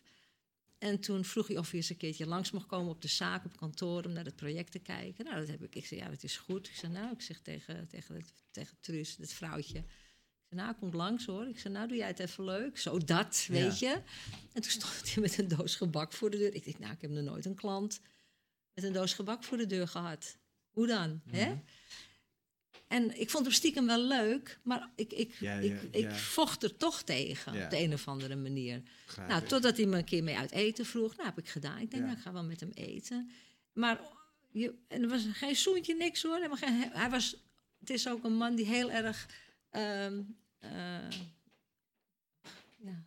En 0.77 0.99
toen 0.99 1.25
vroeg 1.25 1.47
hij 1.47 1.57
of 1.57 1.69
hij 1.69 1.79
eens 1.79 1.89
een 1.89 1.97
keertje 1.97 2.25
langs 2.27 2.51
mocht 2.51 2.65
komen 2.67 2.91
op 2.91 3.01
de 3.01 3.07
zaak, 3.07 3.45
op 3.45 3.57
kantoor, 3.57 4.03
om 4.05 4.11
naar 4.11 4.25
het 4.25 4.35
project 4.35 4.71
te 4.71 4.79
kijken. 4.79 5.25
Nou, 5.25 5.37
dat 5.37 5.47
heb 5.47 5.63
ik. 5.63 5.75
Ik 5.75 5.85
zei, 5.85 5.99
ja, 5.99 6.09
dat 6.09 6.23
is 6.23 6.37
goed. 6.37 6.67
Ik 6.67 6.75
zei, 6.75 6.91
nou, 6.91 7.11
ik 7.11 7.21
zeg 7.21 7.39
tegen, 7.39 7.87
tegen, 7.87 8.15
het- 8.15 8.33
tegen 8.51 8.77
Truus, 8.79 9.15
dat 9.15 9.33
vrouwtje. 9.33 9.77
Ik 9.77 9.85
zei, 10.49 10.61
nou, 10.61 10.75
komt 10.75 10.93
langs 10.93 11.25
hoor. 11.25 11.47
Ik 11.47 11.59
zei, 11.59 11.73
nou, 11.73 11.87
doe 11.87 11.97
jij 11.97 12.07
het 12.07 12.19
even 12.19 12.43
leuk. 12.43 12.77
Zo 12.77 12.97
dat, 12.97 13.45
weet 13.49 13.79
je. 13.79 14.01
En 14.53 14.61
toen 14.61 14.71
stond 14.71 15.13
hij 15.13 15.21
met 15.23 15.37
een 15.37 15.47
doos 15.47 15.75
gebak 15.75 16.13
voor 16.13 16.29
de 16.29 16.37
deur. 16.37 16.53
Ik 16.55 16.65
dacht, 16.65 16.79
nou, 16.79 16.93
ik 16.93 17.01
heb 17.01 17.11
nog 17.11 17.23
nooit 17.23 17.45
een 17.45 17.55
klant 17.55 17.99
met 18.73 18.83
een 18.83 18.93
doos 18.93 19.13
gebak 19.13 19.43
voor 19.43 19.57
de 19.57 19.65
deur 19.65 19.87
gehad. 19.87 20.37
Hoe 20.69 20.87
dan, 20.87 21.21
hè? 21.29 21.55
En 22.87 23.19
ik 23.19 23.29
vond 23.29 23.45
hem 23.45 23.53
stiekem 23.53 23.85
wel 23.85 24.01
leuk, 24.01 24.59
maar 24.63 24.89
ik, 24.95 25.13
ik, 25.13 25.33
Ja, 25.39 25.53
ik, 25.53 25.71
ja, 25.71 25.87
ik 25.91 26.03
ja. 26.03 26.15
vocht 26.15 26.63
er 26.63 26.77
toch 26.77 27.01
tegen 27.01 27.63
op 27.63 27.69
de 27.69 27.77
een 27.77 27.93
of 27.93 28.07
andere 28.07 28.35
manier. 28.35 28.81
Nou, 29.27 29.45
totdat 29.45 29.77
hij 29.77 29.85
me 29.85 29.97
een 29.97 30.03
keer 30.03 30.23
mee 30.23 30.37
uit 30.37 30.51
eten 30.51 30.85
vroeg. 30.85 31.15
Nou, 31.15 31.29
heb 31.29 31.37
ik 31.37 31.49
gedaan. 31.49 31.79
Ik 31.79 31.91
denk, 31.91 32.03
nou, 32.03 32.15
ik 32.15 32.21
ga 32.21 32.31
wel 32.31 32.43
met 32.43 32.59
hem 32.59 32.71
eten. 32.73 33.29
Maar 33.73 33.99
je, 34.51 34.73
en 34.87 35.01
er 35.01 35.09
was 35.09 35.25
geen 35.31 35.55
zoentje, 35.55 35.95
niks 35.95 36.23
hoor. 36.23 36.49
Geen, 36.51 36.89
hij 36.91 37.09
was, 37.09 37.35
het 37.79 37.89
is 37.89 38.07
ook 38.07 38.23
een 38.23 38.35
man 38.37 38.55
die 38.55 38.65
heel 38.65 38.91
erg 38.91 39.29
ehm, 39.69 40.21
eh, 40.59 41.09
ja, 42.77 43.03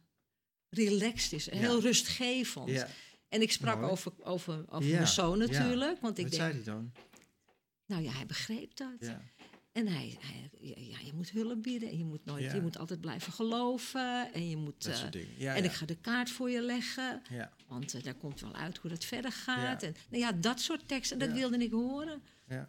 relaxed 0.69 1.33
is. 1.33 1.51
Heel 1.51 1.81
rustgevend. 1.81 2.87
En 3.29 3.43
ik 3.43 3.53
sprak 3.53 3.79
Mooi. 3.79 3.91
over, 3.91 4.13
over, 4.21 4.65
over 4.69 4.91
mijn 4.91 5.07
zoon 5.07 5.39
natuurlijk. 5.39 6.01
Want 6.01 6.19
ik 6.19 6.25
Wat 6.25 6.33
denk, 6.33 6.43
zei 6.43 6.53
hij 6.53 6.63
dan? 6.63 6.93
nou 7.87 8.03
ja, 8.03 8.13
hij 8.13 8.27
begreep 8.27 8.77
dat. 8.77 9.11
En 9.73 9.87
hij, 9.87 10.17
hij 10.21 10.51
ja, 10.61 10.99
je 11.05 11.13
moet 11.15 11.31
hulp 11.31 11.63
bieden 11.63 11.89
en 11.89 11.99
je 11.99 12.05
moet, 12.05 12.25
nooit, 12.25 12.45
Ja. 12.45 12.55
je 12.55 12.61
moet 12.61 12.79
altijd 12.79 13.01
blijven 13.01 13.33
geloven. 13.33 14.33
En 14.33 14.49
je 14.49 14.57
moet. 14.57 14.85
Dat 14.85 14.97
soort 14.97 15.13
dingen. 15.13 15.35
Ja, 15.39 15.55
en 15.55 15.63
ja. 15.63 15.69
ik 15.69 15.75
ga 15.77 15.87
de 15.87 15.97
kaart 15.97 16.31
voor 16.31 16.51
je 16.51 16.61
leggen. 16.63 17.23
Ja. 17.31 17.53
Want 17.67 17.95
eh, 17.95 18.03
daar 18.03 18.15
komt 18.15 18.41
wel 18.41 18.55
uit 18.55 18.79
hoe 18.79 18.91
dat 18.91 19.05
verder 19.05 19.33
gaat. 19.33 19.83
En 19.83 19.95
nou 20.11 20.23
ja, 20.23 20.33
dat 20.33 20.61
soort 20.61 20.89
teksten, 20.89 21.19
dat 21.19 21.33
wilde 21.33 21.59
ik 21.59 21.71
horen. 21.71 22.23
Ja. 22.49 22.69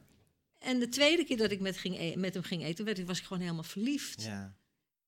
En 0.59 0.79
de 0.79 0.89
tweede 0.89 1.23
keer 1.23 1.37
dat 1.37 1.51
ik 1.51 1.59
met, 1.59 1.77
ging 1.77 1.97
e- 1.99 2.15
met 2.15 2.33
hem 2.33 2.43
ging 2.43 2.63
eten, 2.63 2.85
werd 2.85 2.97
ik, 2.99 3.07
was 3.07 3.17
ik 3.19 3.25
gewoon 3.25 3.41
helemaal 3.41 3.63
verliefd. 3.63 4.23
Ja. 4.23 4.55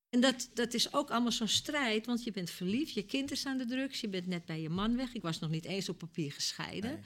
En 0.10 0.20
dat, 0.20 0.50
dat 0.54 0.74
is 0.74 0.94
ook 0.94 1.10
allemaal 1.10 1.32
zo'n 1.32 1.48
strijd, 1.48 2.06
want 2.06 2.24
je 2.24 2.32
bent 2.32 2.50
verliefd, 2.50 2.94
je 2.94 3.04
kind 3.06 3.32
is 3.32 3.46
aan 3.46 3.58
de 3.58 3.66
drugs, 3.66 4.02
je 4.02 4.08
bent 4.08 4.28
net 4.28 4.46
bij 4.46 4.62
je 4.62 4.70
man 4.70 4.96
weg. 4.96 5.14
Ik 5.14 5.22
was 5.22 5.40
nog 5.40 5.50
niet 5.50 5.66
eens 5.66 5.90
op 5.90 5.98
papier 5.98 6.32
gescheiden. 6.32 6.92
Nee. 6.92 7.02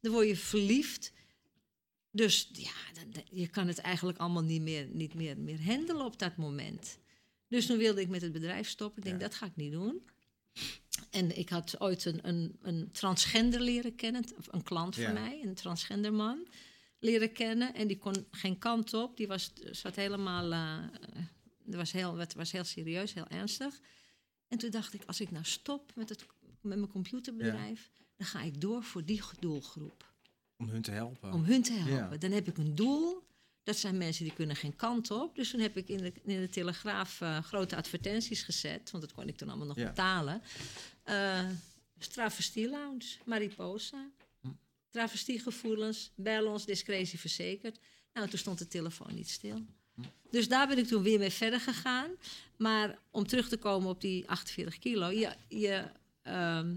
Dan 0.00 0.12
word 0.12 0.26
je 0.26 0.36
verliefd. 0.36 1.12
Dus 2.16 2.48
ja, 2.52 2.70
je 3.30 3.46
kan 3.48 3.66
het 3.66 3.78
eigenlijk 3.78 4.18
allemaal 4.18 4.42
niet 4.42 4.62
meer, 4.62 4.86
niet 4.92 5.14
meer, 5.14 5.38
meer 5.38 5.64
handelen 5.64 6.04
op 6.04 6.18
dat 6.18 6.36
moment. 6.36 6.98
Dus 7.48 7.66
toen 7.66 7.78
wilde 7.78 8.00
ik 8.00 8.08
met 8.08 8.22
het 8.22 8.32
bedrijf 8.32 8.68
stoppen. 8.68 8.98
Ik 8.98 9.04
denk, 9.08 9.20
Ja. 9.20 9.26
dat 9.28 9.36
ga 9.36 9.46
ik 9.46 9.56
niet 9.56 9.72
doen. 9.72 10.02
En 11.10 11.38
ik 11.38 11.48
had 11.48 11.80
ooit 11.80 12.04
een, 12.04 12.28
een, 12.28 12.56
een 12.62 12.90
transgender 12.92 13.60
leren 13.60 13.94
kennen, 13.94 14.24
een 14.50 14.62
klant 14.62 14.94
Ja. 14.94 15.04
van 15.04 15.12
mij, 15.14 15.40
een 15.42 15.54
transgender 15.54 16.12
man 16.12 16.46
leren 16.98 17.32
kennen. 17.32 17.74
En 17.74 17.86
die 17.86 17.98
kon 17.98 18.26
geen 18.30 18.58
kant 18.58 18.94
op. 18.94 19.16
Die 19.16 19.26
was, 19.26 19.52
zat 19.70 19.96
helemaal, 19.96 20.52
eh, 20.52 20.84
was 21.64 21.92
heel, 21.92 22.16
het 22.16 22.34
was 22.34 22.52
heel 22.52 22.64
serieus, 22.64 23.14
heel 23.14 23.28
ernstig. 23.28 23.80
En 24.48 24.58
toen 24.58 24.70
dacht 24.70 24.94
ik, 24.94 25.02
als 25.06 25.20
ik 25.20 25.30
nou 25.30 25.44
stop 25.44 25.92
met, 25.94 26.08
het, 26.08 26.26
met 26.60 26.78
mijn 26.78 26.90
computerbedrijf, 26.90 27.90
dan 28.16 28.26
ga 28.26 28.42
ik 28.42 28.60
door 28.60 28.82
voor 28.82 29.04
die 29.04 29.22
doelgroep. 29.40 30.14
Om 30.56 30.68
hun 30.68 30.82
te 30.82 30.90
helpen. 30.90 31.32
Om 31.32 31.44
hun 31.44 31.62
te 31.62 31.72
helpen. 31.72 32.10
Ja. 32.12 32.16
Dan 32.16 32.30
heb 32.30 32.48
ik 32.48 32.58
een 32.58 32.74
doel. 32.74 33.24
Dat 33.62 33.76
zijn 33.76 33.96
mensen 33.98 34.24
die 34.24 34.32
kunnen 34.32 34.56
geen 34.56 34.76
kant 34.76 35.10
op. 35.10 35.36
Dus 35.36 35.50
toen 35.50 35.60
heb 35.60 35.76
ik 35.76 35.88
in 35.88 35.98
de, 35.98 36.12
in 36.24 36.40
de 36.40 36.48
Telegraaf 36.48 37.20
eh, 37.20 37.42
grote 37.42 37.76
advertenties 37.76 38.42
gezet. 38.42 38.90
Want 38.90 39.02
dat 39.04 39.12
kon 39.12 39.28
ik 39.28 39.36
toen 39.36 39.48
allemaal 39.48 39.66
nog 39.66 39.76
Ja. 39.76 39.86
betalen. 39.86 40.42
Eh 41.02 41.44
Travestie 41.98 42.68
Lounge, 42.70 43.16
Mariposa. 43.24 44.10
Hm. 44.40 44.48
Travestiegevoelens, 44.90 46.12
bel 46.14 46.46
ons, 46.46 46.64
discretie 46.66 47.18
verzekerd. 47.18 47.78
Nou, 48.12 48.28
toen 48.28 48.38
stond 48.38 48.58
de 48.58 48.66
telefoon 48.68 49.14
niet 49.14 49.30
stil. 49.30 49.64
Hm. 49.94 50.02
Dus 50.30 50.48
daar 50.48 50.68
ben 50.68 50.78
ik 50.78 50.86
toen 50.86 51.02
weer 51.02 51.18
mee 51.18 51.30
verder 51.30 51.60
gegaan. 51.60 52.10
Maar 52.56 52.98
om 53.10 53.26
terug 53.26 53.48
te 53.48 53.56
komen 53.56 53.88
op 53.88 54.00
die 54.00 54.28
48 54.28 54.78
kilo. 54.78 55.10
Je, 55.10 55.32
je, 55.48 55.84
ehm, 56.22 56.74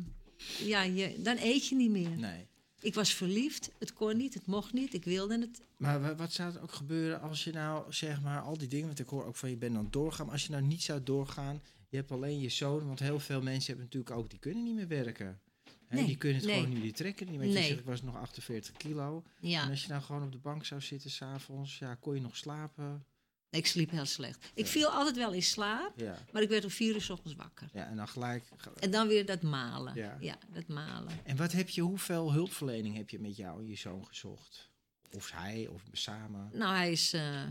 ja, 0.57 0.81
je, 0.81 1.21
dan 1.21 1.37
eet 1.39 1.67
je 1.67 1.75
niet 1.75 1.89
meer. 1.91 2.09
Nee. 2.17 2.47
Ik 2.81 2.93
was 2.93 3.13
verliefd, 3.13 3.71
het 3.79 3.93
kon 3.93 4.17
niet, 4.17 4.33
het 4.33 4.45
mocht 4.45 4.73
niet, 4.73 4.93
ik 4.93 5.03
wilde 5.05 5.39
het. 5.39 5.61
Maar 5.77 6.01
wa- 6.01 6.15
wat 6.15 6.31
zou 6.31 6.55
er 6.55 6.61
ook 6.61 6.71
gebeuren 6.71 7.21
als 7.21 7.43
je 7.43 7.51
nou, 7.51 7.93
zeg 7.93 8.21
maar, 8.21 8.41
al 8.41 8.57
die 8.57 8.67
dingen... 8.67 8.87
Want 8.87 8.99
ik 8.99 9.07
hoor 9.07 9.25
ook 9.25 9.35
van 9.35 9.49
je 9.49 9.57
bent 9.57 9.73
dan 9.73 9.87
doorgaan. 9.89 10.25
Maar 10.25 10.33
als 10.33 10.43
je 10.45 10.51
nou 10.51 10.63
niet 10.63 10.81
zou 10.83 11.03
doorgaan, 11.03 11.61
je 11.89 11.97
hebt 11.97 12.11
alleen 12.11 12.39
je 12.39 12.49
zoon. 12.49 12.87
Want 12.87 12.99
heel 12.99 13.19
veel 13.19 13.41
mensen 13.41 13.67
hebben 13.67 13.85
natuurlijk 13.85 14.15
ook, 14.15 14.29
die 14.29 14.39
kunnen 14.39 14.63
niet 14.63 14.75
meer 14.75 14.87
werken. 14.87 15.39
Hè, 15.87 15.95
Nee, 15.95 16.05
die 16.05 16.17
kunnen 16.17 16.37
het 16.37 16.47
nee. 16.47 16.55
gewoon 16.59 16.73
niet, 16.73 16.81
die 16.83 16.91
trekken 16.91 17.25
niet. 17.27 17.37
Want 17.37 17.47
je 17.51 17.57
Nee. 17.57 17.67
zegt, 17.67 17.79
ik 17.79 17.85
was 17.85 18.01
nog 18.01 18.15
48 18.15 18.73
kilo. 18.77 19.23
En 19.41 19.49
Ja, 19.49 19.69
als 19.69 19.81
je 19.83 19.87
nou 19.89 20.01
gewoon 20.01 20.23
op 20.23 20.31
de 20.31 20.37
bank 20.37 20.65
zou 20.65 20.81
zitten 20.81 21.09
s'avonds, 21.09 21.79
ja, 21.79 21.95
kon 21.95 22.15
je 22.15 22.21
nog 22.21 22.37
slapen? 22.37 23.05
Ik 23.49 23.67
sliep 23.67 23.89
heel 23.91 24.05
slecht. 24.05 24.49
Ik 24.53 24.67
viel 24.67 24.87
altijd 24.87 25.15
wel 25.15 25.31
in 25.33 25.43
slaap, 25.43 25.91
Ja. 25.95 26.17
maar 26.31 26.41
ik 26.41 26.49
werd 26.49 26.63
om 26.63 26.69
vier 26.69 26.93
uur 26.95 27.01
's 27.01 27.09
ochtends 27.09 27.35
wakker. 27.37 27.69
Ja, 27.73 27.85
en 27.85 27.95
dan 27.95 28.07
gelijk... 28.07 28.43
ge- 28.57 28.69
En 28.79 28.91
dan 28.91 29.07
weer 29.07 29.25
dat 29.25 29.41
malen. 29.41 29.95
Ja. 29.95 30.17
Ja, 30.19 30.37
dat 30.53 30.67
malen. 30.67 31.11
En 31.23 31.35
wat 31.37 31.51
heb 31.51 31.69
je, 31.69 31.81
hoeveel 31.81 32.33
hulpverlening 32.33 32.95
heb 32.95 33.09
je 33.09 33.19
met 33.19 33.35
jou 33.35 33.59
en 33.61 33.67
je 33.67 33.75
zoon 33.75 34.05
gezocht? 34.07 34.69
Of 35.13 35.31
hij, 35.31 35.67
of 35.67 35.81
samen? 35.91 36.49
Nou, 36.53 36.75
hij 36.75 36.91
is. 36.91 37.13
eh, 37.13 37.43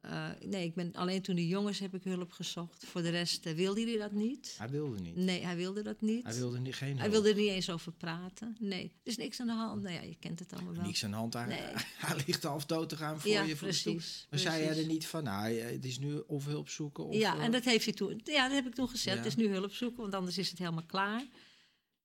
eh, 0.00 0.28
nee, 0.44 0.64
ik 0.64 0.74
ben 0.74 0.92
alleen 0.92 1.22
toen 1.22 1.34
de 1.34 1.46
jongens 1.46 1.78
heb 1.78 1.94
ik 1.94 2.04
hulp 2.04 2.32
gezocht. 2.32 2.84
Voor 2.86 3.02
de 3.02 3.08
rest 3.08 3.46
eh, 3.46 3.54
wilde 3.54 3.80
hij 3.80 3.98
dat 3.98 4.12
niet. 4.12 4.54
Hij 4.58 4.68
wilde 4.68 5.00
niet. 5.00 5.16
Nee, 5.16 5.44
hij 5.44 5.56
wilde 5.56 5.82
dat 5.82 6.00
niet. 6.00 6.24
Hij 6.24 6.34
wilde 6.34 6.58
niet, 6.58 6.74
geen 6.74 6.98
Hij 6.98 7.10
wilde 7.10 7.28
er 7.28 7.34
niet 7.34 7.48
eens 7.48 7.70
over 7.70 7.92
praten. 7.92 8.56
Nee, 8.60 8.84
er 8.84 8.90
is 9.02 9.16
niks 9.16 9.40
aan 9.40 9.46
de 9.46 9.52
hand. 9.52 9.82
Nou 9.82 9.94
ja, 9.94 10.00
je 10.00 10.16
kent 10.18 10.38
het 10.38 10.52
allemaal 10.52 10.74
wel. 10.74 10.84
Niks 10.84 11.04
aan 11.04 11.10
de 11.10 11.16
hand. 11.16 11.34
Hij, 11.34 11.46
Nee. 11.46 11.58
hij 12.06 12.16
ligt 12.26 12.42
half 12.42 12.66
dood 12.66 12.88
te 12.88 12.96
gaan 12.96 13.20
voor 13.20 13.30
ja, 13.30 13.42
je. 13.42 13.56
Voor 13.56 13.68
precies. 13.68 14.26
Maar 14.30 14.38
zei 14.38 14.62
jij 14.62 14.78
er 14.78 14.86
niet 14.86 15.06
van, 15.06 15.24
nou, 15.24 15.58
eh, 15.58 15.70
het 15.70 15.84
is 15.84 15.98
nu 15.98 16.22
of 16.26 16.44
hulp 16.44 16.68
zoeken 16.68 17.04
of... 17.04 17.14
ja, 17.14 17.38
en 17.38 17.50
dat 17.50 17.64
heeft 17.64 17.84
hij 17.84 17.94
toen. 17.94 18.20
Ja, 18.24 18.46
dat 18.46 18.56
heb 18.56 18.66
ik 18.66 18.74
toen 18.74 18.88
gezegd. 18.88 19.16
Ja. 19.16 19.22
Het 19.22 19.32
is 19.32 19.36
nu 19.36 19.48
hulp 19.48 19.72
zoeken, 19.72 20.00
want 20.02 20.14
anders 20.14 20.38
is 20.38 20.50
het 20.50 20.58
helemaal 20.58 20.86
klaar. 20.86 21.24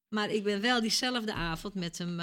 Maar 0.08 0.30
ik 0.30 0.44
ben 0.44 0.62
wel 0.62 0.82
diezelfde 0.82 1.34
avond 1.34 1.74
met 1.74 1.98
hem 1.98 2.20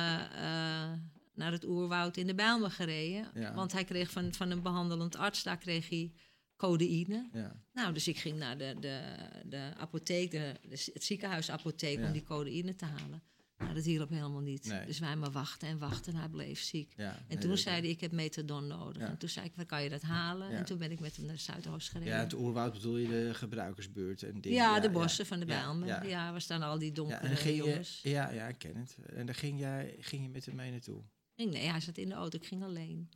naar 1.40 1.52
het 1.52 1.64
oerwoud 1.66 2.16
in 2.16 2.26
de 2.26 2.34
Bijlmer 2.34 2.70
gereden. 2.70 3.30
Ja. 3.34 3.54
Want 3.54 3.72
hij 3.72 3.84
kreeg 3.84 4.10
van, 4.10 4.32
van 4.34 4.50
een 4.50 4.62
behandelend 4.62 5.16
arts, 5.16 5.42
daar 5.42 5.58
kreeg 5.58 5.88
hij 5.88 6.12
codeïne. 6.56 7.28
Ja, 7.32 7.56
Nou, 7.72 7.92
dus 7.92 8.08
ik 8.08 8.18
ging 8.18 8.38
naar 8.38 8.58
de, 8.58 8.76
de, 8.80 9.00
de 9.44 9.72
apotheek, 9.76 10.30
de, 10.30 10.54
de, 10.68 10.90
het 10.92 11.04
ziekenhuisapotheek, 11.04 11.98
Ja. 11.98 12.06
om 12.06 12.12
die 12.12 12.22
codeïne 12.22 12.74
te 12.74 12.84
halen. 12.84 13.22
Nou, 13.58 13.74
dat 13.74 13.84
hielp 13.84 14.08
helemaal 14.10 14.40
niet. 14.40 14.66
Nee. 14.66 14.86
Dus 14.86 14.98
wij 14.98 15.16
maar 15.16 15.30
wachten 15.30 15.68
en 15.68 15.78
wachten 15.78 16.12
en 16.12 16.18
hij 16.18 16.28
bleef 16.28 16.60
ziek. 16.60 16.92
ja. 16.96 17.14
En 17.16 17.24
nee, 17.28 17.38
toen 17.38 17.56
zei 17.56 17.80
hij, 17.80 17.88
ik 17.90 18.00
heb 18.00 18.12
methadon 18.12 18.66
nodig. 18.66 19.02
Ja. 19.02 19.08
En 19.08 19.16
toen 19.18 19.28
zei 19.28 19.46
ik, 19.46 19.52
waar 19.56 19.66
kan 19.66 19.82
je 19.82 19.88
dat 19.88 20.02
halen? 20.02 20.50
Ja. 20.50 20.56
En 20.56 20.64
toen 20.64 20.78
ben 20.78 20.90
ik 20.90 21.00
met 21.00 21.16
hem 21.16 21.26
naar 21.26 21.38
Zuidoost 21.38 21.88
gereden. 21.88 22.12
Ja, 22.14 22.20
het 22.20 22.34
oerwoud 22.34 22.72
bedoel 22.72 22.96
je 22.96 23.08
de 23.08 23.30
gebruikersbuurt 23.34 24.22
en 24.22 24.40
dingen. 24.40 24.58
Ja, 24.58 24.80
de 24.80 24.90
bossen 24.90 25.26
van 25.26 25.38
de 25.40 25.46
Bijlmer. 25.46 26.06
Ja, 26.08 26.30
waar 26.30 26.40
staan 26.40 26.62
al 26.62 26.78
die 26.78 26.88
Ja, 26.88 26.94
donkere 26.94 27.26
en 27.38 27.46
je, 27.46 27.54
jongens. 27.56 28.00
ja, 28.02 28.30
ja, 28.30 28.48
ik 28.48 28.58
ken 28.58 28.76
het. 28.76 28.96
En 29.06 29.26
dan 29.26 29.34
ging, 29.34 29.58
jij, 29.58 29.96
ging 29.98 30.22
je 30.22 30.28
met 30.28 30.46
hem 30.46 30.54
mee 30.54 30.70
naartoe. 30.70 31.02
Nee, 31.48 31.66
hij 31.68 31.80
zat 31.80 31.96
in 31.98 32.08
de 32.08 32.14
auto, 32.14 32.38
ik 32.38 32.46
ging 32.46 32.62
alleen. 32.62 33.10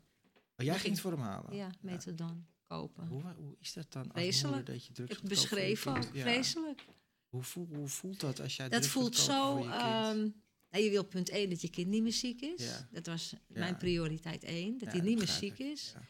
Oh, 0.57 0.67
jij 0.67 0.79
ging 0.79 0.93
het 0.93 1.01
voor 1.03 1.13
hem 1.13 1.21
halen? 1.21 1.57
Ja, 1.57 1.71
methadon 1.81 2.47
kopen. 2.67 3.07
Hoe, 3.07 3.23
hoe 3.37 3.57
is 3.61 3.73
dat 3.73 3.93
dan 3.93 4.11
Vreselijk. 4.13 4.67
dat 4.67 4.87
je 4.87 4.93
drugs 4.93 5.13
Ik 5.13 5.23
beschreef 5.23 5.87
ook? 5.87 6.03
Ja. 6.13 6.23
vreselijk. 6.23 6.85
Hoe, 7.29 7.43
voel, 7.43 7.69
hoe 7.75 7.89
voelt 7.89 8.21
dat 8.21 8.41
als 8.41 8.57
jij 8.57 8.69
Dat 8.69 8.87
voelt 8.87 9.17
zo... 9.17 9.59
je 9.59 10.33
nou, 10.71 10.87
je 10.87 10.91
wil 10.91 11.05
punt 11.05 11.29
1 11.29 11.51
dat 11.51 11.61
je 11.61 11.69
kind 11.69 11.89
niet 11.89 12.03
meer 12.03 12.13
ziek 12.13 12.41
is. 12.41 12.65
Ja. 12.65 12.89
Dat 12.91 13.07
was 13.07 13.31
Ja. 13.31 13.39
mijn 13.49 13.77
prioriteit 13.77 14.45
1, 14.45 14.79
dat 14.79 14.93
hij 14.93 15.01
niet 15.01 15.19
meer 15.19 15.29
ziek 15.29 15.59
ik. 15.59 15.67
is. 15.67 15.93
Ja. 15.95 16.01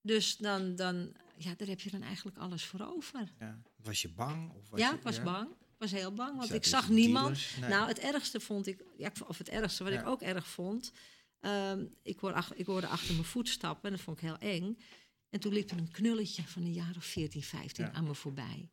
Dus 0.00 0.36
dan, 0.36 0.76
dan, 0.76 1.12
ja, 1.36 1.54
daar 1.56 1.68
heb 1.68 1.80
je 1.80 1.90
dan 1.90 2.02
eigenlijk 2.02 2.36
alles 2.38 2.64
voor 2.64 2.80
over. 2.80 3.32
Ja. 3.38 3.62
Was 3.76 4.02
je 4.02 4.08
bang? 4.08 4.50
Of 4.50 4.68
was 4.68 4.80
ja, 4.80 4.90
je, 4.90 4.96
ik 4.96 5.02
was 5.02 5.22
bang. 5.22 5.50
Ik 5.50 5.78
was 5.78 5.90
heel 5.90 6.12
bang, 6.12 6.38
want 6.38 6.52
ik 6.52 6.64
zag 6.64 6.88
niemand. 6.88 7.38
Nee. 7.60 7.70
Nou, 7.70 7.88
het 7.88 7.98
ergste 7.98 8.40
vond 8.40 8.66
ik, 8.66 8.84
of 9.26 9.38
het 9.38 9.48
ergste 9.48 9.84
wat 9.84 9.92
ik 9.92 10.06
ook 10.06 10.20
erg 10.20 10.46
vond, 10.46 10.92
ehm, 11.42 11.84
ik, 12.02 12.18
hoor 12.18 12.32
ach- 12.32 12.54
ik 12.54 12.66
hoorde 12.66 12.86
achter 12.86 13.12
mijn 13.14 13.24
voetstappen 13.26 13.90
en 13.90 13.96
dat 13.96 14.04
vond 14.04 14.16
ik 14.16 14.22
heel 14.22 14.38
eng. 14.38 14.78
En 15.30 15.40
toen 15.40 15.52
liep 15.52 15.70
er 15.70 15.78
een 15.78 15.90
knulletje 15.90 16.42
van 16.42 16.62
een 16.62 16.72
jaar 16.72 16.94
of 16.96 17.04
14, 17.04 17.42
15 17.42 17.84
Ja. 17.84 17.92
aan 17.92 18.04
me 18.04 18.14
voorbij. 18.14 18.70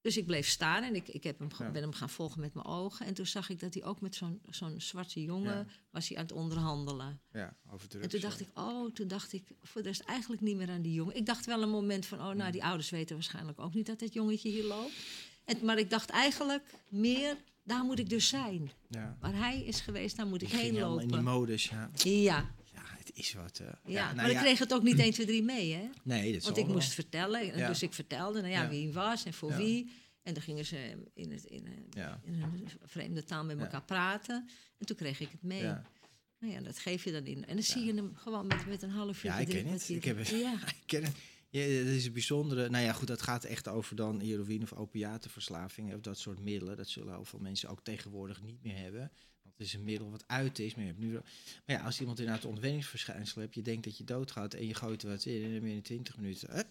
Dus 0.00 0.16
ik 0.16 0.26
bleef 0.26 0.48
staan 0.48 0.82
en 0.82 0.94
ik, 0.94 1.08
ik 1.08 1.22
heb 1.24 1.38
hem, 1.38 1.48
Ja. 1.58 1.70
ben 1.70 1.82
hem 1.82 1.92
gaan 1.92 2.10
volgen 2.10 2.40
met 2.40 2.54
mijn 2.54 2.66
ogen. 2.66 3.06
En 3.06 3.14
toen 3.14 3.26
zag 3.26 3.48
ik 3.48 3.60
dat 3.60 3.74
hij 3.74 3.84
ook 3.84 4.00
met 4.00 4.14
zo'n 4.14 4.40
zo'n 4.50 4.80
zwarte 4.80 5.22
jongen 5.22 5.56
Ja. 5.56 5.66
was 5.90 6.08
hij 6.08 6.16
aan 6.16 6.22
het 6.22 6.32
onderhandelen. 6.32 7.20
Ja, 7.32 7.56
over 7.70 7.88
drugs. 7.88 8.04
En 8.04 8.10
toen 8.10 8.20
dacht 8.20 8.40
ik, 8.40 8.48
oh, 8.54 8.90
toen 8.92 9.08
dacht 9.08 9.32
ik, 9.32 9.48
voor 9.62 9.82
de 9.82 9.88
rest 9.88 10.00
eigenlijk 10.00 10.42
niet 10.42 10.56
meer 10.56 10.70
aan 10.70 10.82
die 10.82 10.92
jongen. 10.92 11.16
Ik 11.16 11.26
dacht 11.26 11.46
wel 11.46 11.62
een 11.62 11.70
moment 11.70 12.06
van, 12.06 12.18
oh, 12.18 12.30
nou, 12.30 12.52
die 12.52 12.64
ouders 12.64 12.90
weten 12.90 13.14
waarschijnlijk 13.14 13.60
ook 13.60 13.74
niet 13.74 13.86
dat 13.86 13.98
dit 13.98 14.12
jongetje 14.12 14.48
hier 14.50 14.64
loopt. 14.64 14.92
En, 15.44 15.64
maar 15.64 15.78
ik 15.78 15.90
dacht 15.90 16.10
eigenlijk 16.10 16.74
meer, 16.88 17.36
daar 17.64 17.84
moet 17.84 17.98
ik 17.98 18.08
dus 18.08 18.28
zijn. 18.28 18.70
Ja. 18.88 19.16
Waar 19.20 19.34
hij 19.36 19.62
is 19.64 19.80
geweest, 19.80 20.16
daar 20.16 20.26
moet 20.26 20.38
Die 20.40 20.48
ik 20.48 20.54
heen 20.54 20.62
ging 20.62 20.74
helemaal 20.74 20.98
in 21.00 21.08
die 21.08 21.16
lopen. 21.16 21.32
modus, 21.32 21.64
ja. 21.68 21.90
Ja, 21.94 22.54
Ja, 22.74 22.82
het 22.84 23.10
is 23.14 23.32
wat. 23.32 23.58
eh, 23.58 23.66
ja. 23.86 24.04
nou 24.04 24.16
maar 24.16 24.30
ik 24.30 24.36
kreeg 24.36 24.58
het 24.58 24.72
ook 24.74 24.82
niet 24.82 24.98
1, 24.98 25.12
2, 25.12 25.26
3 25.26 25.42
mee, 25.42 25.72
hè? 25.74 25.88
Nee, 26.02 26.32
dat 26.32 26.42
Want 26.42 26.56
ik 26.56 26.64
wel. 26.64 26.74
moest 26.74 26.92
vertellen. 26.92 27.52
En. 27.52 27.66
Dus 27.68 27.82
ik 27.82 27.92
vertelde 27.92 28.40
nou 28.40 28.52
ja, 28.52 28.68
wie 28.68 28.84
hij 28.84 28.92
was 28.92 29.24
en 29.24 29.32
voor 29.34 29.56
wie. 29.56 29.90
En 30.22 30.34
dan 30.34 30.42
gingen 30.42 30.64
ze 30.66 30.96
in, 31.14 31.30
het, 31.32 31.44
in, 31.44 31.66
een- 31.66 31.86
Ja. 31.90 32.20
in 32.24 32.42
een 32.42 32.68
vreemde 32.84 33.24
taal 33.24 33.44
met 33.44 33.58
elkaar 33.58 33.82
praten. 33.82 34.48
En 34.78 34.86
toen 34.86 34.96
kreeg 34.96 35.20
ik 35.20 35.28
het 35.30 35.42
mee. 35.42 35.62
Ja. 35.62 35.82
Nou 36.38 36.52
ja, 36.54 36.60
dat 36.60 36.78
geef 36.78 37.04
je 37.04 37.12
dan 37.12 37.24
in. 37.24 37.46
En 37.46 37.54
dan 37.54 37.62
zie 37.64 37.84
je 37.84 37.94
hem 37.94 38.12
gewoon 38.16 38.46
met, 38.46 38.66
met 38.66 38.82
een 38.82 38.90
half 38.90 39.24
uur. 39.24 39.30
Ja, 39.30 39.38
ik 39.38 39.48
ken 39.48 39.66
het. 39.66 39.88
Ik 39.88 40.04
heb 40.04 40.18
het. 40.18 40.28
Ja. 40.28 40.52
Ik 40.52 40.82
ken 40.86 41.04
het. 41.04 41.12
Ja, 41.52 41.60
dat 41.84 41.92
is 41.94 42.06
een 42.06 42.12
bijzondere. 42.12 42.68
Nou 42.68 42.84
ja, 42.84 42.92
goed, 42.92 43.06
dat 43.08 43.22
gaat 43.22 43.44
echt 43.44 43.68
over 43.68 43.96
dan 43.96 44.20
heroïne 44.20 44.62
of 44.62 44.72
opiatenverslaving 44.72 45.94
of 45.94 46.00
dat 46.00 46.18
soort 46.18 46.40
middelen. 46.40 46.76
Dat 46.76 46.88
zullen 46.88 47.14
heel 47.14 47.24
veel 47.24 47.38
mensen 47.38 47.68
ook 47.68 47.80
tegenwoordig 47.82 48.42
niet 48.42 48.62
meer 48.62 48.76
hebben. 48.76 49.00
Want 49.42 49.54
het 49.56 49.66
is 49.66 49.74
een 49.74 49.84
middel 49.84 50.10
wat 50.10 50.24
uit 50.26 50.58
is. 50.58 50.74
Maar, 50.74 50.84
je 50.84 50.90
hebt 50.90 51.02
nu, 51.02 51.12
maar 51.12 51.22
ja, 51.76 51.80
als 51.84 52.00
iemand 52.00 52.18
inderdaad 52.18 52.44
ontwenningsverschijnselen 52.44 53.42
hebt, 53.44 53.54
je 53.54 53.62
denkt 53.62 53.84
dat 53.84 53.98
je 53.98 54.04
doodgaat 54.04 54.54
en 54.54 54.66
je 54.66 54.74
gooit 54.74 55.02
er 55.02 55.08
wat 55.08 55.24
in 55.24 55.42
en 55.44 55.50
dan 55.52 55.60
binnen 55.60 55.82
20 55.82 56.16
minuten. 56.16 56.54
hup. 56.54 56.66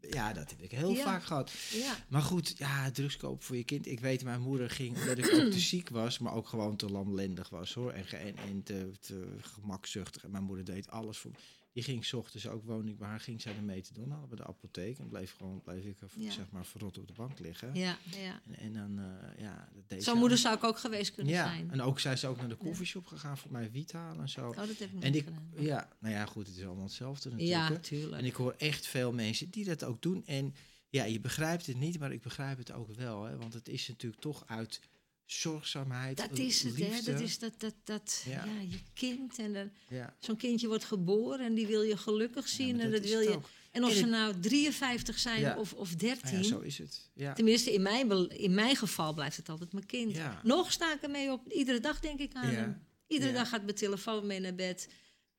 ja, 0.00 0.32
dat 0.32 0.50
heb 0.50 0.62
ik 0.62 0.70
heel 0.70 0.90
Ja. 0.92 1.02
vaak 1.04 1.22
gehad. 1.24 1.52
ja. 1.72 1.96
Maar 2.08 2.22
goed, 2.22 2.54
ja, 2.58 2.90
drugs 2.90 3.16
kopen 3.16 3.44
voor 3.44 3.56
je 3.56 3.64
kind. 3.64 3.86
Ik 3.86 4.00
weet, 4.00 4.24
mijn 4.24 4.40
moeder 4.40 4.70
ging 4.70 4.96
omdat 4.98 5.18
ik 5.18 5.32
ook 5.34 5.50
te 5.50 5.58
ziek 5.60 5.88
was, 5.88 6.18
maar 6.18 6.34
ook 6.34 6.48
gewoon 6.48 6.76
te 6.76 6.90
lamlendig 6.90 7.48
was 7.48 7.74
hoor. 7.74 7.92
En, 7.92 8.06
en, 8.08 8.36
en 8.36 8.62
te, 8.62 8.90
te 9.00 9.26
gemakzuchtig. 9.40 10.24
En 10.24 10.30
mijn 10.30 10.44
moeder 10.44 10.64
deed 10.64 10.88
alles 10.90 11.18
voor 11.18 11.30
me. 11.30 11.36
Die 11.76 11.84
ging 11.84 12.04
's 12.04 12.12
ochtends 12.12 12.48
ook, 12.48 12.64
woonde 12.64 12.90
ik 12.90 12.98
bij 12.98 13.08
haar, 13.08 13.20
ging 13.20 13.40
zij 13.40 13.54
de 13.54 13.60
methadon 13.60 14.10
halen 14.10 14.28
bij 14.28 14.36
de 14.36 14.44
apotheek. 14.46 14.98
En 14.98 15.08
bleef 15.08 15.34
gewoon, 15.36 15.60
bleef 15.62 15.84
ik 15.84 15.96
Ja. 16.16 16.30
zeg 16.30 16.50
maar 16.50 16.66
verrot 16.66 16.98
op 16.98 17.06
de 17.06 17.12
bank 17.12 17.38
liggen. 17.38 17.74
Ja, 17.74 17.98
ja. 18.10 18.40
En, 18.46 18.58
en 18.58 18.72
dan, 18.72 18.98
eh, 18.98 19.38
ja, 19.42 19.68
dat 19.74 19.88
deed 19.88 20.04
Zo'n 20.04 20.18
moeder 20.18 20.38
zou 20.38 20.56
ik 20.56 20.64
ook 20.64 20.78
geweest 20.78 21.14
kunnen 21.14 21.32
Ja, 21.32 21.44
zijn. 21.46 21.70
en 21.70 21.80
ook 21.82 22.00
zij 22.00 22.12
is 22.12 22.24
ook 22.24 22.36
naar 22.36 22.48
de 22.48 22.54
koffieshop 22.56 23.06
gegaan 23.06 23.38
voor 23.38 23.50
mij 23.52 23.70
wiet 23.70 23.92
halen 23.92 24.20
en 24.22 24.28
zo. 24.28 24.48
Oh, 24.48 24.56
dat 24.56 24.66
heb 24.78 24.92
ik 24.92 25.02
En 25.02 25.12
niet 25.12 25.14
ik, 25.20 25.24
gedaan. 25.24 25.50
ja, 25.58 25.88
nou 25.98 26.14
ja, 26.14 26.26
goed, 26.26 26.46
het 26.46 26.56
is 26.56 26.64
allemaal 26.64 26.84
hetzelfde 26.84 27.30
natuurlijk. 27.30 27.70
Ja, 27.70 27.78
tuurlijk. 27.78 28.20
En 28.20 28.24
ik 28.24 28.34
hoor 28.34 28.54
echt 28.58 28.86
veel 28.86 29.12
mensen 29.12 29.50
die 29.50 29.64
dat 29.64 29.84
ook 29.84 30.02
doen. 30.02 30.26
En 30.26 30.54
ja, 30.88 31.04
je 31.04 31.20
begrijpt 31.20 31.66
het 31.66 31.76
niet, 31.78 31.98
maar 31.98 32.12
ik 32.12 32.22
begrijp 32.22 32.58
het 32.58 32.72
ook 32.72 32.92
wel. 32.94 33.24
Hè? 33.24 33.36
Want 33.36 33.52
het 33.54 33.68
is 33.68 33.88
natuurlijk 33.88 34.22
toch 34.22 34.44
uit 34.46 34.80
zorgzaamheid. 35.26 36.16
dat 36.16 36.38
is 36.38 36.62
het, 36.62 36.76
hè? 36.78 37.12
Dat 37.12 37.20
is 37.20 37.38
dat, 37.38 37.52
dat, 37.60 37.74
dat 37.84 38.22
Ja. 38.26 38.44
ja. 38.44 38.60
je 38.70 38.78
kind. 38.94 39.38
En 39.38 39.72
Ja. 39.88 40.16
zo'n 40.20 40.36
kindje 40.36 40.66
wordt 40.68 40.84
geboren 40.84 41.40
en 41.46 41.54
die 41.54 41.66
wil 41.66 41.82
je 41.82 41.96
gelukkig 41.96 42.48
zien. 42.48 42.80
en 42.80 42.90
dat 42.90 43.04
wil 43.04 43.20
je. 43.20 43.28
ook. 43.30 43.48
En 43.70 43.84
of 43.84 43.90
En 43.90 43.96
ze 43.96 44.02
het- 44.02 44.10
nou 44.10 44.40
53 44.40 45.18
zijn 45.18 45.56
of, 45.56 45.72
of 45.72 45.86
Nou 45.88 45.98
13. 45.98 46.36
ja, 46.38 46.42
zo 46.42 46.58
is 46.60 46.78
het. 46.78 47.10
Ja. 47.14 47.32
Tenminste, 47.32 47.72
in 47.72 47.82
mijn, 47.82 48.28
in 48.28 48.54
mijn 48.54 48.76
geval 48.76 49.14
blijft 49.14 49.36
het 49.36 49.48
altijd 49.48 49.72
mijn 49.72 49.86
kind. 49.86 50.16
Nog 50.42 50.72
sta 50.72 50.92
ik 50.94 51.02
ermee 51.02 51.30
op. 51.32 51.48
Iedere 51.52 51.80
dag 51.80 52.00
denk 52.00 52.20
ik 52.20 52.34
aan 52.34 52.46
hem. 52.46 52.82
Iedere 53.06 53.32
dag 53.32 53.48
gaat 53.48 53.62
mijn 53.64 53.76
telefoon 53.76 54.26
mee 54.26 54.40
naar 54.40 54.54
bed. 54.54 54.88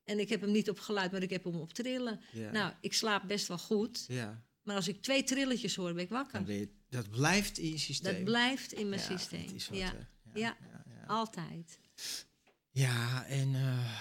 En 0.04 0.18
ik 0.18 0.28
heb 0.28 0.40
hem 0.40 0.50
niet 0.50 0.70
op 0.70 0.78
geluid, 0.78 1.12
maar 1.12 1.22
ik 1.22 1.30
heb 1.30 1.44
hem 1.44 1.54
op 1.56 1.72
trillen. 1.72 2.20
Nou, 2.52 2.72
ik 2.80 2.92
slaap 2.92 3.28
best 3.28 3.46
wel 3.48 3.58
goed. 3.58 4.04
ja. 4.08 4.46
Maar 4.62 4.76
als 4.76 4.88
ik 4.88 5.02
twee 5.02 5.24
trilletjes 5.24 5.74
hoor, 5.76 5.92
ben 5.94 6.02
ik 6.02 6.08
wakker. 6.10 6.32
Dan 6.32 6.44
ben 6.44 6.54
je- 6.56 6.68
dat 6.88 7.10
blijft 7.10 7.58
in 7.58 7.70
je 7.70 7.78
systeem. 7.78 8.14
Dat 8.14 8.24
blijft 8.24 8.72
in 8.72 8.88
mijn 8.88 9.00
Ja, 9.00 9.06
systeem. 9.06 9.46
wat, 9.52 9.78
ja. 9.78 9.92
Ja. 10.34 10.56
altijd. 11.06 11.78
Ja, 12.70 13.24
en 13.26 13.54
eh, 13.54 14.00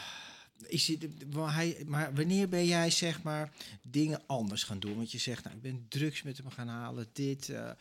is 0.68 0.88
het, 0.88 1.08
wel 1.30 1.50
hij, 1.50 1.84
maar 1.86 2.14
wanneer 2.16 2.50
ben 2.50 2.66
jij 2.66 2.90
zeg 2.90 3.24
maar 3.24 3.52
dingen 3.84 4.22
anders 4.28 4.64
gaan 4.64 4.80
doen? 4.80 4.96
Want 4.96 5.12
je 5.12 5.18
zegt, 5.18 5.44
nou, 5.44 5.56
ik 5.56 5.62
ben 5.62 5.86
drugs 5.90 6.22
met 6.22 6.38
hem 6.38 6.50
gaan 6.50 6.68
halen, 6.68 7.08
dit. 7.14 7.50
eh, 7.50 7.70
eh, 7.70 7.76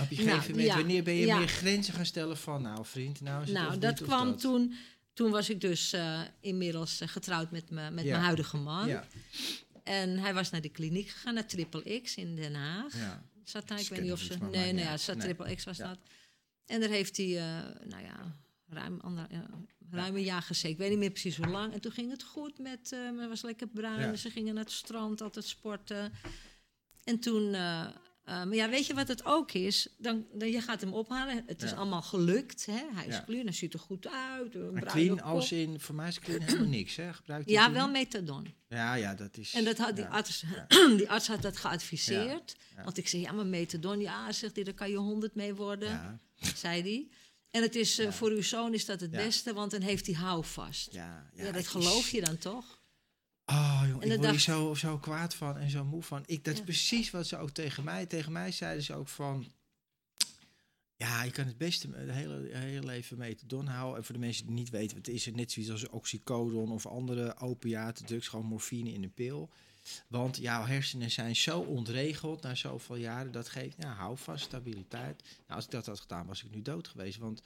op 0.00 0.08
gegeven 0.16 0.24
Nou, 0.26 0.48
moment, 0.50 0.66
ja, 0.66 0.76
wanneer 0.76 1.02
ben 1.02 1.14
je 1.14 1.26
meer 1.26 1.48
grenzen 1.48 1.94
gaan 1.94 2.06
stellen 2.06 2.36
van, 2.38 2.62
nou 2.62 2.86
vriend, 2.86 3.20
nou 3.20 3.42
is 3.42 3.48
het 3.48 3.58
Nou, 3.58 3.78
dat 3.78 4.02
kwam 4.02 4.26
dat? 4.28 4.40
toen. 4.40 4.74
Toen 5.12 5.30
was 5.30 5.50
ik 5.50 5.60
dus 5.60 5.92
eh, 5.92 6.20
inmiddels 6.40 7.00
eh, 7.00 7.08
getrouwd 7.08 7.50
met, 7.50 7.70
me, 7.70 7.90
met 7.90 8.04
mijn 8.04 8.22
huidige 8.22 8.56
man. 8.56 8.88
Ja, 8.88 9.06
En 9.82 10.18
hij 10.18 10.34
was 10.34 10.50
naar 10.50 10.60
de 10.60 10.68
kliniek 10.68 11.08
gegaan, 11.08 11.34
naar 11.34 11.46
Triple 11.46 12.00
X 12.00 12.14
in 12.16 12.36
Den 12.36 12.54
Haag. 12.54 12.96
ja. 12.96 13.22
Ze 13.44 13.58
ik 13.58 13.88
weet 13.88 14.00
niet 14.00 14.12
of 14.12 14.20
het 14.28 14.32
ze... 14.32 14.38
Nee, 14.44 14.72
nee, 14.72 14.84
ja, 14.84 14.96
Nee. 15.06 15.16
Triple 15.16 15.54
X 15.54 15.64
was 15.64 15.76
Ja. 15.76 15.88
dat. 15.88 15.98
En 16.66 16.80
daar 16.80 16.88
heeft 16.88 17.16
hij, 17.16 17.26
eh, 17.26 17.86
nou 17.88 18.02
ja, 18.02 18.36
ruim, 18.68 19.00
ander, 19.00 19.26
ja, 19.30 19.46
ruim 19.90 20.14
een 20.14 20.22
jaar 20.22 20.42
gezeten. 20.42 20.70
Ik 20.70 20.78
weet 20.78 20.90
niet 20.90 20.98
meer 20.98 21.10
precies 21.10 21.36
hoe 21.36 21.46
lang. 21.46 21.72
En 21.72 21.80
toen 21.80 21.92
ging 21.92 22.10
het 22.10 22.22
goed 22.22 22.58
met... 22.58 22.92
eh 22.92 22.98
hij 23.18 23.28
was 23.28 23.42
lekker 23.42 23.68
bruin. 23.68 24.00
Ja. 24.00 24.16
Ze 24.16 24.30
gingen 24.30 24.54
naar 24.54 24.64
het 24.64 24.72
strand, 24.72 25.20
altijd 25.20 25.44
sporten. 25.44 26.12
En 27.04 27.18
toen... 27.20 27.54
eh, 28.24 28.34
maar 28.44 28.54
ja, 28.54 28.68
weet 28.68 28.86
je 28.86 28.94
wat 28.94 29.08
het 29.08 29.24
ook 29.24 29.52
is? 29.52 29.88
Dan, 29.98 30.26
dan, 30.32 30.50
je 30.50 30.60
gaat 30.60 30.80
hem 30.80 30.92
ophalen. 30.92 31.42
Het 31.46 31.62
is 31.62 31.72
allemaal 31.72 32.02
gelukt. 32.02 32.66
Hè? 32.66 32.80
Hij 32.94 33.06
is 33.06 33.14
Ja. 33.14 33.22
clean, 33.24 33.44
hij 33.44 33.54
ziet 33.54 33.72
er 33.74 33.78
goed 33.80 34.06
uit. 34.08 34.54
Een 34.54 34.72
Maar 34.72 34.84
clean 34.84 35.16
kop. 35.16 35.20
als 35.26 35.52
in, 35.52 35.80
voor 35.80 35.94
mij 35.94 36.08
is 36.08 36.18
clean 36.18 36.42
helemaal 36.46 36.66
niks, 36.68 36.96
hè? 36.96 37.12
Gebruikt 37.12 37.50
Ja, 37.50 37.64
toen 37.64 37.74
wel 37.74 37.88
methadon. 37.90 38.54
Ja, 38.68 38.94
ja, 38.94 39.14
dat 39.14 39.36
is... 39.36 39.52
En 39.54 39.64
dat 39.64 39.78
had 39.78 39.96
die, 39.96 40.04
ja. 40.04 40.10
arts, 40.10 40.44
die 40.96 41.10
arts 41.10 41.26
had 41.26 41.42
dat 41.42 41.56
geadviseerd. 41.56 42.56
Want 42.84 42.98
ik 42.98 43.08
zei, 43.08 43.22
ja, 43.22 43.32
maar 43.32 43.46
methadon, 43.46 44.00
ja, 44.00 44.32
zegt 44.32 44.54
hij, 44.54 44.64
daar 44.64 44.74
kan 44.74 44.90
je 44.90 44.96
honderd 44.96 45.34
mee 45.34 45.54
worden, 45.54 45.88
Ja, 45.88 46.18
zei 46.54 46.82
hij. 46.82 47.08
En 47.50 47.62
het 47.62 47.74
is, 47.76 47.98
eh, 47.98 48.10
voor 48.12 48.30
uw 48.30 48.42
zoon 48.42 48.74
is 48.74 48.84
dat 48.84 49.00
het 49.00 49.10
beste, 49.10 49.52
want 49.54 49.70
dan 49.70 49.80
heeft 49.80 50.06
hij 50.06 50.14
houvast. 50.14 50.92
Ja, 50.92 51.30
ja, 51.34 51.44
ja. 51.44 51.52
dat 51.52 51.66
geloof 51.66 52.04
is- 52.04 52.10
je 52.10 52.20
dan 52.20 52.38
toch? 52.38 52.80
Oh, 53.46 53.82
jongen, 53.88 54.02
En 54.02 54.10
ik 54.10 54.16
word 54.18 54.30
dacht- 54.30 54.42
zo, 54.42 54.74
zo 54.74 54.98
kwaad 54.98 55.34
van 55.34 55.56
en 55.56 55.70
zo 55.70 55.84
moe 55.84 56.02
van. 56.02 56.22
Ik, 56.26 56.44
dat 56.44 56.52
is 56.52 56.58
Ja. 56.58 56.64
precies 56.64 57.10
wat 57.10 57.26
ze 57.26 57.36
ook 57.38 57.50
tegen 57.50 57.84
mij... 57.84 58.06
Tegen 58.06 58.32
mij 58.32 58.52
zeiden 58.52 58.82
ze 58.84 58.94
ook 58.94 59.08
van... 59.08 59.46
Ja, 60.96 61.22
je 61.22 61.30
kan 61.30 61.46
het 61.46 61.58
beste 61.58 61.88
het 61.92 62.10
hele, 62.10 62.48
hele 62.56 62.86
leven 62.86 63.18
methadon 63.18 63.66
houden. 63.66 63.96
En 63.98 64.04
voor 64.04 64.14
de 64.14 64.20
mensen 64.20 64.46
die 64.46 64.54
niet 64.54 64.70
weten 64.70 64.96
het 64.96 65.08
is, 65.08 65.26
net 65.26 65.52
zoiets 65.52 65.72
als 65.72 65.88
oxycodon 65.88 66.70
of 66.72 66.86
andere 66.86 67.36
opiaten, 67.38 68.06
drugs, 68.06 68.28
gewoon 68.28 68.46
morfine 68.46 68.92
in 68.92 69.02
een 69.02 69.12
pil. 69.12 69.50
Want 70.08 70.36
jouw 70.36 70.64
hersenen 70.64 71.10
zijn 71.10 71.36
zo 71.36 71.60
ontregeld 71.60 72.42
na 72.42 72.54
zoveel 72.54 72.96
jaren. 72.96 73.32
Dat 73.32 73.48
geeft, 73.48 73.76
ja, 73.78 73.92
hou 73.92 74.18
vast, 74.18 74.44
stabiliteit. 74.44 75.22
Nou, 75.22 75.32
als 75.46 75.64
ik 75.64 75.70
dat 75.70 75.86
had 75.86 76.00
gedaan, 76.00 76.26
was 76.26 76.44
ik 76.44 76.50
nu 76.50 76.62
dood 76.62 76.88
geweest. 76.88 77.18
Want 77.18 77.42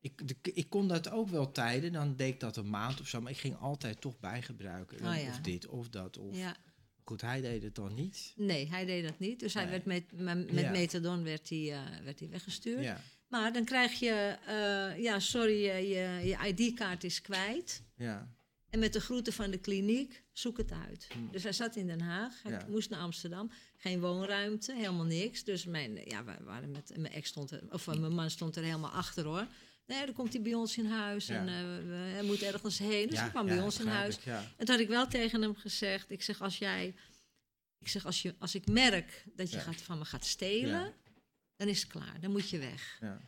ik, 0.00 0.28
de, 0.28 0.52
ik 0.52 0.70
kon 0.70 0.88
dat 0.88 1.10
ook 1.10 1.28
wel 1.28 1.52
tijden. 1.52 1.92
Dan 1.92 2.16
deed 2.16 2.34
ik 2.34 2.40
dat 2.40 2.56
een 2.56 2.70
maand 2.70 3.00
of 3.00 3.08
zo. 3.08 3.20
Maar 3.20 3.32
ik 3.32 3.38
ging 3.38 3.56
altijd 3.56 4.00
toch 4.00 4.18
bijgebruiken. 4.20 4.96
Oh 5.06 5.22
ja. 5.22 5.28
Of 5.28 5.38
dit, 5.40 5.66
of 5.66 5.88
dat. 5.88 6.18
Of, 6.18 6.36
Ja. 6.36 6.56
Goed, 7.04 7.20
hij 7.20 7.40
deed 7.40 7.62
het 7.62 7.74
dan 7.74 7.94
niet. 7.94 8.32
Nee, 8.36 8.68
hij 8.68 8.84
deed 8.84 9.04
dat 9.04 9.18
niet. 9.18 9.40
Dus 9.40 9.54
hij 9.54 9.68
werd 9.68 9.84
met, 9.84 10.04
met, 10.12 10.52
met 10.52 10.64
Ja. 10.64 10.70
methadon 10.70 11.22
werd 11.24 11.48
hij, 11.48 11.72
eh, 11.72 12.04
werd 12.04 12.20
hij 12.20 12.28
weggestuurd. 12.28 12.82
Ja, 12.84 13.00
Maar 13.28 13.52
dan 13.52 13.64
krijg 13.64 13.92
je, 13.98 14.36
eh, 14.46 15.02
ja, 15.02 15.18
sorry, 15.20 15.64
je, 15.64 16.26
je 16.28 16.36
ID-kaart 16.46 17.04
is 17.04 17.20
kwijt. 17.20 17.82
ja, 17.96 18.34
En 18.70 18.78
met 18.78 18.92
de 18.92 19.00
groeten 19.00 19.32
van 19.32 19.50
de 19.50 19.58
kliniek, 19.58 20.22
zoek 20.32 20.56
het 20.58 20.72
uit. 20.72 21.08
Hmm. 21.12 21.28
Dus 21.32 21.42
hij 21.42 21.52
zat 21.52 21.76
in 21.76 21.86
Den 21.86 22.00
Haag, 22.00 22.42
hij 22.42 22.52
Ja. 22.52 22.66
moest 22.68 22.90
naar 22.90 23.00
Amsterdam. 23.00 23.50
Geen 23.76 24.00
woonruimte, 24.00 24.74
helemaal 24.74 25.04
niks. 25.04 25.44
Dus 25.44 25.64
mijn, 25.64 26.00
ja, 26.04 26.24
wij 26.24 26.38
waren 26.44 26.70
met, 26.70 26.92
mijn 26.96 27.12
ex 27.12 27.28
stond 27.28 27.50
er, 27.50 27.62
of 27.70 27.86
mijn 27.86 28.14
man 28.14 28.30
stond 28.30 28.56
er 28.56 28.62
helemaal 28.62 28.90
achter 28.90 29.24
hoor. 29.24 29.46
Nee, 29.90 30.04
dan 30.06 30.14
komt 30.14 30.32
hij 30.32 30.42
bij 30.42 30.54
ons 30.54 30.78
in 30.78 30.86
huis 30.86 31.26
Ja. 31.26 31.34
en 31.34 31.46
we- 31.88 31.94
hij 31.94 32.22
moet 32.22 32.42
ergens 32.42 32.78
heen. 32.78 33.06
Dus 33.06 33.16
ja, 33.16 33.20
hij 33.22 33.30
kwam 33.30 33.46
ja, 33.46 33.54
bij 33.54 33.62
ons 33.62 33.80
in 33.80 33.86
huis. 33.86 34.16
ik. 34.18 34.24
En 34.26 34.44
toen 34.56 34.68
had 34.70 34.78
ik 34.78 34.88
wel 34.88 35.06
tegen 35.06 35.42
hem 35.42 35.56
gezegd, 35.56 36.10
ik 36.10 36.22
zeg 36.22 36.40
als 36.42 36.58
jij, 36.58 36.94
ik 37.78 37.88
zeg 37.88 38.06
als, 38.06 38.22
je, 38.22 38.34
als 38.38 38.54
ik 38.54 38.66
merk 38.68 39.24
dat 39.36 39.50
je 39.50 39.58
gaat, 39.58 39.82
van 39.82 39.98
me 39.98 40.04
gaat 40.04 40.24
stelen, 40.24 40.94
dan 41.56 41.68
is 41.68 41.80
het 41.82 41.90
klaar, 41.90 42.20
dan 42.20 42.30
moet 42.30 42.48
je 42.50 42.58
weg. 42.58 42.98
Ja. 43.00 43.20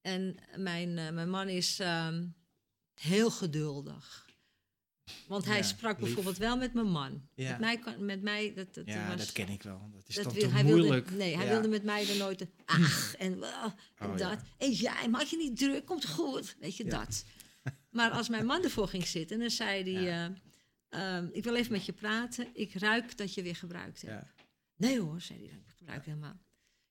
En 0.00 0.36
mijn, 0.56 0.98
eh, 0.98 1.10
mijn 1.10 1.30
man 1.30 1.48
is 1.48 1.78
ehm, 1.80 2.26
heel 2.94 3.30
geduldig. 3.30 4.25
Want 5.26 5.44
hij 5.44 5.56
Ja, 5.56 5.62
sprak 5.62 5.96
lief. 5.96 6.04
bijvoorbeeld 6.04 6.36
wel 6.38 6.56
met 6.56 6.74
mijn 6.74 6.86
man. 6.90 7.28
Ja. 7.34 7.58
Met 7.58 7.84
mij, 7.84 7.96
met 7.98 8.22
mij 8.22 8.54
dat, 8.54 8.74
dat 8.74 8.86
Ja, 8.86 9.08
was, 9.08 9.16
dat 9.16 9.32
ken 9.32 9.48
ik 9.48 9.62
wel. 9.62 9.90
Dat 9.92 10.08
is 10.08 10.14
dat 10.14 10.24
dan 10.24 10.32
wil- 10.32 10.42
te 10.42 10.48
hij 10.54 10.64
moeilijk. 10.64 11.08
Wilde, 11.08 11.24
nee, 11.24 11.36
hij 11.36 11.44
Ja. 11.44 11.50
wilde 11.52 11.68
met 11.68 11.82
mij 11.84 12.08
er 12.08 12.16
nooit... 12.16 12.40
een 12.40 12.50
Ach, 12.66 13.14
en, 13.16 13.32
uh, 13.38 13.64
en 13.96 14.10
Oh, 14.10 14.16
dat. 14.16 14.38
En 14.58 14.70
jij, 14.72 15.08
maak 15.08 15.22
je 15.22 15.36
niet 15.36 15.56
druk, 15.56 15.84
komt 15.86 16.06
goed. 16.08 16.56
Weet 16.60 16.76
je, 16.76 16.84
dat. 16.84 17.24
Maar 17.90 18.10
als 18.10 18.28
mijn 18.28 18.46
man 18.46 18.62
ervoor 18.62 18.88
ging 18.88 19.06
zitten, 19.06 19.38
dan 19.38 19.50
zei 19.50 19.94
hij... 19.94 20.26
Eh, 20.88 21.16
ehm, 21.16 21.28
ik 21.32 21.44
wil 21.44 21.54
even 21.54 21.72
met 21.72 21.84
je 21.86 21.92
praten. 21.92 22.46
Ik 22.52 22.74
ruik 22.74 23.16
dat 23.16 23.34
je 23.34 23.42
weer 23.42 23.56
gebruikt 23.56 24.02
hebt. 24.02 24.32
Nee 24.76 25.00
hoor, 25.00 25.20
zei 25.20 25.38
hij, 25.38 25.48
ik 25.58 25.74
gebruik 25.76 26.04
helemaal. 26.04 26.40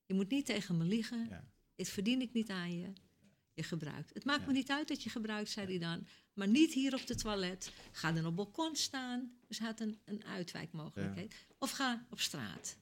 Je 0.06 0.14
moet 0.14 0.30
niet 0.30 0.46
tegen 0.46 0.78
me 0.78 0.84
liegen. 0.84 1.30
Dit 1.76 1.90
verdien 1.90 2.22
ik 2.22 2.34
niet 2.34 2.50
aan 2.50 2.78
je. 2.80 2.88
je 3.54 3.64
gebruikt. 3.64 4.14
Het 4.14 4.26
maakt 4.26 4.46
me 4.48 4.52
niet 4.54 4.70
uit 4.72 4.88
dat 4.88 5.04
je 5.04 5.10
gebruikt, 5.10 5.50
zei 5.50 5.68
hij 5.68 5.78
dan. 5.80 6.08
Maar 6.36 6.48
niet 6.48 6.74
hier 6.74 6.94
op 6.94 7.08
het 7.08 7.20
toilet. 7.20 7.72
Ga 7.92 8.12
dan 8.12 8.26
op 8.26 8.36
balkon 8.36 8.76
staan. 8.76 9.32
Dus 9.48 9.58
hij 9.60 9.68
had 9.68 9.80
een, 9.80 10.00
een 10.06 10.26
uitwijkmogelijkheid. 10.26 11.36
Of 11.60 11.72
ga 11.72 12.06
op 12.10 12.20
straat. 12.20 12.78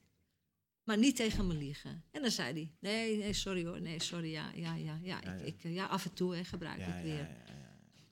Maar 0.83 0.97
niet 0.97 1.15
tegen 1.15 1.47
me 1.47 1.53
liegen. 1.53 2.03
En 2.11 2.21
dan 2.21 2.31
zei 2.31 2.53
hij, 2.53 2.71
nee, 2.79 3.17
nee, 3.17 3.33
sorry 3.33 3.65
hoor. 3.65 3.81
Nee, 3.81 4.01
sorry, 4.01 4.31
ja, 4.31 4.51
ja, 4.55 4.73
ja. 4.75 4.97
Ja, 5.01 5.19
Ja, 5.23 5.31
ik, 5.31 5.39
ja. 5.39 5.45
Ik, 5.45 5.63
eh, 5.63 5.73
ja 5.73 5.85
af 5.85 6.05
en 6.05 6.13
toe 6.13 6.35
hè, 6.35 6.43
gebruik 6.43 6.79
ik 6.79 7.03
weer. 7.03 7.13
ja, 7.15 7.19
ja. 7.45 7.61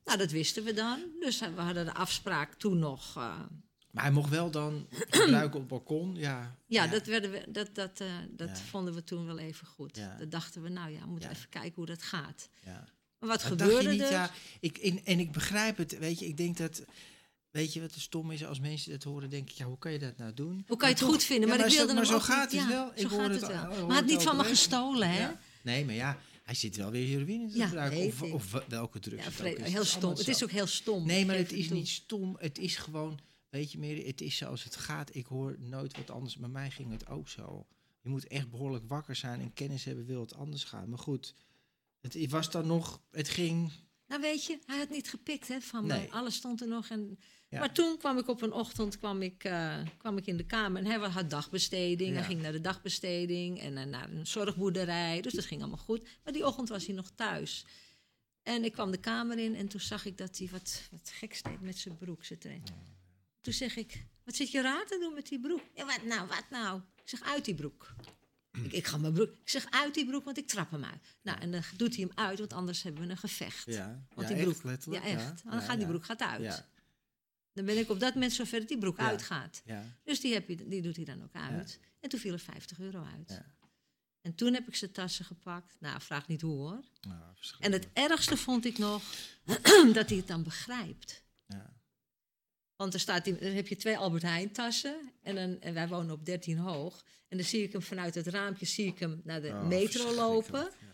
Nou, 0.03 0.17
dat 0.17 0.31
wisten 0.31 0.63
we 0.63 0.73
dan. 0.73 0.99
Dus 1.19 1.41
eh, 1.41 1.53
we 1.55 1.61
hadden 1.61 1.85
de 1.85 1.93
afspraak 1.93 2.53
toen 2.53 2.79
nog... 2.79 3.15
eh, 3.17 3.39
Maar 3.91 4.03
hij 4.03 4.11
mocht 4.11 4.29
wel 4.29 4.51
dan 4.51 4.87
gebruiken 5.09 5.53
op 5.53 5.59
het 5.59 5.67
balkon. 5.67 6.15
Ja, 6.15 6.55
Ja, 6.67 6.87
dat, 6.87 7.05
werden 7.05 7.31
we, 7.31 7.45
dat, 7.51 7.75
dat, 7.75 7.97
dat 8.29 8.49
Ja. 8.49 8.55
vonden 8.55 8.93
we 8.93 9.03
toen 9.03 9.25
wel 9.25 9.37
even 9.37 9.67
goed. 9.67 9.95
Ja. 9.97 10.15
Dat 10.17 10.31
dachten 10.31 10.61
we, 10.61 10.69
nou 10.69 10.89
ja, 10.91 10.99
we 10.99 11.07
moeten 11.09 11.29
even 11.29 11.49
kijken 11.49 11.73
hoe 11.75 11.85
dat 11.85 12.01
gaat. 12.03 12.49
Maar 13.21 13.29
wat 13.29 13.39
Maar 13.39 13.49
gebeurde 13.51 13.89
niet, 13.89 14.01
er? 14.01 14.11
ja, 14.11 14.31
ik, 14.59 14.77
en, 14.77 15.05
en 15.05 15.19
ik 15.19 15.31
begrijp 15.31 15.77
het, 15.77 15.97
weet 15.99 16.19
je, 16.19 16.25
ik 16.25 16.37
denk 16.37 16.57
dat, 16.57 16.81
weet 17.51 17.73
je 17.73 17.81
wat 17.81 17.93
de 17.93 17.99
stom 17.99 18.31
is, 18.31 18.45
als 18.45 18.59
mensen 18.59 18.91
dat 18.91 19.03
horen, 19.03 19.29
denk 19.29 19.49
ik, 19.49 19.55
ja, 19.55 19.65
hoe 19.65 19.77
kan 19.77 19.91
je 19.91 19.99
dat 19.99 20.17
nou 20.17 20.33
doen? 20.33 20.63
Hoe 20.67 20.77
kan 20.77 20.89
je 20.89 20.95
het 20.95 21.03
goed 21.03 21.23
vinden? 21.23 21.49
Ja, 21.49 21.55
Maar, 21.55 21.65
ik 21.65 21.71
zo- 21.71 21.77
wilde 21.77 21.93
maar 21.93 22.03
hem 22.03 22.11
zo 22.11 22.19
gaat 22.19 22.51
het 22.51 22.67
wel. 22.67 22.91
Zo 22.95 23.01
Ik 23.03 23.07
hoor 23.09 23.29
het 23.29 23.47
wel. 23.47 23.87
Maar 23.87 23.97
het 23.97 24.05
niet 24.05 24.21
van 24.23 24.37
me 24.37 24.43
gestolen, 24.43 25.09
hè? 25.11 25.29
Nee, 25.63 25.85
maar 25.85 25.93
ja, 25.95 26.19
hij 26.43 26.55
zit 26.55 26.75
wel 26.75 26.91
weer 26.91 27.07
heroïne 27.07 27.49
te 27.51 27.57
Ja, 27.57 27.65
gebruiken. 27.67 27.99
Of, 28.05 28.21
of 28.21 28.63
welke 28.67 28.99
drugs 28.99 29.37
Ja, 29.37 29.43
heel 29.63 29.85
stom. 29.85 30.09
Het 30.15 30.27
is 30.27 30.43
ook 30.43 30.51
heel 30.51 30.67
stom. 30.67 31.05
Nee, 31.05 31.25
maar 31.25 31.35
het 31.37 31.51
is 31.51 31.69
niet 31.69 31.87
stom. 31.89 32.35
Het 32.39 32.57
is 32.57 32.75
gewoon, 32.75 33.19
weet 33.49 33.71
je 33.71 33.77
meer, 33.77 34.05
het 34.05 34.21
is 34.21 34.37
zoals 34.37 34.63
het 34.63 34.75
gaat. 34.75 35.15
Ik 35.15 35.25
hoor 35.25 35.55
nooit 35.59 35.97
wat 35.97 36.09
anders. 36.09 36.35
Bij 36.37 36.49
mij 36.49 36.69
ging 36.71 36.91
het 36.91 37.07
ook 37.09 37.29
zo. 37.29 37.65
Je 38.01 38.09
moet 38.09 38.27
echt 38.27 38.49
behoorlijk 38.49 38.83
wakker 38.87 39.15
zijn 39.15 39.41
en 39.41 39.53
kennis 39.53 39.83
hebben, 39.83 40.05
wil 40.05 40.21
het 40.21 40.35
anders 40.35 40.63
gaan. 40.63 40.89
Maar 40.89 40.99
goed, 40.99 41.33
het 42.01 42.29
was 42.29 42.51
dan 42.51 42.67
nog, 42.67 43.01
het 43.11 43.29
ging... 43.29 43.71
Nou 44.07 44.21
weet 44.21 44.45
je, 44.45 44.59
hij 44.65 44.77
had 44.77 44.89
niet 44.89 45.09
gepikt 45.09 45.47
hè, 45.47 45.61
van 45.61 45.85
me. 45.85 45.93
Nee. 45.93 46.11
Alles 46.11 46.35
stond 46.35 46.61
er 46.61 46.67
nog. 46.67 46.89
En... 46.89 47.19
Ja. 47.49 47.59
Maar 47.59 47.73
toen 47.73 47.97
kwam 47.97 48.17
ik 48.17 48.27
op 48.27 48.41
een 48.41 48.53
ochtend 48.53 48.97
kwam 48.97 49.21
ik, 49.21 49.43
eh, 49.43 49.77
kwam 49.97 50.17
ik 50.17 50.25
in 50.25 50.37
de 50.37 50.45
kamer. 50.45 50.83
En 50.83 51.01
hij 51.01 51.09
had 51.09 51.29
dagbesteding. 51.29 52.09
Ja. 52.09 52.15
Hij 52.15 52.25
ging 52.25 52.41
naar 52.41 52.51
de 52.51 52.61
dagbesteding 52.61 53.59
en 53.59 53.77
eh, 53.77 53.85
naar 53.85 54.09
een 54.09 54.27
zorgboerderij. 54.27 55.21
Dus 55.21 55.33
dat 55.33 55.45
ging 55.45 55.61
allemaal 55.61 55.79
goed. 55.79 56.07
Maar 56.23 56.33
die 56.33 56.45
ochtend 56.45 56.69
was 56.69 56.85
hij 56.85 56.95
nog 56.95 57.11
thuis. 57.15 57.65
En 58.43 58.63
ik 58.63 58.71
kwam 58.71 58.91
de 58.91 58.97
kamer 58.97 59.37
in 59.37 59.55
en 59.55 59.67
toen 59.67 59.79
zag 59.79 60.05
ik 60.05 60.17
dat 60.17 60.37
hij 60.37 60.49
wat, 60.51 60.87
wat 60.91 61.11
geks 61.13 61.41
deed 61.41 61.61
met 61.61 61.77
zijn 61.77 61.97
broek. 61.97 62.23
Train. 62.23 62.63
Toen 63.41 63.53
zeg 63.53 63.75
ik, 63.75 64.05
wat 64.23 64.35
zit 64.35 64.51
je 64.51 64.61
raar 64.61 64.85
te 64.85 64.99
doen 64.99 65.13
met 65.13 65.27
die 65.27 65.39
broek? 65.39 65.61
Ja, 65.75 65.85
wat 65.85 66.03
nou, 66.03 66.27
wat 66.27 66.45
nou? 66.49 66.81
Ik 66.95 67.09
zeg, 67.09 67.21
uit 67.21 67.45
die 67.45 67.55
broek. 67.55 67.95
Ik, 68.63 68.71
ik 68.71 68.87
ga 68.87 68.97
mijn 68.97 69.13
broek. 69.13 69.29
Ik 69.29 69.49
zeg, 69.49 69.65
uit 69.69 69.93
die 69.93 70.05
broek, 70.05 70.25
want 70.25 70.37
ik 70.37 70.47
trap 70.47 70.71
hem 70.71 70.83
uit. 70.83 71.15
Nou, 71.21 71.39
en 71.39 71.51
dan 71.51 71.61
doet 71.77 71.95
hij 71.95 72.05
hem 72.09 72.17
uit, 72.25 72.39
want 72.39 72.53
anders 72.53 72.83
hebben 72.83 73.03
we 73.03 73.09
een 73.09 73.17
gevecht. 73.17 73.65
Ja, 73.65 74.05
Want 74.15 74.27
ja, 74.29 74.33
die 74.35 74.43
echt, 74.43 74.51
broek, 74.51 74.63
letterlijk. 74.63 75.03
ja, 75.03 75.09
echt. 75.09 75.43
Dan 75.43 75.61
gaat 75.61 75.77
die 75.77 75.87
broek 75.87 76.05
gaat 76.05 76.21
uit. 76.21 76.63
Dan 77.53 77.65
ben 77.65 77.77
ik 77.77 77.89
op 77.89 77.99
dat 77.99 78.13
moment 78.13 78.33
zover 78.33 78.59
dat 78.59 78.67
die 78.67 78.77
broek 78.77 78.97
uitgaat. 78.99 79.61
Dus 80.03 80.19
die, 80.19 80.33
heb 80.33 80.47
je, 80.49 80.67
die 80.67 80.81
doet 80.81 80.95
hij 80.95 81.05
dan 81.05 81.23
ook 81.23 81.33
uit. 81.35 81.79
En 81.99 82.09
toen 82.09 82.19
viel 82.19 82.33
er 82.33 82.39
50 82.39 82.79
euro 82.79 83.03
uit. 83.15 83.41
En 84.21 84.35
toen 84.35 84.53
heb 84.53 84.67
ik 84.67 84.75
zijn 84.75 84.91
tassen 84.91 85.25
gepakt. 85.25 85.75
Nou, 85.79 86.01
vraag 86.01 86.27
niet 86.27 86.41
hoe 86.41 86.57
hoor. 86.57 86.79
nou, 87.01 87.21
En 87.59 87.71
het 87.71 87.87
ergste 87.93 88.37
vond 88.37 88.65
ik 88.65 88.77
nog 88.77 89.03
dat 89.93 90.07
hij 90.09 90.17
het 90.17 90.27
dan 90.27 90.43
begrijpt. 90.43 91.23
Want 92.81 92.93
er 92.93 92.99
staat, 92.99 93.25
dan 93.25 93.35
heb 93.37 93.67
je 93.67 93.75
twee 93.75 93.97
Albert 93.97 94.23
Heijn 94.23 94.51
tassen. 94.51 95.11
En, 95.23 95.35
dan, 95.35 95.61
en 95.61 95.73
wij 95.73 95.87
wonen 95.87 96.11
op 96.13 96.25
13 96.25 96.57
hoog. 96.57 97.05
En 97.27 97.37
dan 97.37 97.45
zie 97.45 97.63
ik 97.63 97.71
hem 97.71 97.81
vanuit 97.81 98.15
het 98.15 98.27
raampje 98.27 98.65
zie 98.65 98.85
ik 98.85 98.99
hem 98.99 99.21
naar 99.23 99.41
de 99.41 99.47
Oh, 99.47 99.67
metro 99.67 100.13
lopen. 100.13 100.59
ja. 100.59 100.87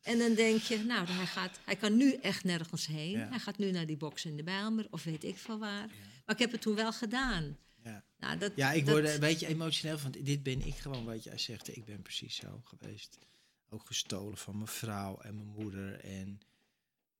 En 0.00 0.18
dan 0.18 0.34
denk 0.34 0.60
je, 0.62 0.78
nou, 0.78 1.06
hij, 1.08 1.26
gaat, 1.26 1.58
hij 1.64 1.76
kan 1.76 1.96
nu 1.96 2.14
echt 2.14 2.44
nergens 2.44 2.86
heen. 2.86 3.10
Ja. 3.10 3.28
Hij 3.28 3.38
gaat 3.38 3.58
nu 3.58 3.70
naar 3.70 3.86
die 3.86 3.96
box 3.96 4.24
in 4.24 4.36
de 4.36 4.42
Bijlmer 4.42 4.86
of 4.90 5.04
weet 5.04 5.24
ik 5.24 5.36
veel 5.38 5.58
waar. 5.58 5.86
Maar 6.26 6.34
ik 6.34 6.38
heb 6.38 6.52
het 6.52 6.60
toen 6.60 6.74
wel 6.74 6.92
gedaan. 6.92 7.58
Ja. 7.82 8.04
Nou, 8.18 8.38
dat, 8.38 8.52
Ja, 8.56 8.72
ik 8.72 8.86
word 8.86 9.08
een 9.08 9.20
beetje 9.20 9.46
emotioneel 9.46 9.98
van. 9.98 10.10
Dit 10.10 10.42
ben 10.42 10.66
ik 10.66 10.74
gewoon, 10.74 11.04
wat 11.04 11.24
jij 11.24 11.38
zegt. 11.38 11.76
Ik 11.76 11.84
ben 11.84 12.02
precies 12.02 12.36
zo 12.36 12.60
geweest. 12.64 13.18
Ook 13.68 13.86
gestolen 13.86 14.36
van 14.38 14.56
mijn 14.56 14.68
vrouw 14.68 15.18
en 15.20 15.34
mijn 15.34 15.48
moeder. 15.48 16.00
En, 16.00 16.40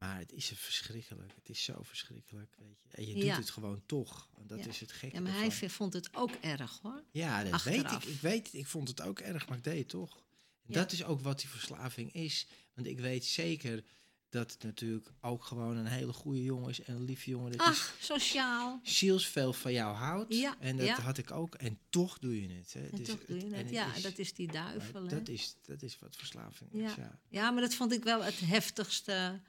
maar 0.06 0.18
het 0.18 0.32
is 0.32 0.52
verschrikkelijk. 0.54 1.32
Het 1.34 1.48
is 1.48 1.64
zo 1.64 1.82
verschrikkelijk. 1.82 2.54
Weet 2.58 2.76
je. 2.82 2.96
En 2.96 3.06
je 3.06 3.14
doet 3.14 3.22
Ja. 3.22 3.36
het 3.36 3.50
gewoon 3.50 3.82
toch. 3.86 4.28
Want 4.36 4.48
dat 4.48 4.58
Ja. 4.58 4.66
is 4.66 4.80
het 4.80 4.92
gekke 4.92 5.16
Ja, 5.16 5.22
maar 5.22 5.32
hij 5.32 5.44
ervan. 5.44 5.70
vond 5.70 5.92
het 5.92 6.14
ook 6.14 6.30
erg 6.40 6.78
hoor. 6.82 7.02
Ja, 7.10 7.44
dat 7.44 7.62
weet 7.62 7.74
ik. 7.74 7.82
achteraf. 7.84 8.04
Ik 8.06 8.20
weet 8.20 8.44
het. 8.46 8.54
Ik 8.54 8.66
vond 8.66 8.88
het 8.88 9.00
ook 9.00 9.18
erg, 9.20 9.48
maar 9.48 9.56
ik 9.58 9.64
deed 9.64 9.78
het 9.78 9.88
toch. 9.88 10.16
En 10.16 10.72
Ja. 10.72 10.74
Dat 10.74 10.92
is 10.92 11.04
ook 11.04 11.20
wat 11.20 11.40
die 11.40 11.48
verslaving 11.48 12.12
is. 12.12 12.46
Want 12.74 12.86
ik 12.86 12.98
weet 12.98 13.24
zeker 13.24 13.84
dat 14.28 14.52
het 14.52 14.62
natuurlijk 14.62 15.12
ook 15.20 15.44
gewoon 15.44 15.76
een 15.76 15.86
hele 15.86 16.12
goede 16.12 16.42
jongen 16.42 16.70
is. 16.70 16.80
En 16.82 16.94
een 16.94 17.02
lieve 17.04 17.30
jongen. 17.30 17.50
Dat 17.56 17.60
is 17.60 17.66
Ach, 17.66 17.96
sociaal. 18.00 18.80
zielsveel 18.82 19.52
van 19.52 19.72
jou 19.72 19.96
houdt. 19.96 20.34
Ja, 20.34 20.56
en 20.60 20.76
dat 20.76 20.86
ja. 20.86 21.00
had 21.00 21.18
ik 21.18 21.30
ook. 21.30 21.54
En 21.54 21.78
toch 21.90 22.18
doe 22.18 22.42
je 22.42 22.54
het. 22.54 22.72
Hè. 22.72 22.86
En 22.88 23.02
toch 23.02 23.24
doe 23.24 23.36
je 23.38 23.44
en 23.44 23.52
het. 23.52 23.70
Ja, 23.70 23.94
is- 23.94 24.02
dat 24.02 24.18
is 24.18 24.32
die 24.34 24.52
duivel. 24.52 25.02
hè. 25.02 25.08
dat, 25.08 25.28
is, 25.28 25.56
dat 25.62 25.82
is 25.82 25.98
wat 25.98 26.16
verslaving 26.16 26.70
Ja. 26.72 26.88
is. 26.90 26.94
Ja. 26.94 27.18
Ja, 27.28 27.50
maar 27.50 27.62
dat 27.62 27.74
vond 27.74 27.92
ik 27.92 28.04
wel 28.04 28.22
het 28.22 28.40
heftigste. 28.40 29.40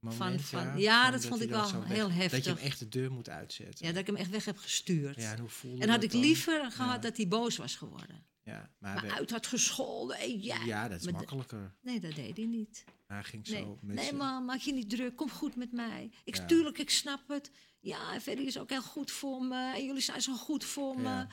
Moment, 0.00 0.42
van- 0.42 0.78
ja, 0.80 1.10
dat 1.10 1.26
vond 1.26 1.40
ik 1.42 1.48
wel 1.48 1.82
heel 1.82 2.06
Dat 2.08 2.16
je 2.16 2.20
heftig. 2.22 2.44
hem 2.44 2.56
echt 2.56 2.78
de 2.78 2.88
deur 2.88 3.12
moet 3.12 3.28
uitzetten. 3.28 3.86
Ja, 3.86 3.92
dat 3.92 4.00
ik 4.00 4.06
hem 4.06 4.16
echt 4.16 4.30
weg 4.30 4.44
heb 4.44 4.58
gestuurd. 4.58 5.16
Ja, 5.16 5.32
en 5.32 5.38
hoe 5.38 5.48
voelde 5.48 5.82
en 5.82 5.88
had 5.88 6.02
ik 6.02 6.12
dan? 6.12 6.20
liever 6.20 6.70
gehad 6.70 6.94
Ja. 6.94 6.98
dat 6.98 7.16
hij 7.16 7.28
boos 7.28 7.56
was 7.56 7.76
geworden. 7.76 8.26
Ja, 8.42 8.70
maar, 8.78 8.94
Maar 8.94 9.10
uit 9.12 9.30
had 9.30 9.46
gescholden. 9.46 10.16
Hey, 10.16 10.38
ja. 10.40 10.64
ja, 10.64 10.88
dat 10.88 10.98
is 10.98 11.04
Maar 11.04 11.12
makkelijker. 11.14 11.74
Nee, 11.82 12.00
dat 12.00 12.14
deed 12.14 12.36
hij 12.36 12.46
niet. 12.46 12.84
Hij 13.06 13.24
ging 13.24 13.48
Nee, 13.48 13.60
zo 13.62 13.78
met 13.82 13.96
nee 13.96 14.04
z'n- 14.06 14.16
man, 14.16 14.44
maak 14.44 14.60
je 14.60 14.72
niet 14.72 14.90
druk. 14.90 15.16
Kom 15.16 15.30
goed 15.30 15.56
met 15.56 15.72
mij. 15.72 16.10
Ik, 16.24 16.36
Ja. 16.36 16.44
Tuurlijk, 16.44 16.78
ik 16.78 16.90
snap 16.90 17.28
het. 17.28 17.50
Ja, 17.80 18.20
Ferry 18.20 18.46
is 18.46 18.58
ook 18.58 18.70
heel 18.70 18.82
goed 18.82 19.10
voor 19.10 19.42
me. 19.44 19.72
En 19.74 19.84
jullie 19.86 20.02
zijn 20.02 20.22
zo 20.22 20.34
goed 20.36 20.64
voor 20.64 21.00
me. 21.00 21.26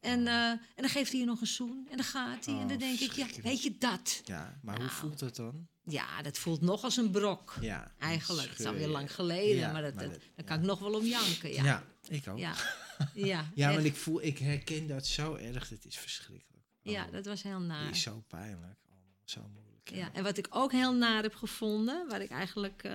En, 0.00 0.26
eh, 0.26 0.48
en 0.50 0.60
dan 0.76 0.88
geeft 0.88 1.10
hij 1.10 1.20
je 1.20 1.26
nog 1.26 1.40
een 1.40 1.46
zoen. 1.46 1.86
En 1.90 1.96
dan 1.96 2.06
gaat 2.06 2.44
hij. 2.44 2.54
en 2.54 2.66
dan 2.68 2.76
Oh, 2.76 2.82
denk 2.82 3.00
ik, 3.00 3.12
ja, 3.12 3.26
weet 3.42 3.62
je 3.62 3.78
dat? 3.78 4.20
Ja, 4.24 4.58
maar 4.62 4.74
hoe 4.76 4.84
Nou. 4.84 4.96
voelt 4.96 5.18
dat 5.18 5.36
dan? 5.36 5.68
Ja, 5.84 6.22
dat 6.22 6.38
voelt 6.38 6.60
nog 6.60 6.82
als 6.84 6.96
een 6.96 7.10
brok. 7.10 7.56
Ja, 7.60 7.92
Eigenlijk. 7.98 8.48
Het 8.50 8.58
is 8.60 8.66
alweer 8.66 8.88
lang 8.88 9.14
geleden. 9.14 9.56
Ja, 9.56 9.72
maar 9.72 9.82
dat, 9.82 9.94
maar 9.94 10.04
dat- 10.04 10.12
dat- 10.12 10.20
daar 10.22 10.30
ja. 10.36 10.42
kan 10.44 10.58
ik 10.58 10.64
nog 10.64 10.78
wel 10.78 10.94
om 10.94 11.04
janken. 11.04 11.52
Ja, 11.52 11.64
Ja, 11.64 11.84
ik 12.08 12.28
ook. 12.28 12.38
Ja, 12.38 12.54
ja. 13.14 13.50
ja, 13.54 13.72
want 13.72 13.84
ik 13.84 13.96
voel, 13.96 14.22
ik 14.22 14.38
herken 14.38 14.86
dat 14.88 15.06
zo 15.06 15.34
erg. 15.34 15.68
Het 15.68 15.84
is 15.84 15.96
verschrikkelijk. 15.98 16.66
ja, 16.82 17.04
Oh, 17.06 17.12
dat 17.12 17.26
was 17.26 17.42
heel 17.42 17.58
het 17.58 17.66
naar. 17.66 17.90
is 17.90 18.02
zo 18.02 18.24
pijnlijk. 18.28 18.78
Allemaal 18.88 19.14
zo 19.24 19.40
moeilijk. 19.52 19.90
Ja, 19.90 20.12
en 20.12 20.22
wat 20.22 20.38
ik 20.38 20.46
ook 20.50 20.72
heel 20.72 20.94
naar 20.94 21.22
heb 21.22 21.34
gevonden, 21.34 22.08
waar 22.08 22.20
ik 22.22 22.30
eigenlijk, 22.30 22.82
eh, 22.82 22.92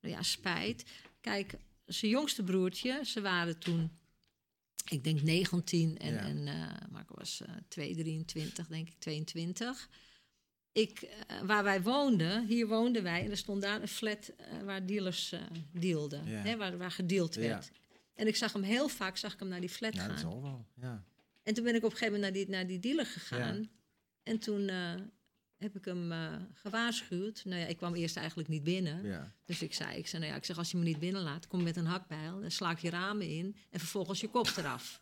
nou 0.00 0.14
ja, 0.14 0.22
spijt. 0.22 0.84
Kijk, 1.20 1.54
zijn 1.86 2.10
jongste 2.10 2.42
broertje, 2.42 3.00
ze 3.04 3.20
waren 3.20 3.58
toen, 3.58 3.90
ik 4.88 5.04
denk 5.04 5.22
19 5.22 5.98
en, 5.98 6.18
en 6.18 6.46
eh, 6.48 6.88
Marco 6.90 7.14
was 7.14 7.40
eh 7.40 7.54
2, 7.68 7.94
23, 7.94 8.66
denk 8.66 8.88
ik, 8.88 8.94
22. 8.98 9.88
Ik, 10.72 11.00
eh, 11.02 11.40
waar 11.40 11.64
wij 11.64 11.82
woonden, 11.82 12.46
hier 12.46 12.66
woonden 12.66 13.02
wij, 13.02 13.24
en 13.24 13.30
er 13.30 13.36
stond 13.36 13.62
daar 13.62 13.82
een 13.82 13.88
flat 13.88 14.28
eh, 14.36 14.62
waar 14.64 14.86
dealers 14.86 15.32
eh 15.32 15.40
dealden, 15.72 16.26
Ja. 16.26 16.42
hè, 16.42 16.56
waar, 16.56 16.78
waar 16.78 16.90
gedeeld 16.90 17.34
Ja. 17.34 17.40
werd. 17.40 17.70
En 18.14 18.26
ik 18.26 18.36
zag 18.36 18.52
hem 18.52 18.62
heel 18.62 18.88
vaak, 18.88 19.16
zag 19.16 19.32
ik 19.32 19.38
hem 19.38 19.48
naar 19.48 19.60
die 19.60 19.68
flat 19.68 19.94
Ja, 19.94 20.00
gaan. 20.00 20.08
dat 20.10 20.18
zal 20.20 20.42
wel. 20.42 20.66
Ja. 20.80 21.04
En 21.42 21.54
toen 21.54 21.64
ben 21.64 21.74
ik 21.74 21.84
op 21.84 21.90
een 21.90 21.96
gegeven 21.96 22.14
moment 22.14 22.34
naar 22.34 22.44
die, 22.44 22.54
naar 22.54 22.66
die 22.66 22.78
dealer 22.78 23.06
gegaan. 23.06 23.70
En 24.22 24.38
toen 24.38 24.68
heb 25.58 25.76
ik 25.76 25.84
hem 25.84 26.12
gewaarschuwd. 26.54 27.44
Nou 27.44 27.60
ja, 27.60 27.66
ik 27.66 27.76
kwam 27.76 27.94
eerst 27.94 28.16
eigenlijk 28.16 28.48
niet 28.48 28.62
binnen. 28.64 29.30
Dus 29.44 29.62
ik 29.62 29.74
zei, 29.74 29.96
ik 29.96 30.06
zei, 30.06 30.20
nou 30.22 30.32
ja, 30.34 30.38
ik 30.38 30.44
zeg, 30.44 30.58
als 30.58 30.70
je 30.70 30.76
me 30.76 30.84
niet 30.84 30.98
binnenlaat, 30.98 31.46
kom 31.46 31.62
met 31.62 31.76
een 31.76 31.86
hakbijl. 31.86 32.40
Dan 32.40 32.50
sla 32.50 32.70
ik 32.70 32.78
je 32.78 32.90
ramen 32.90 33.26
in 33.28 33.56
en 33.70 33.78
vervolgens 33.78 34.20
je 34.20 34.28
kop 34.28 34.52
eraf. 34.56 35.00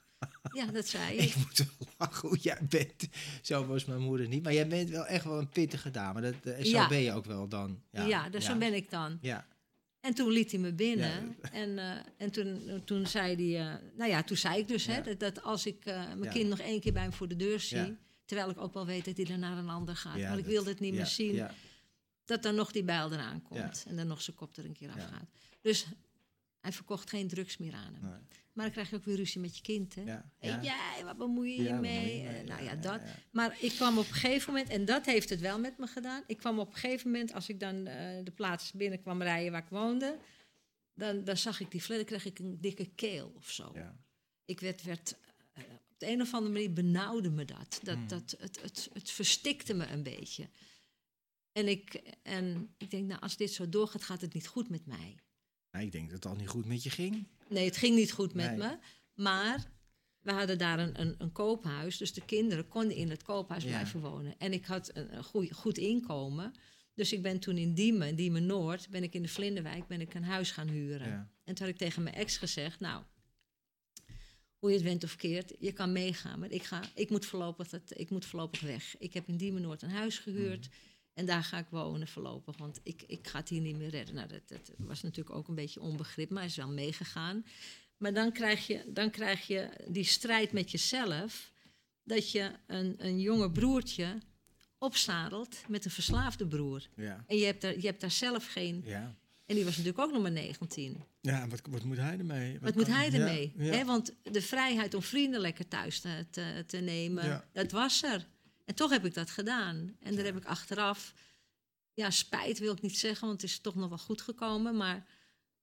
Ja, 0.52 0.66
dat 0.66 0.86
zei 0.88 1.16
ik. 1.16 1.28
Ik 1.28 1.36
moet 1.36 1.56
wel 1.58 1.88
lachen 1.98 2.28
hoe 2.28 2.38
jij 2.38 2.58
bent. 2.68 3.08
Zo 3.42 3.66
was 3.66 3.84
mijn 3.84 4.00
moeder 4.00 4.28
niet. 4.28 4.42
Maar 4.42 4.54
jij 4.54 4.66
bent 4.68 4.90
wel 4.90 5.06
echt 5.06 5.24
wel 5.24 5.38
een 5.38 5.48
pittige 5.48 5.90
dame. 5.90 6.20
Dat, 6.20 6.34
eh, 6.54 6.64
zo 6.64 6.70
Ja. 6.70 6.88
ben 6.88 6.98
je 7.00 7.12
ook 7.12 7.24
wel 7.24 7.48
dan. 7.48 7.82
Ja, 7.90 8.28
dus 8.28 8.44
zo 8.44 8.56
ben 8.58 8.74
ik 8.74 8.90
dan. 8.90 9.18
Ja, 9.20 9.46
En 10.00 10.14
toen 10.14 10.30
liet 10.30 10.50
hij 10.50 10.60
me 10.60 10.72
binnen. 10.72 11.36
En, 11.52 11.78
eh, 11.78 11.96
en 12.16 12.30
toen, 12.30 12.82
toen 12.84 13.06
zei 13.06 13.34
hij, 13.54 13.68
eh, 13.72 13.74
nou 13.96 14.10
ja, 14.10 14.22
toen 14.22 14.36
zei 14.36 14.58
ik 14.58 14.68
dus, 14.68 14.84
Ja. 14.84 14.92
hè, 14.92 15.02
dat, 15.02 15.20
dat 15.20 15.42
als 15.42 15.66
ik 15.66 15.84
mijn 15.84 16.22
Ja. 16.22 16.30
kind 16.30 16.48
nog 16.48 16.58
één 16.58 16.80
keer 16.80 16.92
bij 16.92 17.02
hem 17.02 17.12
voor 17.12 17.28
de 17.28 17.36
deur 17.36 17.60
zie, 17.60 17.76
Ja. 17.78 17.96
terwijl 18.24 18.50
ik 18.50 18.60
ook 18.60 18.74
wel 18.74 18.86
weet 18.86 19.04
dat 19.04 19.16
hij 19.16 19.26
er 19.26 19.38
naar 19.38 19.58
een 19.58 19.68
ander 19.68 19.96
gaat, 19.96 20.16
Ja, 20.16 20.28
maar 20.28 20.38
ik 20.38 20.44
dat- 20.44 20.52
wilde 20.52 20.70
het 20.70 20.80
niet 20.80 20.90
ja, 20.92 20.96
meer 20.96 21.06
zien. 21.06 21.34
Ja, 21.34 21.54
dat 22.24 22.42
dan 22.42 22.54
nog 22.54 22.72
die 22.72 22.84
bijl 22.84 23.12
eraan 23.12 23.42
komt. 23.42 23.82
Ja. 23.84 23.90
En 23.90 23.96
dan 23.96 24.06
nog 24.06 24.22
zijn 24.22 24.36
kop 24.36 24.56
er 24.56 24.64
een 24.64 24.72
keer 24.72 24.88
Ja. 24.88 24.94
afgaat. 24.94 25.28
Dus 25.60 25.86
hij 26.60 26.72
verkocht 26.72 27.08
geen 27.10 27.28
drugs 27.28 27.56
meer 27.56 27.72
aan 27.74 27.94
hem. 27.94 28.02
nee, 28.02 28.18
Maar 28.52 28.64
dan 28.64 28.70
krijg 28.70 28.90
je 28.90 28.96
ook 28.96 29.04
weer 29.04 29.16
ruzie 29.16 29.40
met 29.40 29.56
je 29.56 29.62
kind. 29.62 29.94
Hè? 29.94 30.02
ja, 30.02 30.30
Hey, 30.38 30.50
ja. 30.50 30.62
jij, 30.62 31.04
wat 31.04 31.16
bemoei 31.16 31.56
je 31.56 31.62
Ja, 31.62 31.74
je 31.74 31.80
mee? 31.80 32.16
je 32.16 32.22
mee? 32.24 32.36
Eh, 32.36 32.46
nou 32.46 32.62
ja, 32.62 32.74
dat. 32.74 33.00
Maar 33.32 33.56
ik 33.60 33.70
kwam 33.72 33.98
op 33.98 34.06
een 34.06 34.14
gegeven 34.14 34.52
moment, 34.52 34.70
en 34.70 34.84
dat 34.84 35.06
heeft 35.06 35.30
het 35.30 35.40
wel 35.40 35.58
met 35.58 35.78
me 35.78 35.86
gedaan. 35.86 36.22
Ik 36.26 36.36
kwam 36.36 36.58
op 36.58 36.68
een 36.68 36.74
gegeven 36.78 37.10
moment, 37.10 37.32
als 37.32 37.48
ik 37.48 37.60
dan 37.60 37.86
eh, 37.86 38.24
de 38.24 38.30
plaats 38.34 38.72
binnen 38.72 39.00
kwam 39.00 39.22
rijden 39.22 39.52
waar 39.52 39.62
ik 39.62 39.68
woonde, 39.68 40.18
dan, 40.94 41.24
dan 41.24 41.36
zag 41.36 41.60
ik 41.60 41.70
die 41.70 41.80
flat, 41.80 41.96
dan 41.96 42.06
kreeg 42.06 42.24
ik 42.24 42.38
een 42.38 42.60
dikke 42.60 42.86
keel 42.94 43.32
of 43.36 43.50
zo. 43.50 43.70
Ja. 43.74 43.96
Ik 44.44 44.60
werd, 44.60 44.82
werd 44.82 45.16
eh, 45.52 45.62
op 45.90 45.98
de 45.98 46.06
een 46.10 46.20
of 46.20 46.34
andere 46.34 46.52
manier 46.52 46.72
benauwde 46.72 47.30
me 47.30 47.44
dat. 47.44 47.80
dat, 47.82 47.94
Hmm. 47.96 48.08
dat 48.08 48.34
het, 48.38 48.60
het, 48.62 48.88
het 48.92 49.10
verstikte 49.10 49.74
me 49.74 49.86
een 49.86 50.02
beetje. 50.02 50.48
En 51.52 51.68
ik, 51.68 51.94
en 52.22 52.74
ik 52.78 52.90
denk, 52.90 53.06
nou, 53.06 53.20
als 53.20 53.36
dit 53.36 53.52
zo 53.52 53.68
doorgaat, 53.68 54.04
gaat 54.04 54.20
het 54.20 54.34
niet 54.34 54.46
goed 54.46 54.68
met 54.68 54.86
mij. 54.86 55.16
Nou, 55.72 55.84
ik 55.84 55.92
denk 55.92 56.04
dat 56.10 56.24
het 56.24 56.32
al 56.32 56.38
niet 56.38 56.48
goed 56.48 56.66
met 56.66 56.82
je 56.82 56.90
ging. 56.90 57.26
Nee, 57.48 57.64
het 57.64 57.76
ging 57.76 57.96
niet 57.96 58.12
goed 58.12 58.34
met 58.34 58.46
Nee. 58.56 58.56
me. 58.58 58.78
Maar 59.14 59.70
we 60.20 60.32
hadden 60.32 60.58
daar 60.58 60.78
een, 60.78 61.00
een, 61.00 61.14
een 61.18 61.32
koophuis. 61.32 61.96
Dus 61.96 62.12
de 62.12 62.24
kinderen 62.24 62.68
konden 62.68 62.96
in 62.96 63.10
het 63.10 63.22
koophuis 63.22 63.62
Ja. 63.62 63.68
blijven 63.68 64.00
wonen. 64.00 64.34
En 64.38 64.52
ik 64.52 64.64
had 64.66 64.90
een, 64.96 65.16
een 65.16 65.24
goeie- 65.24 65.52
goed 65.54 65.78
inkomen. 65.78 66.52
Dus 66.94 67.12
ik 67.12 67.22
ben 67.22 67.38
toen 67.40 67.56
in 67.56 67.74
Diemen, 67.74 68.16
Diemen 68.16 68.46
Noord, 68.46 68.88
ben 68.90 69.02
ik 69.02 69.14
in 69.14 69.22
de 69.22 69.28
Vlinderwijk, 69.28 69.86
ben 69.86 70.00
ik 70.00 70.14
een 70.14 70.24
huis 70.24 70.50
gaan 70.50 70.68
huren. 70.68 71.08
Ja. 71.08 71.30
En 71.44 71.54
toen 71.54 71.64
had 71.66 71.74
ik 71.74 71.80
tegen 71.80 72.02
mijn 72.02 72.14
ex 72.14 72.36
gezegd, 72.36 72.80
nou, 72.80 73.02
hoe 74.58 74.70
je 74.70 74.76
het 74.76 74.84
went 74.84 75.04
of 75.04 75.16
keert, 75.16 75.54
je 75.58 75.72
kan 75.72 75.92
meegaan. 75.92 76.38
Maar 76.38 76.50
ik, 76.50 76.62
ga, 76.62 76.82
ik, 76.94 77.10
moet 77.10 77.26
voorlopig 77.26 77.70
het, 77.70 77.92
ik 77.96 78.10
moet 78.10 78.24
voorlopig 78.24 78.60
weg. 78.60 78.96
Ik 78.98 79.14
heb 79.14 79.28
in 79.28 79.36
Diemen 79.36 79.62
Noord 79.62 79.82
een 79.82 79.90
huis 79.90 80.18
gehuurd. 80.18 80.66
Mhm. 80.68 80.76
En 81.14 81.26
daar 81.26 81.42
ga 81.44 81.58
ik 81.58 81.66
wonen 81.70 82.08
voorlopig, 82.08 82.56
want 82.56 82.80
ik, 82.82 83.02
ik 83.06 83.28
ga 83.28 83.38
het 83.38 83.48
hier 83.48 83.60
niet 83.60 83.76
meer 83.76 83.88
redden. 83.88 84.14
Nou, 84.14 84.28
dat, 84.28 84.48
dat 84.48 84.70
was 84.76 85.02
natuurlijk 85.02 85.36
ook 85.36 85.48
een 85.48 85.54
beetje 85.54 85.80
onbegrip, 85.80 86.30
maar 86.30 86.38
hij 86.38 86.48
is 86.50 86.56
wel 86.56 86.68
meegegaan. 86.72 87.44
Maar 87.96 88.14
dan 88.14 88.32
krijg 88.32 88.66
je, 88.66 88.82
dan 88.86 89.10
krijg 89.10 89.46
je 89.46 89.70
die 89.88 90.04
strijd 90.04 90.52
met 90.52 90.70
jezelf, 90.70 91.52
dat 92.04 92.30
je 92.30 92.50
een, 92.66 92.94
een 92.98 93.20
jonge 93.20 93.50
broertje 93.50 94.18
opzadelt 94.78 95.56
met 95.68 95.84
een 95.84 95.90
verslaafde 95.90 96.46
broer. 96.46 96.88
Ja. 96.96 97.24
En 97.26 97.36
je 97.36 97.44
hebt, 97.44 97.60
daar, 97.60 97.74
je 97.76 97.86
hebt 97.86 98.00
daar 98.00 98.10
zelf 98.10 98.46
geen... 98.46 98.82
Ja. 98.84 99.14
En 99.46 99.56
die 99.56 99.64
was 99.64 99.76
natuurlijk 99.76 100.04
ook 100.04 100.12
nog 100.12 100.22
maar 100.22 100.30
19. 100.30 101.04
Ja, 101.20 101.48
wat, 101.48 101.60
wat 101.70 101.84
moet 101.84 101.96
hij 101.96 102.18
ermee? 102.18 102.58
Wat 102.60 102.74
moet 102.74 102.84
kan- 102.84 102.94
hij 102.94 103.12
ermee? 103.12 103.52
Ja, 103.56 103.64
Hè, 103.64 103.84
want 103.84 104.14
de 104.22 104.42
vrijheid 104.42 104.94
om 104.94 105.02
vrienden 105.02 105.40
lekker 105.40 105.68
thuis 105.68 106.00
te, 106.00 106.26
te, 106.30 106.64
te 106.66 106.76
nemen, 106.78 107.44
dat 107.52 107.70
was 107.70 108.02
er. 108.02 108.26
En 108.70 108.76
toch 108.76 108.90
heb 108.90 109.04
ik 109.04 109.14
dat 109.14 109.30
gedaan. 109.30 109.96
En 110.00 110.14
daar 110.16 110.24
heb 110.24 110.36
ik 110.36 110.44
achteraf, 110.44 111.12
ja, 111.94 112.10
spijt 112.10 112.58
wil 112.58 112.72
ik 112.72 112.80
niet 112.82 112.98
zeggen, 112.98 113.26
want 113.28 113.40
het 113.42 113.50
is 113.50 113.58
toch 113.58 113.74
nog 113.74 113.88
wel 113.88 113.98
goed 113.98 114.20
gekomen. 114.20 114.76
Maar 114.76 115.06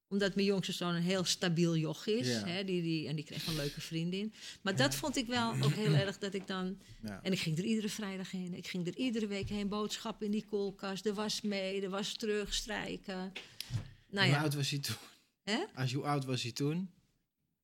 omdat 0.08 0.36
mijn 0.36 0.48
jongste 0.48 0.72
zoon 0.74 0.96
een 0.96 1.02
heel 1.02 1.24
stabiel 1.24 1.76
joch 1.78 2.08
is, 2.08 2.28
Ja. 2.28 2.46
hè, 2.46 2.64
die, 2.64 2.82
die, 2.82 3.08
en 3.08 3.16
die 3.16 3.26
kreeg 3.26 3.48
een 3.48 3.56
leuke 3.56 3.82
vriendin. 3.82 4.34
Maar 4.62 4.76
dat 4.76 4.96
vond 4.96 5.16
ik 5.18 5.28
wel 5.28 5.54
ook 5.62 5.74
heel 5.74 5.94
erg 6.06 6.18
dat 6.18 6.34
ik 6.34 6.48
dan. 6.48 6.78
ja. 7.04 7.20
En 7.24 7.32
ik 7.32 7.40
ging 7.40 7.58
er 7.58 7.64
iedere 7.64 7.90
vrijdag 7.90 8.32
heen. 8.32 8.54
Ik 8.54 8.68
ging 8.68 8.88
er 8.88 8.96
iedere 8.96 9.28
week 9.28 9.50
heen, 9.50 9.68
boodschappen 9.68 10.26
in 10.26 10.32
die 10.32 10.46
koelkast, 10.46 11.04
de 11.04 11.14
was 11.14 11.42
mee, 11.42 11.82
de 11.82 11.90
was 11.90 12.14
terug, 12.14 12.54
strijken. 12.54 13.32
Nou 14.10 14.28
Hoe 14.30 14.38
oud 14.38 14.54
was 14.54 14.70
hij 14.70 14.80
toen? 14.80 14.96
hè? 15.44 15.64
Als 15.76 15.90
je, 15.90 15.96
hoe 15.96 16.06
oud 16.06 16.26
was 16.26 16.42
hij 16.44 16.52
toen? 16.52 16.90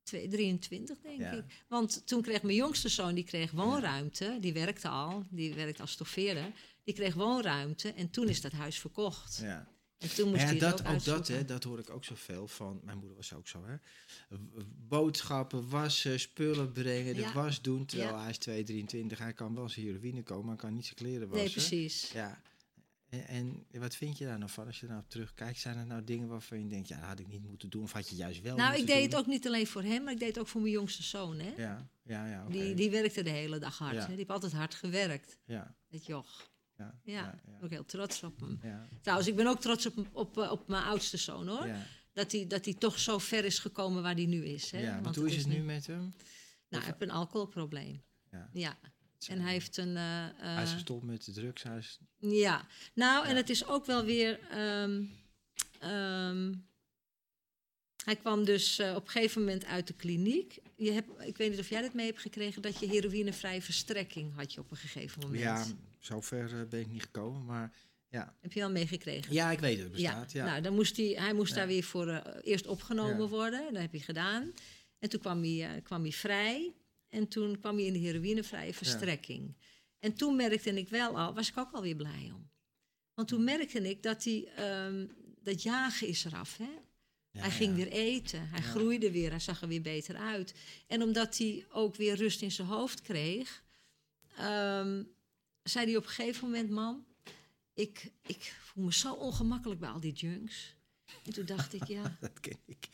Twee- 0.04 0.28
23, 0.28 0.98
denk 1.02 1.20
Ja. 1.20 1.32
ik. 1.32 1.44
Want 1.68 2.02
toen 2.08 2.22
kreeg 2.22 2.42
mijn 2.42 2.56
jongste 2.56 2.90
zoon, 2.90 3.14
die 3.16 3.24
kreeg 3.24 3.52
woonruimte. 3.52 4.38
Die 4.42 4.54
werkte 4.54 4.88
al, 4.88 5.24
die 5.30 5.54
werkte 5.54 5.82
als 5.82 5.92
stoffeerder. 5.92 6.52
Die 6.84 6.94
kreeg 6.94 7.14
woonruimte 7.14 7.94
en 7.94 8.10
toen 8.10 8.30
is 8.30 8.42
dat 8.42 8.52
huis 8.52 8.80
verkocht. 8.80 9.40
Ja. 9.42 9.68
En 9.98 10.16
toen 10.16 10.30
moest 10.30 10.42
ja, 10.42 10.48
hij 10.48 10.58
dat, 10.58 10.82
ook, 10.86 10.94
ook 10.94 11.04
dat, 11.04 11.28
hè, 11.28 11.46
dat 11.46 11.64
hoor 11.64 11.80
ik 11.80 11.90
ook 11.90 12.04
zoveel 12.06 12.48
van. 12.48 12.80
Mijn 12.84 12.98
moeder 12.98 13.16
was 13.16 13.34
ook 13.34 13.48
zo, 13.48 13.66
hè. 13.66 13.76
Boodschappen, 14.88 15.70
wassen, 15.70 16.20
spullen 16.20 16.72
brengen, 16.72 17.16
de 17.16 17.32
was 17.34 17.62
doen. 17.62 17.86
Terwijl 17.86 18.18
hij 18.20 18.30
is 18.30 18.38
2, 18.38 18.64
23. 18.64 19.18
Hij 19.18 19.34
kan 19.34 19.56
wel 19.56 19.70
zijn 19.70 19.86
heroïne 19.86 20.24
komen, 20.24 20.46
maar 20.46 20.56
kan 20.56 20.74
niet 20.74 20.84
zijn 20.84 20.96
kleren 20.96 21.28
wassen. 21.30 21.44
Nee, 21.46 21.52
precies. 21.52 22.12
Ja. 22.12 22.42
En, 23.22 23.66
en 23.72 23.80
wat 23.80 23.96
vind 23.96 24.18
je 24.18 24.26
daar 24.26 24.38
nou 24.38 24.52
van 24.52 24.66
als 24.66 24.80
je 24.80 24.88
nou 24.88 25.00
op 25.00 25.10
terugkijkt? 25.10 25.60
Zijn 25.60 25.78
er 25.78 25.86
nou 25.86 26.04
dingen 26.04 26.28
waarvan 26.28 26.60
je 26.64 26.68
denkt, 26.68 26.88
ja, 26.88 27.00
dat 27.00 27.08
had 27.08 27.20
ik 27.20 27.28
niet 27.28 27.44
moeten 27.44 27.70
doen? 27.70 27.84
Of 27.84 27.92
had 27.92 28.10
je 28.10 28.16
juist 28.16 28.42
wel 28.42 28.56
Nou, 28.56 28.78
ik 28.78 28.88
deed 28.88 29.04
het 29.04 29.16
ook 29.16 29.28
niet 29.28 29.48
alleen 29.48 29.68
voor 29.68 29.84
hem, 29.84 30.04
maar 30.04 30.14
ik 30.14 30.20
deed 30.20 30.28
het 30.28 30.40
ook 30.40 30.48
voor 30.48 30.62
mijn 30.62 30.74
jongste 30.74 31.04
zoon. 31.04 31.40
Hè? 31.40 31.54
Ja, 31.58 31.90
ja, 32.04 32.28
ja. 32.28 32.46
die, 32.50 32.74
die 32.76 32.90
werkte 32.90 33.24
de 33.24 33.30
hele 33.30 33.60
dag 33.60 33.78
hard. 33.78 33.94
Ja. 33.94 34.00
Hè? 34.00 34.08
Die 34.08 34.16
heeft 34.16 34.30
altijd 34.30 34.52
hard 34.52 34.76
gewerkt. 34.76 35.38
Ja, 35.46 35.76
Dat 35.90 36.06
joch. 36.06 36.52
ja, 36.78 37.00
Ja, 37.04 37.34
ik 37.58 37.64
ook 37.64 37.70
heel 37.70 37.86
trots 37.86 38.24
op 38.24 38.40
hem. 38.40 38.60
ja, 38.64 38.88
Trouwens, 39.02 39.30
ik 39.30 39.36
ben 39.36 39.48
ook 39.48 39.62
trots 39.62 39.86
op, 39.86 40.08
op, 40.12 40.38
eh, 40.38 40.52
op 40.52 40.68
mijn 40.68 40.84
oudste 40.84 41.18
zoon 41.18 41.48
hoor. 41.48 41.68
ja, 41.68 41.86
Dat 42.14 42.32
hij 42.32 42.48
dat 42.48 42.66
hij 42.66 42.74
toch 42.74 43.00
zo 43.00 43.18
ver 43.18 43.46
is 43.46 43.60
gekomen 43.60 44.02
waar 44.02 44.16
hij 44.16 44.26
nu 44.26 44.46
is. 44.46 44.72
Hè? 44.72 44.80
ja. 44.80 45.02
Want 45.02 45.16
hoe 45.16 45.28
is 45.30 45.36
het 45.36 45.48
nu 45.48 45.62
met 45.62 45.88
hem? 45.88 46.00
Nou, 46.00 46.84
hij 46.84 46.86
heeft 46.86 47.02
een 47.02 47.12
alcoholprobleem. 47.12 48.04
Ja. 48.54 48.78
En 49.28 49.40
hij 49.40 49.52
heeft 49.52 49.78
een. 49.78 49.98
eh, 49.98 50.26
eh, 50.26 50.32
Hij 50.38 50.64
is 50.64 50.72
gestopt 50.72 51.04
met 51.04 51.26
de 51.26 51.32
drugs. 51.32 51.64
Hij 51.64 51.78
is, 51.78 52.00
Ja, 52.18 52.66
nou, 52.94 53.26
en 53.28 53.36
het 53.36 53.50
is 53.50 53.66
ook 53.68 53.86
wel 53.86 54.04
weer. 54.06 54.40
ehm, 54.50 55.04
ehm, 55.80 56.54
hij 58.04 58.16
kwam 58.16 58.46
dus 58.46 58.80
eh, 58.80 58.96
op 58.96 59.04
een 59.06 59.10
gegeven 59.12 59.42
moment 59.42 59.66
uit 59.66 59.88
de 59.88 59.94
kliniek. 59.94 60.58
Je 60.76 60.92
hebt, 60.92 61.10
ik 61.26 61.38
weet 61.38 61.50
niet 61.50 61.60
of 61.60 61.70
jij 61.70 61.82
dat 61.82 61.94
mee 61.94 62.06
hebt 62.06 62.20
gekregen, 62.20 62.62
dat 62.62 62.80
je 62.80 62.88
heroïnevrije 62.88 63.62
verstrekking 63.62 64.36
had 64.36 64.54
je 64.54 64.60
op 64.60 64.72
een 64.72 64.78
gegeven 64.78 65.22
moment. 65.22 65.40
ja, 65.40 65.66
zover 66.00 66.60
eh, 66.60 66.68
ben 66.70 66.80
ik 66.80 66.88
niet 66.88 67.02
gekomen. 67.04 67.46
Maar 67.46 67.74
ja, 68.08 68.36
Heb 68.42 68.54
je 68.54 68.60
wel 68.60 68.72
meegekregen? 68.72 69.34
ja 69.34 69.52
ik 69.52 69.60
weet 69.60 69.80
het 69.80 69.92
bestaat. 69.92 70.32
Ja, 70.32 70.46
Nou, 70.46 70.62
dan 70.62 70.74
moest 70.74 70.98
hij, 70.98 71.06
hij 71.06 71.34
moest 71.34 71.50
Ja. 71.52 71.56
daar 71.58 71.68
weer 71.68 71.84
voor 71.84 72.08
eh, 72.08 72.40
eerst 72.52 72.68
opgenomen 72.68 73.30
worden. 73.30 73.74
Dat 73.74 73.82
heb 73.82 73.92
hij 73.92 74.00
gedaan. 74.00 74.52
En 75.00 75.10
toen 75.10 75.20
kwam 75.20 75.42
hij, 75.44 75.76
eh, 75.76 75.84
kwam 75.84 76.02
hij 76.02 76.12
vrij. 76.12 76.74
En 77.14 77.28
toen 77.28 77.60
kwam 77.60 77.76
hij 77.76 77.86
in 77.86 77.94
de 77.94 78.00
heroïnevrije 78.00 78.74
verstrekking. 78.74 79.56
En 80.00 80.14
toen 80.14 80.36
merkte 80.36 80.74
ik 80.74 80.90
wel 80.90 81.20
al, 81.20 81.34
was 81.34 81.50
ik 81.50 81.58
ook 81.58 81.72
alweer 81.72 81.96
blij 81.96 82.32
om. 82.34 82.50
Want 83.14 83.28
toen 83.28 83.44
merkte 83.44 83.90
ik 83.90 84.04
dat 84.04 84.24
hij, 84.24 84.52
ehm, 84.56 85.08
dat 85.42 85.64
jagen 85.64 86.08
is 86.08 86.26
eraf. 86.26 86.58
Hè? 86.58 86.70
Ja, 87.32 87.40
hij 87.42 87.52
ging 87.52 87.70
ja. 87.70 87.84
weer 87.84 87.92
eten, 87.92 88.48
hij 88.50 88.62
groeide 88.62 89.12
weer, 89.12 89.30
hij 89.30 89.40
zag 89.40 89.62
er 89.62 89.68
weer 89.68 89.82
beter 89.82 90.16
uit. 90.16 90.54
En 90.88 91.02
omdat 91.02 91.38
hij 91.38 91.66
ook 91.70 91.96
weer 91.96 92.16
rust 92.16 92.42
in 92.42 92.52
zijn 92.52 92.68
hoofd 92.68 93.02
kreeg, 93.02 93.64
ehm, 94.38 95.04
zei 95.64 95.86
hij 95.86 95.98
op 95.98 96.04
een 96.04 96.10
gegeven 96.10 96.44
moment, 96.44 96.70
mam, 96.70 97.06
ik, 97.74 98.12
ik 98.26 98.56
voel 98.62 98.84
me 98.84 98.94
zo 98.94 99.14
ongemakkelijk 99.14 99.80
bij 99.80 99.90
al 99.90 100.00
die 100.00 100.14
junks. 100.14 100.76
En 101.26 101.34
toen 101.34 101.46
dacht 101.46 101.74
ik, 101.74 101.88
ja, 101.88 102.16
Dat 102.20 102.40
ken 102.40 102.58
ik. 102.66 102.88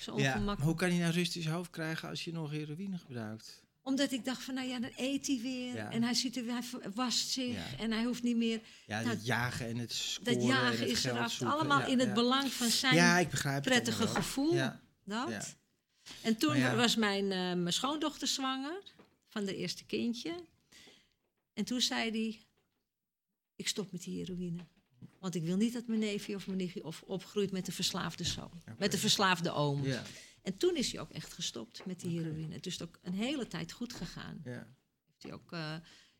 zo 0.00 0.16
Ja, 0.16 0.22
maar 0.22 0.26
ongemakkelijk. 0.34 0.60
hoe 0.60 0.74
kan 0.74 0.94
je 0.94 1.00
nou 1.00 1.12
rust 1.12 1.36
in 1.36 1.42
zijn 1.42 1.54
hoofd 1.54 1.70
krijgen 1.70 2.08
als 2.08 2.24
je 2.24 2.32
nog 2.32 2.50
heroïne 2.50 2.98
gebruikt? 2.98 3.62
Omdat 3.82 4.12
ik 4.12 4.24
dacht 4.24 4.42
van, 4.42 4.54
nou 4.54 4.68
ja, 4.68 4.78
dan 4.80 4.90
eet 4.96 5.26
hij 5.26 5.38
weer. 5.42 5.74
Ja. 5.74 5.90
En 5.90 6.02
hij, 6.02 6.14
ziet 6.14 6.36
er, 6.36 6.44
hij 6.44 6.62
wast 6.94 7.28
zich 7.28 7.54
Ja. 7.54 7.78
en 7.78 7.92
hij 7.92 8.04
hoeft 8.04 8.22
niet 8.22 8.36
meer... 8.36 8.60
Ja, 8.86 9.00
Nou, 9.00 9.14
het 9.14 9.26
jagen 9.26 9.66
en 9.66 9.76
het 9.76 9.92
scoren 9.92 10.32
Dat 10.32 10.42
en 10.42 10.48
jagen 10.48 10.88
is 10.88 11.04
eraf. 11.04 11.32
zoeken. 11.32 11.56
Allemaal 11.56 11.80
Ja, 11.80 11.86
in 11.86 11.98
het 11.98 12.08
ja. 12.08 12.14
belang 12.14 12.52
van 12.52 12.68
zijn 12.68 12.94
Ja, 12.94 13.18
ik 13.18 13.28
begrijp 13.30 13.64
het 13.64 13.72
prettige 13.72 14.06
gevoel. 14.06 14.54
Ja, 14.54 14.80
Dat. 15.04 15.28
Ja. 15.28 15.42
En 16.22 16.36
toen 16.36 16.56
ja. 16.56 16.74
was 16.76 16.96
mijn, 16.96 17.24
eh, 17.24 17.38
mijn 17.38 17.72
schoondochter 17.72 18.28
zwanger 18.28 18.82
van 19.28 19.44
de 19.44 19.56
eerste 19.56 19.84
kindje. 19.84 20.34
En 21.52 21.64
toen 21.64 21.80
zei 21.80 22.10
hij, 22.10 22.40
ik 23.56 23.68
stop 23.68 23.92
met 23.92 24.02
die 24.02 24.16
heroïne. 24.18 24.66
Want 25.20 25.34
ik 25.34 25.42
wil 25.42 25.56
niet 25.56 25.72
dat 25.72 25.86
mijn 25.86 26.00
neefje 26.00 26.34
of 26.34 26.46
mijn 26.46 26.58
nichtje 26.58 26.84
of 26.84 27.02
opgroeit 27.02 27.52
met 27.52 27.66
een 27.66 27.72
verslaafde 27.72 28.24
zoon. 28.24 28.62
Met 28.78 28.92
een 28.92 28.98
verslaafde 28.98 29.52
oom. 29.52 29.84
En 30.42 30.56
toen 30.56 30.76
is 30.76 30.92
hij 30.92 31.00
ook 31.00 31.10
echt 31.10 31.32
gestopt 31.32 31.86
met 31.86 32.00
die 32.00 32.20
heroïne. 32.20 32.54
Het 32.54 32.66
is 32.66 32.82
ook 32.82 32.98
een 33.02 33.12
hele 33.14 33.46
tijd 33.46 33.72
goed 33.72 33.92
gegaan. 33.92 34.40
Heeft 34.44 35.22
hij 35.22 35.32
ook... 35.32 35.52
eh, 35.52 35.74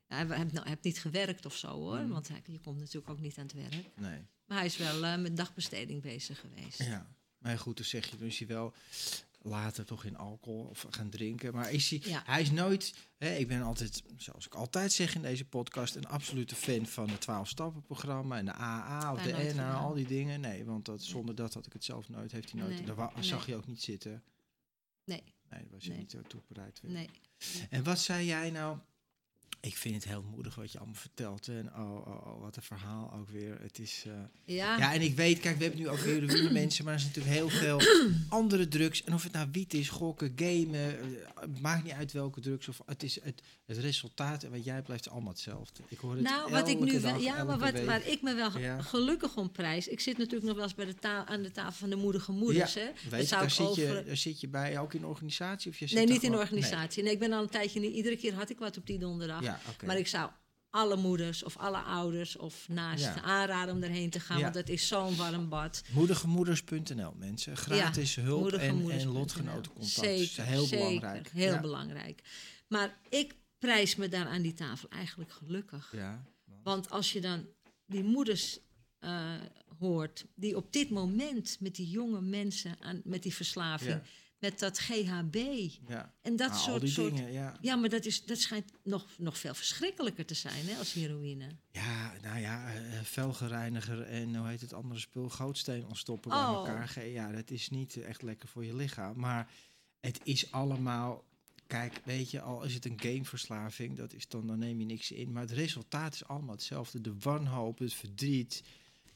hij 0.06 0.26
heeft, 0.38 0.52
nou, 0.52 0.68
heeft 0.68 0.82
niet 0.82 1.00
gewerkt 1.00 1.46
of 1.46 1.56
zo 1.56 1.68
hoor. 1.68 1.98
Mhm. 1.98 2.08
Want 2.08 2.28
hij, 2.28 2.42
je 2.46 2.60
komt 2.60 2.78
natuurlijk 2.78 3.10
ook 3.10 3.20
niet 3.20 3.38
aan 3.38 3.44
het 3.46 3.52
werk. 3.52 3.90
Nee. 3.96 4.26
Maar 4.46 4.56
hij 4.58 4.66
is 4.66 4.76
wel 4.76 5.04
eh, 5.04 5.18
met 5.18 5.36
dagbesteding 5.36 6.02
bezig 6.02 6.40
geweest. 6.40 6.82
Ja, 6.82 7.14
maar 7.38 7.58
goed, 7.58 7.76
dan 7.76 7.86
zeg 7.86 8.10
je, 8.10 8.16
dan 8.16 8.26
is 8.26 8.38
hij 8.38 8.46
wel 8.48 8.74
later 9.42 9.84
toch 9.84 10.04
in 10.04 10.16
alcohol 10.16 10.64
of 10.64 10.86
gaan 10.90 11.10
drinken. 11.10 11.54
Maar 11.54 11.72
is 11.72 11.90
hij, 11.90 12.00
Ja. 12.04 12.22
hij 12.26 12.40
is 12.42 12.50
nooit, 12.50 12.94
hè, 13.18 13.34
ik 13.34 13.48
ben 13.48 13.62
altijd, 13.62 14.02
zoals 14.16 14.46
ik 14.46 14.54
altijd 14.54 14.92
zeg 14.92 15.14
in 15.14 15.22
deze 15.22 15.44
podcast, 15.44 15.94
een 15.94 16.06
absolute 16.08 16.54
fan 16.54 16.86
van 16.86 17.08
het 17.10 17.20
12-stappen-programma 17.20 18.38
en 18.38 18.44
de 18.44 18.52
AA 18.54 19.12
of 19.12 19.22
de 19.22 19.52
NA, 19.54 19.74
al 19.74 19.94
die 19.94 20.06
dingen. 20.06 20.40
Nee, 20.40 20.64
want 20.64 20.84
dat, 20.84 21.02
zonder 21.02 21.34
dat 21.34 21.54
had 21.54 21.66
ik 21.66 21.72
het 21.72 21.84
zelf 21.84 22.08
nooit, 22.08 22.32
heeft 22.32 22.50
hij 22.52 22.60
nooit, 22.60 22.74
Nee, 22.74 22.84
daar 22.94 23.10
nee. 23.14 23.24
zag 23.24 23.46
je 23.46 23.54
ook 23.56 23.66
niet 23.66 23.82
zitten. 23.82 24.22
Nee, 25.04 25.22
Nee, 25.50 25.60
daar 25.62 25.70
was 25.70 25.84
je 25.84 25.90
Nee. 25.90 25.98
niet 25.98 26.10
zo 26.10 26.22
toe 26.22 26.40
bereid. 26.48 26.80
nee. 26.82 27.08
En 27.70 27.84
wat 27.84 27.98
zei 27.98 28.26
jij 28.26 28.50
nou? 28.50 28.78
Ik 29.62 29.76
vind 29.76 29.94
het 29.94 30.04
heel 30.04 30.24
moedig 30.34 30.54
wat 30.54 30.72
je 30.72 30.78
allemaal 30.78 30.96
vertelt. 30.96 31.48
En 31.48 31.70
oh, 31.76 32.06
oh, 32.06 32.26
oh, 32.26 32.40
wat 32.40 32.56
een 32.56 32.62
verhaal 32.62 33.12
ook 33.14 33.28
weer. 33.30 33.58
Het 33.60 33.78
is... 33.78 34.04
eh, 34.06 34.12
Ja, 34.56 34.78
ja, 34.78 34.92
en 34.94 35.00
ik 35.00 35.16
weet, 35.16 35.40
kijk, 35.40 35.56
we 35.56 35.62
hebben 35.62 35.80
nu 35.80 35.88
ook 35.88 35.98
heroïne 35.98 36.50
mensen, 36.60 36.84
maar 36.84 36.94
er 36.94 37.00
zijn 37.00 37.12
natuurlijk 37.14 37.36
heel 37.36 37.48
veel 37.48 37.80
andere 38.38 38.68
drugs. 38.68 39.04
En 39.04 39.14
of 39.14 39.22
het 39.22 39.32
nou 39.32 39.48
wiet 39.52 39.74
is, 39.74 39.88
gokken, 39.88 40.32
gamen, 40.36 40.98
eh, 41.00 41.04
het 41.40 41.60
maakt 41.60 41.84
niet 41.84 41.92
uit 41.92 42.12
welke 42.12 42.40
drugs. 42.40 42.68
Of 42.68 42.80
het 42.86 43.02
is 43.02 43.20
het, 43.22 43.42
het 43.66 43.76
resultaat 43.78 44.42
en 44.42 44.50
wat 44.50 44.64
jij 44.64 44.82
blijft 44.82 45.08
allemaal 45.10 45.32
hetzelfde. 45.32 45.82
Ik 45.88 45.98
hoor 45.98 46.12
het 46.14 46.22
nou, 46.22 46.50
wat 46.50 46.68
ik 46.68 46.80
nu 46.80 47.00
wel, 47.00 47.16
ja, 47.20 47.44
maar 47.44 47.58
wat, 47.58 47.72
week. 47.72 47.86
waar 47.86 48.06
ik 48.06 48.22
me 48.22 48.34
wel 48.34 48.58
Ja. 48.58 48.82
gelukkig 48.82 49.36
om 49.36 49.50
prijs. 49.52 49.88
Ik 49.88 50.00
zit 50.00 50.16
natuurlijk 50.18 50.44
nog 50.46 50.54
wel 50.54 50.64
eens 50.64 50.74
bij 50.74 50.84
de 50.86 50.94
ta- 50.94 51.26
aan 51.26 51.42
de 51.42 51.50
tafel 51.50 51.72
van 51.72 51.90
de 51.90 51.96
moedige 51.96 52.32
moeders. 52.32 52.72
Ja, 52.74 52.80
hè? 52.80 52.86
Weet 52.86 53.10
Dat 53.10 53.20
je, 53.20 53.26
zou 53.26 53.40
daar, 53.40 53.50
zit 53.50 53.66
over. 53.66 53.96
je, 53.98 54.04
daar 54.04 54.16
zit 54.16 54.40
je 54.40 54.48
bij, 54.48 54.78
ook 54.78 54.94
in 54.94 55.06
organisatie? 55.06 55.70
Of 55.70 55.78
je 55.78 55.86
zit 55.86 55.96
nee, 55.98 56.06
niet 56.06 56.22
in 56.22 56.34
organisatie. 56.34 57.02
Nee. 57.02 57.12
ik 57.12 57.18
ben 57.18 57.32
al 57.32 57.42
een 57.42 57.48
tijdje 57.48 57.80
niet. 57.80 57.94
Iedere 57.94 58.16
keer 58.16 58.34
had 58.34 58.50
ik 58.50 58.58
wat 58.58 58.76
op 58.76 58.86
die 58.86 58.98
donderdag. 58.98 59.49
Ja. 59.80 59.86
Maar 59.86 59.98
ik 59.98 60.06
zou 60.06 60.30
alle 60.70 60.96
moeders 60.96 61.42
of 61.42 61.56
alle 61.56 61.78
ouders 61.78 62.36
of 62.36 62.68
naasten 62.68 63.14
Ja. 63.14 63.22
aanraden 63.22 63.74
om 63.74 63.80
daarheen 63.80 64.10
te 64.10 64.20
gaan. 64.20 64.36
Ja. 64.36 64.42
Want 64.42 64.54
het 64.54 64.68
is 64.68 64.88
zo'n 64.88 65.16
warm 65.16 65.48
bad. 65.48 65.82
Moedigemoeders.nl, 65.92 67.14
mensen. 67.16 67.56
Gratis 67.56 68.14
hulp 68.16 68.52
en, 68.52 68.90
en 68.90 69.06
lotgenotencontact. 69.06 69.92
Zeker, 69.92 70.36
dat 70.36 70.46
is 70.46 70.50
heel 70.50 70.64
zeker, 70.66 70.86
belangrijk. 70.86 71.30
Heel 71.32 71.60
belangrijk. 71.60 72.22
Maar 72.68 72.98
ik 73.08 73.34
prijs 73.58 73.96
me 73.96 74.08
daar 74.08 74.26
aan 74.26 74.42
die 74.42 74.54
tafel 74.54 74.88
eigenlijk 74.88 75.32
gelukkig. 75.32 75.92
Ja, 75.96 76.24
Want 76.62 76.90
als 76.90 77.12
je 77.12 77.20
dan 77.20 77.46
die 77.86 78.04
moeders 78.04 78.58
eh, 78.98 79.34
hoort, 79.78 80.24
die 80.34 80.56
op 80.56 80.72
dit 80.72 80.90
moment 80.90 81.56
met 81.60 81.74
die 81.74 81.90
jonge 81.90 82.20
mensen, 82.20 82.76
aan, 82.80 83.00
met 83.04 83.22
die 83.22 83.34
verslaving. 83.34 84.00
Met 84.40 84.58
dat 84.58 84.78
GHB 84.78 85.34
Ja. 85.88 86.14
en 86.22 86.36
dat 86.36 86.48
Nou, 86.50 86.60
soort, 86.60 86.88
soort 86.88 87.14
dingen, 87.14 87.32
ja. 87.32 87.56
ja, 87.60 87.76
maar 87.76 87.88
dat, 87.88 88.04
is, 88.04 88.24
dat 88.24 88.38
schijnt 88.38 88.72
nog, 88.82 89.06
nog 89.18 89.38
veel 89.38 89.54
verschrikkelijker 89.54 90.26
te 90.26 90.34
zijn 90.34 90.66
hè, 90.66 90.76
als 90.78 90.92
heroïne. 90.92 91.46
Ja, 91.72 92.12
nou 92.22 92.38
ja, 92.40 92.74
eh, 92.74 93.00
velgereiniger 93.02 94.02
en 94.02 94.36
hoe 94.36 94.48
heet 94.48 94.60
het 94.60 94.72
andere 94.72 95.00
spul, 95.00 95.28
gootsteen 95.28 95.86
ontstoppen 95.86 96.30
Oh. 96.32 96.62
bij 96.62 96.72
elkaar. 96.74 97.06
Ja, 97.06 97.32
dat 97.32 97.50
is 97.50 97.68
niet 97.70 97.96
eh, 97.96 98.08
echt 98.08 98.22
lekker 98.22 98.48
voor 98.48 98.64
je 98.64 98.76
lichaam. 98.76 99.18
Maar 99.18 99.50
het 100.00 100.20
is 100.22 100.52
allemaal, 100.52 101.24
kijk, 101.66 102.00
weet 102.04 102.30
je, 102.30 102.40
al 102.40 102.62
is 102.62 102.74
het 102.74 102.84
een 102.84 103.00
gameverslaving, 103.00 103.96
dat 103.96 104.12
is 104.12 104.28
dan, 104.28 104.46
dan 104.46 104.58
neem 104.58 104.78
je 104.78 104.86
niks 104.86 105.10
in. 105.10 105.32
Maar 105.32 105.42
het 105.42 105.50
resultaat 105.52 106.14
is 106.14 106.24
allemaal 106.24 106.54
hetzelfde. 106.54 107.00
De 107.00 107.14
wanhoop, 107.18 107.78
het 107.78 107.94
verdriet, 107.94 108.62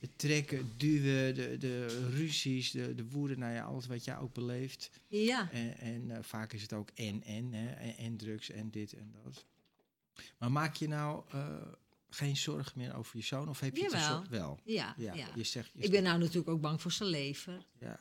het 0.05 0.18
trekken, 0.18 0.72
duwen, 0.76 1.34
de, 1.34 1.59
de 1.59 2.09
ruzies, 2.11 2.70
de, 2.70 2.94
de 2.94 3.09
woede, 3.09 3.36
nou 3.36 3.55
ja, 3.55 3.64
alles 3.64 3.86
wat 3.86 4.05
jij 4.05 4.18
ook 4.18 4.32
beleeft. 4.34 4.90
Ja, 5.09 5.50
En, 5.50 5.78
en 5.78 6.11
eh, 6.11 6.22
vaak 6.22 6.52
is 6.52 6.62
het 6.62 6.72
ook 6.72 6.88
en, 6.94 7.22
en, 7.22 7.52
hè, 7.52 7.72
en, 7.72 7.96
en 7.96 8.16
drugs 8.16 8.50
en 8.50 8.70
dit 8.70 8.92
en 8.92 9.14
dat. 9.22 9.44
Maar 10.38 10.52
maak 10.52 10.74
je 10.74 10.88
nou 10.88 11.22
eh, 11.30 11.57
geen 12.09 12.36
zorgen 12.36 12.72
meer 12.76 12.94
over 12.94 13.16
je 13.16 13.22
zoon? 13.22 13.48
Of 13.48 13.61
heb 13.61 13.76
je 13.76 13.82
het 13.82 14.28
wel? 14.28 14.59
ja, 14.64 14.94
Ja, 14.96 15.14
ja. 15.14 15.28
je 15.34 15.44
zegt... 15.44 15.70
Je 15.74 15.82
Ik 15.82 15.90
ben 15.90 16.02
nou 16.02 16.18
natuurlijk 16.18 16.48
ook 16.48 16.61
bang 16.61 16.80
voor 16.80 16.92
zijn 16.92 17.09
leven. 17.09 17.64
ja. 17.78 17.98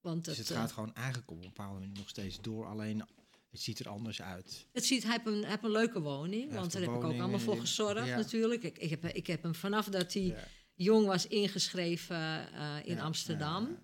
Want 0.00 0.24
Dus 0.24 0.38
het, 0.38 0.48
het 0.48 0.56
eh, 0.56 0.62
gaat 0.62 0.72
gewoon 0.72 0.94
eigenlijk 0.94 1.30
op 1.30 1.36
een 1.36 1.42
bepaalde 1.42 1.78
manier 1.78 1.96
nog 1.96 2.08
steeds 2.08 2.40
door. 2.40 2.66
Alleen 2.66 3.04
het 3.50 3.60
ziet 3.60 3.78
er 3.78 3.88
anders 3.88 4.22
uit. 4.22 4.66
Het 4.72 4.84
ziet, 4.84 5.02
hij 5.02 5.12
heeft 5.12 5.26
een, 5.26 5.40
hij 5.40 5.50
heeft 5.50 5.64
een 5.64 5.70
leuke 5.70 6.00
woning, 6.00 6.52
want 6.52 6.72
daar 6.72 6.82
heb 6.82 6.90
ik 6.90 6.96
ook 6.96 7.02
allemaal 7.02 7.38
voor 7.38 7.60
gezorgd 7.60 8.06
ja. 8.06 8.16
natuurlijk. 8.16 8.62
Ik, 8.62 8.78
ik, 8.78 8.90
heb, 8.90 9.04
ik 9.04 9.26
heb 9.26 9.42
hem 9.42 9.54
vanaf 9.54 9.86
dat 9.86 10.12
hij. 10.12 10.36
Jong 10.74 11.06
was 11.06 11.26
ingeschreven 11.26 12.16
eh, 12.52 12.76
in 12.84 12.94
Ja, 12.96 13.02
Amsterdam. 13.02 13.78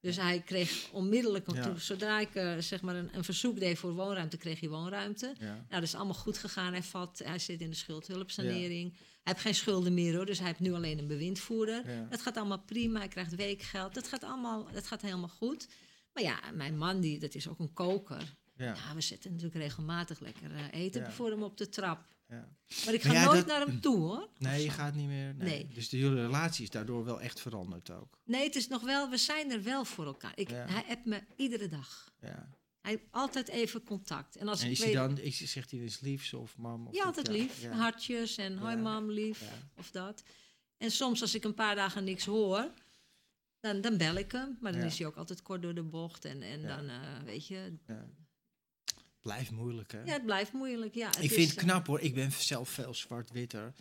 Dus 0.00 0.16
hij 0.16 0.40
kreeg 0.40 0.88
onmiddellijk, 0.92 1.50
Ja. 1.54 1.62
toen- 1.62 1.78
zodra 1.78 2.20
ik 2.20 2.34
eh, 2.34 2.58
zeg 2.58 2.82
maar 2.82 2.94
een, 2.96 3.10
een 3.16 3.24
verzoek 3.24 3.58
deed 3.60 3.78
voor 3.78 3.92
woonruimte, 3.92 4.36
kreeg 4.36 4.60
hij 4.60 4.68
woonruimte. 4.68 5.34
ja. 5.38 5.46
Nou, 5.46 5.64
dat 5.68 5.82
is 5.82 5.94
allemaal 5.94 6.14
goed 6.14 6.38
gegaan. 6.38 6.72
Hij, 6.72 6.82
valt, 6.82 7.18
hij 7.18 7.38
zit 7.38 7.60
in 7.60 7.70
de 7.70 7.76
schuldhulpsanering. 7.76 8.92
Hij 8.92 9.32
heeft 9.32 9.40
geen 9.40 9.54
schulden 9.54 9.94
meer 9.94 10.16
hoor, 10.16 10.26
dus 10.26 10.38
hij 10.38 10.46
heeft 10.46 10.60
nu 10.60 10.72
alleen 10.74 10.98
een 10.98 11.06
bewindvoerder. 11.06 11.90
Ja. 11.90 12.06
Dat 12.10 12.22
gaat 12.22 12.36
allemaal 12.36 12.62
prima. 12.62 12.98
Hij 12.98 13.08
krijgt 13.08 13.34
weekgeld. 13.34 13.94
Dat 13.94 14.08
gaat 14.08 14.24
allemaal, 14.24 14.68
dat 14.72 14.86
gaat 14.86 15.02
helemaal 15.02 15.28
goed. 15.28 15.68
Maar 16.12 16.22
ja, 16.22 16.40
mijn 16.54 16.78
man, 16.78 17.00
die, 17.00 17.18
dat 17.18 17.34
is 17.34 17.48
ook 17.48 17.58
een 17.58 17.72
koker. 17.72 18.34
Ja. 18.56 18.64
Ja, 18.74 18.94
we 18.94 19.00
zetten 19.00 19.30
natuurlijk 19.30 19.56
regelmatig 19.60 20.20
lekker 20.20 20.50
eh, 20.54 20.64
eten 20.82 21.12
voor 21.12 21.30
hem 21.30 21.42
op 21.42 21.56
de 21.56 21.68
trap. 21.68 22.04
Ja. 22.28 22.48
Maar 22.84 22.94
ik 22.94 23.02
ga 23.02 23.08
Maar 23.08 23.16
ja, 23.16 23.24
nooit 23.24 23.36
dat- 23.36 23.46
naar 23.46 23.66
hem 23.66 23.80
toe 23.80 23.96
hoor. 23.98 24.28
Nee, 24.38 24.62
je 24.62 24.70
gaat 24.70 24.94
niet 24.94 25.06
meer... 25.06 25.34
Nee. 25.34 25.48
Nee. 25.48 25.68
Dus 25.74 25.88
de 25.88 25.96
hele 25.96 26.14
relatie 26.14 26.62
is 26.64 26.70
daardoor 26.70 27.04
wel 27.04 27.20
echt 27.20 27.40
veranderd 27.40 27.90
ook. 27.90 28.18
Nee, 28.24 28.44
het 28.44 28.56
is 28.56 28.68
nog 28.68 28.82
wel, 28.82 29.10
we 29.10 29.16
zijn 29.16 29.50
er 29.52 29.62
wel 29.62 29.84
voor 29.84 30.06
elkaar. 30.06 30.32
Ik, 30.34 30.50
Ja. 30.50 30.66
Hij 30.68 30.84
appt 30.88 31.04
me 31.04 31.22
iedere 31.36 31.68
dag. 31.68 32.12
Ja. 32.20 32.48
Hij 32.80 32.90
heeft 32.92 33.04
altijd 33.10 33.48
even 33.48 33.82
contact. 33.84 34.36
En 34.36 34.48
als 34.48 34.60
En 34.60 34.66
ik 34.66 34.72
is 34.72 34.78
hij 34.78 34.86
weet, 34.86 34.96
dan, 34.96 35.18
is, 35.18 35.38
zegt 35.38 35.70
hij 35.70 35.80
eens 35.80 36.00
liefs 36.00 36.32
of 36.34 36.56
mam? 36.56 36.86
Of 36.86 36.94
ja, 36.94 37.04
altijd 37.04 37.28
lief. 37.28 37.68
Hartjes 37.70 38.36
en 38.36 38.56
hoi 38.58 38.76
mam, 38.76 39.10
lief. 39.10 39.42
Of 39.76 39.90
dat. 39.90 40.22
En 40.76 40.90
soms 40.90 41.20
als 41.20 41.34
ik 41.34 41.44
een 41.44 41.54
paar 41.54 41.74
dagen 41.74 42.04
niks 42.04 42.24
hoor, 42.24 42.72
dan, 43.60 43.80
dan 43.80 43.96
bel 43.96 44.14
ik 44.14 44.32
hem. 44.32 44.56
Maar 44.60 44.72
dan 44.72 44.82
is 44.82 44.98
hij 44.98 45.06
ook 45.06 45.16
altijd 45.16 45.42
kort 45.42 45.62
door 45.62 45.74
de 45.74 45.82
bocht. 45.82 46.24
En, 46.24 46.42
en 46.42 46.62
dan, 46.62 46.88
eh, 46.88 47.22
weet 47.24 47.46
je, 47.46 47.76
Ja. 47.86 48.06
Blijft 49.24 49.50
moeilijk, 49.50 49.92
hè? 49.92 50.02
ja, 50.02 50.12
het 50.12 50.24
blijft 50.24 50.52
moeilijk. 50.52 50.94
Ja, 50.94 51.06
het 51.06 51.16
ik 51.16 51.22
is, 51.22 51.32
vind 51.32 51.48
het 51.50 51.58
eh, 51.58 51.64
knap 51.64 51.86
hoor. 51.86 52.00
Ik 52.00 52.14
ben 52.14 52.32
zelf 52.32 52.68
veel 52.68 52.94
zwart-witter. 52.94 53.72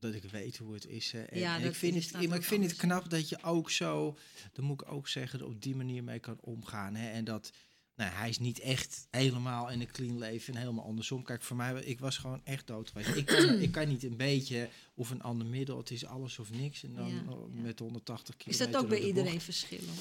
Omdat 0.00 0.22
ik 0.22 0.30
weet 0.30 0.56
hoe 0.56 0.74
het 0.74 0.86
is. 0.86 1.12
Hè. 1.12 1.22
En, 1.22 1.38
Ja, 1.38 1.54
en 1.56 1.62
dat 1.62 1.70
ik 1.70 1.76
vind, 1.76 1.96
is 1.96 2.04
het, 2.04 2.12
dan 2.12 2.28
maar 2.28 2.38
ik 2.38 2.44
vind 2.44 2.64
het 2.64 2.76
knap 2.76 3.10
dat 3.10 3.28
je 3.28 3.42
ook 3.42 3.70
zo, 3.70 4.18
dat 4.52 4.64
moet 4.64 4.80
ik 4.82 4.92
ook 4.92 5.08
zeggen, 5.08 5.46
op 5.46 5.62
die 5.62 5.76
manier 5.76 6.04
mee 6.04 6.18
kan 6.18 6.38
omgaan. 6.40 6.94
Hè. 6.94 7.10
En 7.10 7.24
dat, 7.24 7.50
nou, 7.94 8.10
hij 8.12 8.28
is 8.28 8.38
niet 8.38 8.58
echt 8.58 9.06
helemaal 9.10 9.70
in 9.70 9.80
een 9.80 9.90
clean 9.90 10.18
leven 10.18 10.54
en 10.54 10.60
helemaal 10.60 10.84
andersom. 10.84 11.22
Kijk, 11.22 11.42
voor 11.42 11.56
mij, 11.56 11.82
ik 11.82 12.00
was 12.00 12.18
gewoon 12.18 12.40
echt 12.44 12.66
dood 12.66 12.90
geweest. 12.90 13.16
Ik 13.16 13.26
kan, 13.26 13.48
ik 13.58 13.72
kan 13.72 13.88
niet 13.88 14.02
een 14.04 14.16
beetje 14.16 14.68
of 14.94 15.10
een 15.10 15.22
ander 15.22 15.46
middel. 15.46 15.78
Het 15.78 15.90
is 15.90 16.04
alles 16.06 16.38
of 16.38 16.50
niks. 16.50 16.82
En 16.82 16.94
dan 16.94 17.08
Ja, 17.08 17.22
ja. 17.52 17.62
met 17.62 17.78
180 17.78 18.34
Is 18.34 18.42
kilometer 18.44 18.72
dat 18.72 18.82
ook 18.82 18.88
bij 18.88 19.00
iedereen 19.06 19.32
bocht. 19.32 19.44
verschillend? 19.44 20.00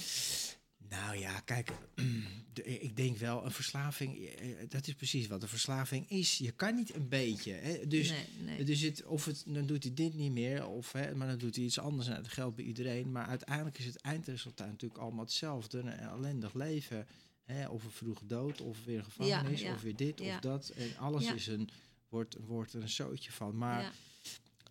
Nou 1.01 1.17
ja, 1.17 1.39
kijk, 1.39 1.71
ik 2.63 2.95
denk 2.95 3.17
wel, 3.17 3.45
een 3.45 3.51
verslaving, 3.51 4.25
eh, 4.25 4.47
dat 4.69 4.87
is 4.87 4.93
precies 4.93 5.27
wat 5.27 5.41
een 5.41 5.47
verslaving 5.47 6.09
is. 6.09 6.37
Je 6.37 6.51
kan 6.51 6.75
niet 6.75 6.95
een 6.95 7.09
beetje. 7.09 7.51
Hè? 7.51 7.87
Dus, 7.87 8.09
nee, 8.09 8.25
nee. 8.41 8.63
dus 8.63 8.81
het, 8.81 9.05
of 9.05 9.25
het, 9.25 9.43
dan 9.47 9.65
doet 9.65 9.83
hij 9.83 9.93
dit 9.93 10.13
niet 10.13 10.31
meer, 10.31 10.67
of, 10.67 10.91
hè, 10.91 11.15
maar 11.15 11.27
dan 11.27 11.37
doet 11.37 11.55
hij 11.55 11.65
iets 11.65 11.79
anders. 11.79 12.07
En 12.07 12.15
dat 12.15 12.27
geldt 12.27 12.55
bij 12.55 12.65
iedereen. 12.65 13.11
Maar 13.11 13.25
uiteindelijk 13.25 13.77
is 13.77 13.85
het 13.85 13.95
eindresultaat 14.01 14.67
natuurlijk 14.67 15.01
allemaal 15.01 15.23
hetzelfde. 15.23 15.79
Een 15.79 15.89
ellendig 15.89 16.53
leven. 16.53 17.07
Hè? 17.43 17.67
Of 17.67 17.83
een 17.83 17.91
vroege 17.91 18.25
dood, 18.25 18.61
of 18.61 18.85
weer 18.85 18.97
een 18.97 19.03
gevangenis, 19.03 19.61
ja. 19.61 19.73
of 19.73 19.81
weer 19.81 19.95
dit 19.95 20.19
Ja. 20.19 20.35
of 20.35 20.41
dat. 20.41 20.69
En 20.69 20.97
alles 20.97 21.33
is 21.33 21.47
een, 21.47 21.69
wordt, 22.09 22.35
wordt 22.45 22.73
er 22.73 22.81
een 22.81 22.89
zootje 22.89 23.31
van. 23.31 23.57
Maar 23.57 23.93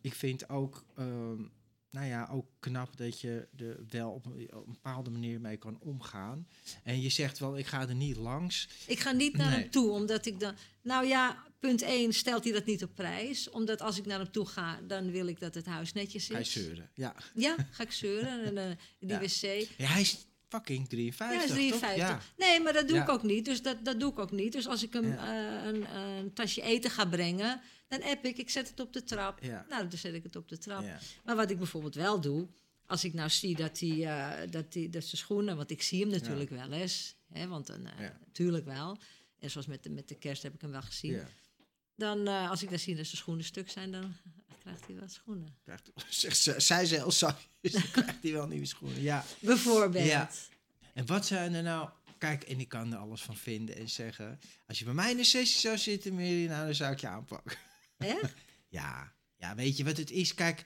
ik 0.01 0.15
vind 0.15 0.49
ook, 0.49 0.85
ehm, 0.97 1.43
nou 1.93 2.07
ja, 2.07 2.29
ook 2.33 2.47
knap 2.61 2.97
dat 2.97 3.21
je 3.21 3.49
er 3.59 3.77
wel 3.89 4.11
op 4.11 4.27
een, 4.27 4.49
op 4.55 4.67
een 4.67 4.73
bepaalde 4.73 5.11
manier 5.11 5.41
mee 5.41 5.57
kan 5.57 5.79
omgaan. 5.81 6.47
En 6.83 7.01
je 7.01 7.09
zegt 7.09 7.39
wel, 7.39 7.59
ik 7.59 7.67
ga 7.67 7.89
er 7.89 7.95
niet 7.95 8.17
langs. 8.17 8.69
Ik 8.87 9.01
ga 9.01 9.11
niet 9.13 9.37
naar 9.37 9.51
Nee. 9.51 9.59
hem 9.61 9.71
toe, 9.71 9.91
omdat 9.91 10.27
ik 10.27 10.41
dan... 10.41 10.55
Nou 10.83 11.07
ja, 11.07 11.45
punt 11.61 11.83
1 11.83 12.13
stelt 12.13 12.45
hij 12.45 12.53
dat 12.53 12.65
niet 12.67 12.83
op 12.83 12.95
prijs. 12.95 13.51
Omdat 13.51 13.81
als 13.81 13.99
ik 13.99 14.07
naar 14.07 14.19
hem 14.19 14.31
toe 14.31 14.47
ga, 14.47 14.81
dan 14.87 15.11
wil 15.11 15.27
ik 15.27 15.41
dat 15.41 15.55
het 15.55 15.67
huis 15.67 15.93
netjes 15.93 16.23
is. 16.29 16.35
Hij 16.35 16.45
zeuren. 16.45 16.91
Ja. 16.95 17.15
Ja, 17.35 17.57
ga 17.71 17.83
ik 17.83 17.93
zeuren. 17.93 18.45
En, 18.45 18.59
eh, 18.59 18.77
die 18.99 19.09
Ja. 19.09 19.19
wc. 19.21 19.69
ja, 19.77 19.87
hij 19.87 20.01
is 20.01 20.27
fucking 20.49 20.89
53, 20.89 21.37
Ja, 21.37 21.43
is 21.43 21.49
toch? 21.49 21.57
53. 21.57 21.97
Ja. 22.09 22.21
Nee, 22.37 22.61
maar 22.61 22.73
dat 22.73 22.89
doe 22.89 22.97
Ja. 22.97 23.03
ik 23.03 23.09
ook 23.09 23.23
niet. 23.23 23.45
Dus 23.45 23.63
dat, 23.63 23.85
dat 23.85 24.01
doe 24.01 24.11
ik 24.13 24.19
ook 24.19 24.31
niet. 24.33 24.53
Dus 24.53 24.67
als 24.67 24.83
ik 24.83 24.93
hem 24.93 25.13
eh, 25.13 25.65
een, 25.65 25.97
een 25.97 26.33
tasje 26.33 26.63
eten 26.63 26.91
ga 26.91 27.05
brengen, 27.05 27.61
dan 27.99 28.11
app 28.11 28.25
ik, 28.25 28.39
ik 28.39 28.51
zet 28.51 28.69
het 28.69 28.81
op 28.81 28.93
de 28.93 29.05
trap. 29.05 29.43
Ja. 29.43 29.67
Nou, 29.69 29.89
dan 29.89 29.99
zet 29.99 30.15
ik 30.15 30.23
het 30.23 30.37
op 30.37 30.49
de 30.49 30.59
trap. 30.59 30.83
Ja. 30.83 30.99
Maar 31.25 31.37
wat 31.37 31.51
ik 31.51 31.59
bijvoorbeeld 31.59 31.95
wel 31.95 32.21
doe, 32.21 32.49
als 32.87 33.05
ik 33.05 33.15
nou 33.15 33.31
zie 33.31 33.57
dat 33.57 33.79
hij, 33.79 34.07
eh, 34.07 34.51
dat 34.51 34.75
hij, 34.75 34.91
dat 34.91 35.05
zijn 35.05 35.17
schoenen, 35.17 35.57
want 35.57 35.71
ik 35.71 35.83
zie 35.83 36.01
hem 36.01 36.11
natuurlijk 36.11 36.51
wel 36.51 36.73
eens, 36.73 37.15
hè, 37.33 37.47
want 37.47 37.67
dan, 37.67 37.87
eh, 37.87 38.09
natuurlijk 38.27 38.65
wel. 38.65 38.99
En 39.39 39.51
zoals 39.51 39.67
met 39.67 39.83
de, 39.83 39.91
met 39.91 40.09
de 40.09 40.15
kerst 40.15 40.43
heb 40.43 40.55
ik 40.55 40.61
hem 40.61 40.71
wel 40.71 40.83
gezien. 40.83 41.21
Dan, 41.97 42.27
eh, 42.27 42.51
als 42.51 42.63
ik 42.63 42.69
dan 42.69 42.79
zie 42.79 42.97
dat 42.97 43.07
zijn 43.07 43.17
schoenen 43.17 43.45
stuk 43.45 43.71
zijn, 43.71 43.93
dan 43.93 44.15
krijgt 44.59 44.87
hij 44.87 44.97
wat 44.97 45.13
schoenen. 45.13 45.57
Krijgt, 45.63 45.91
zegt 46.09 46.37
ze, 46.37 46.61
zij 46.61 46.87
zelf, 46.87 47.13
zo, 47.13 47.31
dus 47.61 47.73
dan 47.81 47.91
krijgt 47.91 48.23
hij 48.23 48.33
wel 48.33 48.47
nieuwe 48.47 48.67
schoenen. 48.67 49.03
Ja. 49.03 49.25
Bijvoorbeeld. 49.41 50.07
Ja. 50.07 50.31
En 50.95 51.07
wat 51.07 51.27
zijn 51.27 51.55
er 51.55 51.63
nou... 51.63 51.89
Kijk, 52.19 52.43
en 52.43 52.61
ik 52.61 52.69
kan 52.69 52.93
er 52.93 52.99
alles 52.99 53.23
van 53.23 53.37
vinden 53.37 53.77
en 53.77 53.91
zeggen... 53.91 54.41
Als 54.67 54.79
je 54.79 54.85
bij 54.85 54.95
mij 54.95 55.11
in 55.11 55.17
de 55.17 55.25
sessie 55.25 55.61
zou 55.61 55.79
zitten, 55.79 56.15
Mary, 56.15 56.47
nou, 56.47 56.65
dan 56.65 56.75
zou 56.75 56.93
ik 56.93 57.01
je 57.01 57.07
aanpakken. 57.07 57.59
Ja, 58.69 59.13
ja, 59.37 59.55
weet 59.55 59.77
je 59.77 59.85
wat 59.85 59.97
het 59.97 60.11
is? 60.11 60.35
Kijk, 60.35 60.65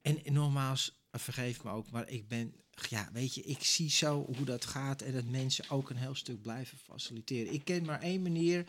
en, 0.00 0.24
en 0.24 0.32
nogmaals, 0.32 1.00
vergeef 1.10 1.64
me 1.64 1.70
ook, 1.70 1.90
maar 1.90 2.08
ik 2.08 2.28
ben, 2.28 2.54
ja, 2.88 3.08
weet 3.12 3.34
je, 3.34 3.42
ik 3.42 3.64
zie 3.64 3.90
zo 3.90 4.24
hoe 4.36 4.44
dat 4.44 4.64
gaat 4.64 5.02
en 5.02 5.12
dat 5.12 5.24
mensen 5.24 5.70
ook 5.70 5.90
een 5.90 5.96
heel 5.96 6.14
stuk 6.14 6.42
blijven 6.42 6.78
faciliteren. 6.78 7.52
Ik 7.52 7.64
ken 7.64 7.84
maar 7.84 8.00
één 8.00 8.22
manier 8.22 8.66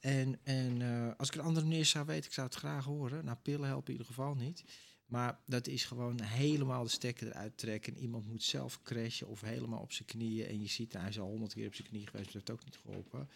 en, 0.00 0.40
en 0.42 0.82
eh, 0.82 1.10
als 1.16 1.28
ik 1.28 1.34
een 1.34 1.44
andere 1.44 1.66
manier 1.66 1.84
zou 1.84 2.06
weten, 2.06 2.24
ik 2.24 2.32
zou 2.32 2.46
het 2.46 2.56
graag 2.56 2.84
horen. 2.84 3.24
Nou, 3.24 3.36
pillen 3.42 3.68
helpen 3.68 3.86
in 3.86 3.92
ieder 3.92 4.06
geval 4.06 4.34
niet. 4.34 4.64
Maar 5.06 5.38
dat 5.46 5.66
is 5.66 5.84
gewoon 5.84 6.20
helemaal 6.20 6.82
de 6.82 6.88
stekker 6.88 7.26
eruit 7.26 7.58
trekken. 7.58 7.94
En 7.94 8.00
iemand 8.00 8.26
moet 8.26 8.42
zelf 8.42 8.82
crashen 8.82 9.28
of 9.28 9.40
helemaal 9.40 9.80
op 9.80 9.92
zijn 9.92 10.08
knieën. 10.08 10.46
En 10.46 10.60
je 10.60 10.68
ziet, 10.68 10.92
hij 10.92 11.08
is 11.08 11.20
al 11.20 11.26
honderd 11.26 11.54
keer 11.54 11.66
op 11.66 11.74
zijn 11.74 11.88
knie 11.88 12.06
geweest, 12.06 12.24
dat 12.24 12.34
heeft 12.34 12.50
ook 12.50 12.64
niet 12.64 12.78
geholpen. 12.82 13.28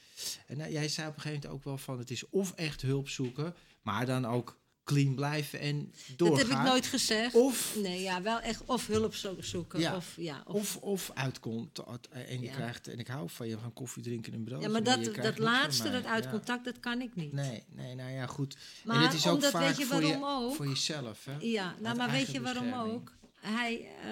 En 0.47 0.57
nou, 0.57 0.71
jij 0.71 0.89
zei 0.89 1.09
op 1.09 1.15
een 1.15 1.21
gegeven 1.21 1.43
moment 1.43 1.59
ook 1.59 1.65
wel 1.65 1.79
van, 1.79 1.99
het 1.99 2.11
is 2.11 2.29
of 2.29 2.53
echt 2.53 2.83
hulp 2.83 3.09
zoeken, 3.09 3.55
maar 3.83 4.07
dan 4.07 4.25
ook 4.25 4.59
clean 4.89 5.15
blijven 5.15 5.61
en 5.61 5.93
doorgaan. 6.17 6.39
Dat 6.39 6.49
heb 6.49 6.59
ik 6.59 6.65
nooit 6.65 6.87
gezegd. 6.87 7.35
Of, 7.35 7.77
Nee, 7.83 8.03
ja, 8.03 8.23
wel 8.23 8.41
echt 8.41 8.63
of 8.67 8.87
hulp 8.87 9.15
zo- 9.15 9.37
zoeken. 9.41 9.81
Ja. 9.81 9.97
Of, 9.97 10.15
ja, 10.17 10.43
of, 10.47 10.55
of, 10.57 10.77
of 10.77 11.11
uitkomt 11.15 11.79
eh, 11.79 12.31
en 12.31 12.41
je 12.41 12.47
Ja. 12.47 12.55
krijgt, 12.55 12.89
en 12.89 12.99
ik 12.99 13.07
hou 13.07 13.31
van 13.31 13.49
je, 13.49 13.55
we 13.55 13.61
gaan 13.61 13.73
koffie 13.73 14.03
drinken 14.03 14.33
en 14.33 14.45
brood. 14.45 14.63
ja, 14.63 14.69
maar 14.69 14.83
dat, 14.83 15.05
dat 15.05 15.35
van 15.35 15.45
laatste, 15.45 15.91
dat 15.91 16.05
uit 16.05 16.25
Ja. 16.25 16.31
contact, 16.31 16.65
dat 16.65 16.81
kan 16.81 17.01
ik 17.01 17.15
niet. 17.15 17.33
Nee, 17.33 17.63
nee, 17.75 17.95
nou 17.95 18.11
ja, 18.11 18.27
goed. 18.27 18.57
Maar 18.85 18.97
en 18.97 19.03
het 19.03 19.13
is 19.13 19.27
ook 19.27 19.35
omdat, 19.35 19.51
vaak 19.51 19.63
weet 19.63 19.77
je 19.77 19.85
voor, 19.85 20.01
waarom 20.03 20.21
je, 20.21 20.45
ook? 20.47 20.55
voor 20.55 20.67
jezelf, 20.69 21.25
hè? 21.25 21.37
Ja, 21.41 21.75
nou, 21.81 21.97
maar 21.97 22.11
weet 22.11 22.31
je 22.31 22.41
waarom 22.41 22.73
ook? 22.73 23.13
Hij, 23.41 23.89
eh, 24.03 24.11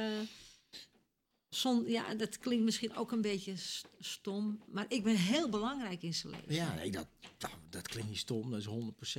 zon, 1.56 1.84
ja, 1.86 2.14
dat 2.14 2.38
klinkt 2.38 2.64
misschien 2.64 2.96
ook 2.96 3.12
een 3.12 3.20
beetje 3.20 3.56
st- 3.56 3.88
stom, 3.98 4.62
maar 4.66 4.84
ik 4.88 5.02
ben 5.02 5.16
heel 5.16 5.48
belangrijk 5.48 6.02
in 6.02 6.14
zijn 6.14 6.32
leven. 6.32 6.54
Ja, 6.54 6.74
nee, 6.74 6.90
dat, 6.90 7.06
dat, 7.38 7.50
dat 7.70 7.88
klinkt 7.88 8.08
niet 8.08 8.18
stom, 8.18 8.50
dat 8.50 8.60
is 8.60 8.66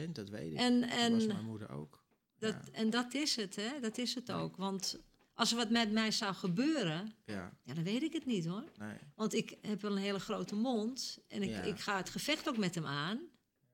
100%, 0.08 0.12
dat 0.12 0.30
weet 0.30 0.52
ik. 0.52 0.58
En, 0.58 0.82
dat 0.82 0.90
was 0.90 1.22
en, 1.22 1.28
mijn 1.28 1.46
moeder 1.46 1.70
ook. 1.72 2.04
dat, 2.40 2.54
ja. 2.54 2.72
en 2.72 2.90
dat 2.90 3.14
is 3.14 3.36
het, 3.36 3.56
hè? 3.56 3.80
Dat 3.82 3.98
is 3.98 4.16
het 4.16 4.32
ook. 4.32 4.56
Want 4.56 5.00
als 5.34 5.52
er 5.52 5.58
wat 5.58 5.70
met 5.70 5.92
mij 5.92 6.12
zou 6.12 6.34
gebeuren, 6.34 7.14
Ja, 7.26 7.58
ja, 7.64 7.74
dan 7.74 7.84
weet 7.84 8.04
ik 8.04 8.14
het 8.14 8.26
niet 8.26 8.46
hoor. 8.46 8.64
nee. 8.78 8.98
Want 9.16 9.34
ik 9.34 9.58
heb 9.62 9.82
wel 9.82 9.92
een 9.92 9.98
hele 9.98 10.20
grote 10.20 10.56
mond 10.56 11.20
en 11.28 11.44
ik, 11.44 11.50
Ja. 11.50 11.62
ik 11.62 11.80
ga 11.80 11.98
het 11.98 12.10
gevecht 12.10 12.50
ook 12.50 12.58
met 12.58 12.76
hem 12.76 12.86
aan. 12.86 13.20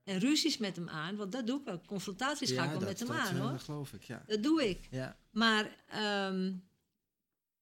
en 0.04 0.18
ruzies 0.18 0.58
met 0.58 0.76
hem 0.76 0.88
aan. 0.88 1.16
Want 1.16 1.32
dat 1.32 1.46
doe 1.46 1.58
ik 1.58 1.64
wel. 1.64 1.80
Confrontaties 1.86 2.50
ga 2.52 2.62
ik 2.64 2.70
wel 2.70 2.78
dat, 2.78 2.88
met 2.88 2.98
hem 2.98 3.08
dat, 3.08 3.16
aan 3.16 3.36
hoor. 3.36 3.50
Dat 3.50 3.62
geloof 3.62 3.92
ik, 3.92 4.02
ja. 4.02 4.22
Dat 4.26 4.42
doe 4.42 4.68
ik. 4.68 4.88
Ja, 4.90 5.16
Maar 5.30 5.76
ehm, 5.88 6.52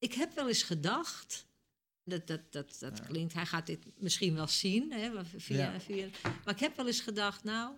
ik 0.03 0.12
heb 0.14 0.34
wel 0.34 0.48
eens 0.48 0.62
gedacht. 0.62 1.46
Dat, 2.05 2.26
dat, 2.26 2.53
dat, 2.53 2.76
dat 2.80 2.98
Ja. 2.98 3.05
klinkt, 3.05 3.32
hij 3.34 3.46
gaat 3.46 3.66
dit 3.66 3.84
misschien 4.00 4.34
wel 4.34 4.48
zien. 4.48 4.92
Hè, 4.92 5.24
via, 5.24 5.72
Ja. 5.72 5.80
via, 5.80 6.09
maar 6.44 6.55
ik 6.55 6.61
heb 6.61 6.76
wel 6.76 6.86
eens 6.86 7.00
gedacht, 7.00 7.44
nou, 7.44 7.76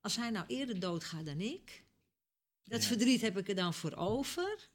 als 0.00 0.16
hij 0.16 0.30
nou 0.30 0.44
eerder 0.48 0.80
doodgaat 0.80 1.26
dan 1.26 1.40
ik. 1.40 1.84
Dat 2.64 2.82
Ja. 2.82 2.88
verdriet 2.88 3.20
heb 3.20 3.38
ik 3.38 3.48
er 3.48 3.54
dan 3.54 3.74
voor 3.74 3.94
over. 3.94 4.70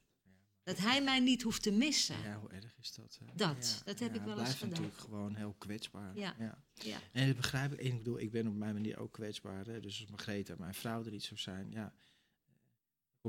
Dat 0.62 0.78
hij 0.78 1.02
mij 1.02 1.20
niet 1.20 1.42
hoeft 1.42 1.62
te 1.62 1.70
missen. 1.70 2.22
ja, 2.22 2.38
hoe 2.40 2.50
erg 2.50 2.78
is 2.80 2.94
dat? 2.94 3.18
hè? 3.24 3.26
Dat, 3.34 3.82
dat 3.84 3.98
heb 3.98 4.14
ik 4.14 4.22
wel 4.22 4.38
eens 4.38 4.48
gedacht. 4.54 4.60
natuurlijk 4.70 4.98
gewoon 4.98 5.34
heel 5.34 5.54
kwetsbaar. 5.58 6.16
Ja. 6.18 6.34
ja. 6.74 7.00
En 7.12 7.26
dat 7.26 7.36
begrijp 7.36 7.72
ik. 7.72 7.80
Ik 7.80 7.96
bedoel, 7.96 8.18
ik 8.20 8.30
ben 8.30 8.46
op 8.46 8.54
mijn 8.54 8.74
manier 8.74 8.98
ook 8.98 9.12
kwetsbaar. 9.12 9.66
Hè? 9.66 9.80
Dus 9.80 10.00
als 10.00 10.10
Margrethe, 10.10 10.54
mijn 10.58 10.74
vrouw, 10.74 11.04
er 11.04 11.12
iets 11.12 11.26
zou 11.26 11.40
zijn, 11.40 11.70
ja. 11.70 11.94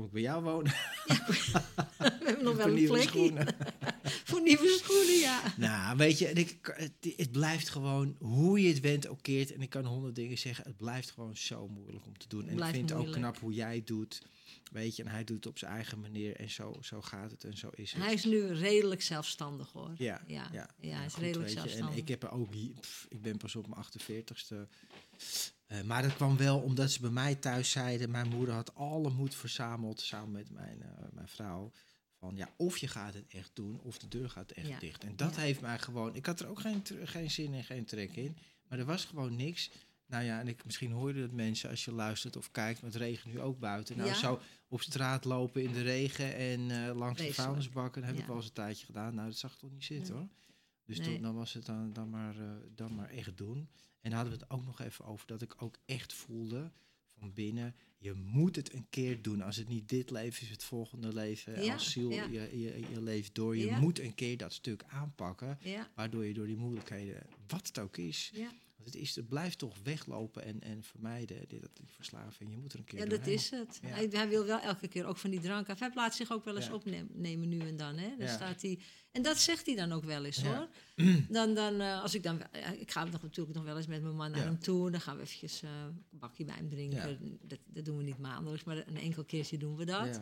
Kom 0.00 0.08
ik 0.08 0.14
bij 0.14 0.24
jou 0.24 0.42
wonen? 0.42 0.72
We 1.98 2.24
hebben 2.24 2.44
nog 2.44 2.56
wel 2.56 2.66
een 2.76 2.86
plekje. 2.86 3.08
schoenen. 3.08 3.46
voor 4.28 4.42
nieuwe 4.42 4.78
schoenen, 4.82 5.18
ja. 5.18 5.42
Nou, 5.56 5.96
weet 5.96 6.18
je, 6.18 6.26
en 6.26 6.36
ik, 6.36 6.74
het, 6.76 7.14
het 7.16 7.32
blijft 7.32 7.68
gewoon, 7.68 8.16
hoe 8.18 8.60
je 8.62 8.68
het 8.68 8.80
went 8.80 9.08
ook 9.08 9.22
keert, 9.22 9.52
en 9.52 9.60
ik 9.62 9.70
kan 9.70 9.84
honderd 9.84 10.14
dingen 10.14 10.38
zeggen, 10.38 10.64
het 10.64 10.76
blijft 10.76 11.10
gewoon 11.10 11.36
zo 11.36 11.68
moeilijk 11.68 12.06
om 12.06 12.18
te 12.18 12.28
doen. 12.28 12.48
En 12.48 12.58
ik 12.58 12.64
vind 12.64 12.90
het 12.90 12.98
ook 12.98 13.12
knap 13.12 13.38
hoe 13.38 13.52
jij 13.52 13.74
het 13.74 13.86
doet, 13.86 14.22
weet 14.72 14.96
je, 14.96 15.02
en 15.02 15.10
hij 15.10 15.24
doet 15.24 15.36
het 15.36 15.46
op 15.46 15.58
zijn 15.58 15.72
eigen 15.72 16.00
manier, 16.00 16.36
en 16.36 16.50
zo, 16.50 16.76
zo 16.80 17.02
gaat 17.02 17.30
het 17.30 17.44
en 17.44 17.56
zo 17.56 17.70
is 17.74 17.92
het. 17.92 18.02
Hij 18.02 18.12
is 18.12 18.24
nu 18.24 18.46
redelijk 18.46 19.02
zelfstandig 19.02 19.72
hoor. 19.72 19.92
ja, 19.96 20.22
ja. 20.26 20.48
ja, 20.52 20.70
Ja, 20.80 20.96
hij 20.96 21.06
is 21.06 21.12
goed, 21.12 21.22
redelijk 21.22 21.50
zelfstandig. 21.50 21.90
En 21.90 22.02
ik 22.02 22.08
heb 22.08 22.22
er 22.22 22.30
ook, 22.30 22.50
pff, 22.80 23.06
ik 23.08 23.22
ben 23.22 23.36
pas 23.36 23.56
op 23.56 23.66
mijn 23.66 23.84
48ste. 23.84 24.68
Eh, 25.70 25.82
maar 25.82 26.02
dat 26.02 26.14
kwam 26.14 26.36
wel 26.36 26.58
omdat 26.60 26.90
ze 26.90 27.00
bij 27.00 27.10
mij 27.10 27.34
thuis 27.34 27.70
zeiden, 27.70 28.10
mijn 28.10 28.28
moeder 28.28 28.54
had 28.54 28.74
alle 28.74 29.10
moed 29.10 29.34
verzameld, 29.34 30.00
samen 30.00 30.30
met 30.32 30.50
mijn, 30.50 30.82
eh, 30.82 30.88
mijn 31.12 31.28
vrouw. 31.28 31.70
Van 32.18 32.36
ja, 32.36 32.48
of 32.56 32.78
je 32.78 32.88
gaat 32.88 33.14
het 33.14 33.24
echt 33.28 33.50
doen, 33.54 33.80
of 33.80 33.98
de 33.98 34.08
deur 34.08 34.30
gaat 34.30 34.50
echt 34.50 34.68
Ja. 34.68 34.78
dicht. 34.78 35.04
En 35.04 35.16
dat 35.16 35.34
Ja. 35.34 35.40
heeft 35.40 35.60
mij 35.60 35.78
gewoon. 35.78 36.14
Ik 36.14 36.26
had 36.26 36.40
er 36.40 36.48
ook 36.48 36.60
geen, 36.60 36.82
geen 37.04 37.30
zin 37.30 37.54
en 37.54 37.64
geen 37.64 37.84
trek 37.84 38.16
in. 38.16 38.36
Maar 38.68 38.78
er 38.78 38.84
was 38.84 39.04
gewoon 39.04 39.36
niks. 39.36 39.70
Nou 40.06 40.24
ja, 40.24 40.40
en 40.40 40.48
ik, 40.48 40.64
misschien 40.64 40.90
hoor 40.90 41.14
je 41.14 41.20
dat 41.20 41.30
mensen 41.32 41.70
als 41.70 41.84
je 41.84 41.92
luistert 41.92 42.36
of 42.36 42.50
kijkt, 42.50 42.82
maar 42.82 42.90
het 42.90 43.00
regent 43.00 43.34
nu 43.34 43.40
ook 43.40 43.58
buiten. 43.58 43.96
Nou, 43.96 44.08
Ja. 44.08 44.14
zo 44.14 44.40
op 44.68 44.80
straat 44.82 45.24
lopen 45.24 45.62
in 45.62 45.72
de 45.72 45.82
regen 45.82 46.36
en 46.36 46.70
eh, 46.70 46.96
langs 46.96 47.20
de 47.20 47.34
vuilnisbakken, 47.34 48.02
dat 48.02 48.10
heb 48.10 48.20
ik 48.20 48.26
wel 48.26 48.36
eens 48.36 48.46
een 48.46 48.52
tijdje 48.52 48.86
gedaan. 48.86 49.14
Nou, 49.14 49.28
dat 49.28 49.38
zag 49.38 49.52
ik 49.52 49.58
toch 49.58 49.70
niet 49.72 49.84
zitten 49.84 50.14
Nee. 50.14 50.22
hoor. 50.22 50.30
Dus 50.84 50.98
Nee. 50.98 51.06
toen, 51.12 51.22
dan 51.22 51.34
was 51.34 51.52
het 51.52 51.66
dan, 51.66 51.92
dan, 51.92 52.10
maar, 52.10 52.34
dan 52.74 52.94
maar 52.94 53.10
echt 53.10 53.36
doen. 53.36 53.68
En 54.00 54.12
hadden 54.12 54.32
we 54.32 54.38
het 54.38 54.50
ook 54.50 54.64
nog 54.64 54.80
even 54.80 55.04
over 55.04 55.26
dat 55.26 55.42
ik 55.42 55.62
ook 55.62 55.76
echt 55.86 56.12
voelde 56.12 56.72
van 57.18 57.32
binnen, 57.32 57.74
je 57.98 58.12
moet 58.12 58.56
het 58.56 58.72
een 58.72 58.86
keer 58.90 59.22
doen. 59.22 59.42
Als 59.42 59.56
het 59.56 59.68
niet 59.68 59.88
dit 59.88 60.10
leven 60.10 60.42
is, 60.42 60.50
het 60.50 60.64
volgende 60.64 61.12
leven. 61.14 61.64
Ja, 61.64 61.72
Als 61.72 61.90
ziel, 61.90 62.10
ja. 62.10 62.24
je, 62.24 62.58
je, 62.60 62.80
je 62.90 63.00
leeft 63.02 63.34
door. 63.34 63.56
Je 63.56 63.64
Ja. 63.66 63.78
moet 63.80 63.98
een 63.98 64.14
keer 64.14 64.36
dat 64.36 64.52
stuk 64.52 64.84
aanpakken. 64.88 65.58
Waardoor 65.94 66.24
je 66.24 66.34
door 66.34 66.46
die 66.46 66.56
moeilijkheden, 66.56 67.26
wat 67.46 67.66
het 67.66 67.78
ook 67.78 67.96
is, 67.96 68.30
ja. 68.34 68.50
Want 68.82 68.94
het, 68.94 69.02
is, 69.02 69.16
het 69.16 69.28
blijft 69.28 69.58
toch 69.58 69.76
weglopen 69.82 70.44
en, 70.44 70.60
en 70.60 70.82
vermijden, 70.82 71.48
die, 71.48 71.60
dat- 71.60 71.76
die 71.76 71.88
verslaving. 71.90 72.50
Je 72.50 72.56
moet 72.58 72.72
er 72.72 72.78
een 72.78 72.84
keer 72.84 72.98
ja, 72.98 73.06
dat 73.06 73.26
is 73.26 73.50
het. 73.50 73.78
Ja. 73.82 73.88
Hij, 73.88 74.08
hij 74.10 74.28
wil 74.28 74.44
wel 74.44 74.60
elke 74.60 74.88
keer 74.88 75.06
ook 75.06 75.16
van 75.16 75.30
die 75.30 75.40
drank 75.40 75.68
af. 75.68 75.78
Hij 75.78 75.90
laat 75.94 76.14
zich 76.14 76.32
ook 76.32 76.44
wel 76.44 76.56
eens 76.56 76.66
Ja. 76.66 76.72
opnemen 76.74 77.48
nu 77.48 77.58
en 77.60 77.76
dan. 77.76 77.96
Hè? 77.98 78.08
dan 78.18 78.26
Ja. 78.26 78.34
staat 78.34 78.62
hij, 78.62 78.78
en 79.12 79.22
dat 79.22 79.38
zegt 79.38 79.66
hij 79.66 79.74
dan 79.74 79.92
ook 79.92 80.04
wel 80.04 80.24
eens 80.24 80.42
hoor. 80.42 80.68
Dan, 81.28 81.54
dan, 81.54 81.80
eh, 81.80 82.02
als 82.02 82.14
ik 82.14 82.22
dan, 82.22 82.40
ik 82.78 82.90
ga 82.90 83.04
nog, 83.04 83.22
natuurlijk 83.22 83.56
nog 83.56 83.64
wel 83.64 83.76
eens 83.76 83.86
met 83.86 84.02
mijn 84.02 84.16
man 84.16 84.30
naar 84.30 84.44
hem 84.44 84.58
toe. 84.58 84.90
Dan 84.90 85.00
gaan 85.00 85.16
we 85.16 85.22
eventjes 85.22 85.62
eh, 85.62 85.70
een 86.10 86.18
bakje 86.18 86.44
bij 86.44 86.54
hem 86.54 86.68
drinken. 86.68 87.38
Dat, 87.42 87.58
dat 87.66 87.84
doen 87.84 87.96
we 87.96 88.02
niet 88.02 88.18
maandelijks, 88.18 88.64
maar 88.64 88.76
een 88.86 88.96
enkel 88.96 89.24
keertje 89.24 89.58
doen 89.58 89.76
we 89.76 89.84
dat. 89.84 90.20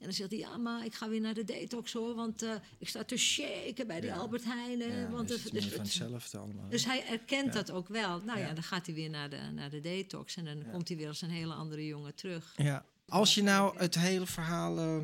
En 0.00 0.06
dan 0.06 0.14
zegt 0.14 0.30
hij, 0.30 0.38
ja, 0.38 0.56
maar 0.56 0.84
ik 0.84 0.94
ga 0.94 1.08
weer 1.08 1.20
naar 1.20 1.34
de 1.34 1.44
detox 1.44 1.92
hoor. 1.92 2.14
Want 2.14 2.42
eh, 2.42 2.54
ik 2.78 2.88
sta 2.88 3.04
te 3.04 3.16
shaken 3.16 3.86
bij 3.86 4.00
die 4.00 4.10
Ja. 4.10 4.16
Albert 4.16 4.44
Heijn. 4.44 4.80
hè, 4.80 5.00
Ja, 5.00 5.08
want 5.10 5.28
het- 5.28 5.50
dus 5.52 5.64
het- 5.64 5.76
hetzelfde 5.76 6.38
allemaal. 6.38 6.68
dus 6.68 6.84
hij 6.84 7.06
erkent 7.06 7.52
dat 7.52 7.70
ook 7.70 7.88
wel. 7.88 8.20
Nou 8.20 8.38
ja, 8.38 8.52
dan 8.52 8.62
gaat 8.62 8.86
hij 8.86 8.94
weer 8.94 9.10
naar 9.10 9.30
de, 9.30 9.36
naar 9.54 9.70
de 9.70 9.80
detox. 9.80 10.36
En 10.36 10.44
dan 10.44 10.64
komt 10.72 10.88
hij 10.88 10.96
weer 10.96 11.08
als 11.08 11.22
een 11.22 11.30
hele 11.30 11.52
andere 11.54 11.86
jongen 11.86 12.14
terug. 12.14 12.52
Ja. 12.56 12.84
Als 13.08 13.34
je 13.34 13.42
nou 13.42 13.78
het 13.78 13.94
hele 13.94 14.26
verhaal 14.26 14.78
eh, 14.78 14.98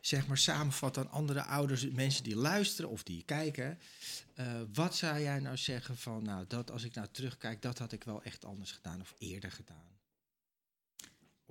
zeg 0.00 0.26
maar 0.26 0.38
samenvat 0.38 0.98
aan 0.98 1.10
andere 1.10 1.42
ouders, 1.42 1.88
mensen 1.90 2.24
die 2.24 2.36
luisteren 2.36 2.90
of 2.90 3.02
die 3.02 3.22
kijken, 3.24 3.78
eh, 4.34 4.60
wat 4.74 4.96
zou 4.96 5.20
jij 5.20 5.38
nou 5.40 5.56
zeggen 5.56 5.96
van, 5.96 6.22
nou, 6.22 6.44
dat 6.48 6.70
als 6.70 6.84
ik 6.84 6.94
nou 6.94 7.06
terugkijk, 7.12 7.62
dat 7.62 7.78
had 7.78 7.92
ik 7.92 8.04
wel 8.04 8.22
echt 8.22 8.44
anders 8.44 8.72
gedaan 8.72 9.00
of 9.00 9.14
eerder 9.18 9.50
gedaan? 9.52 9.90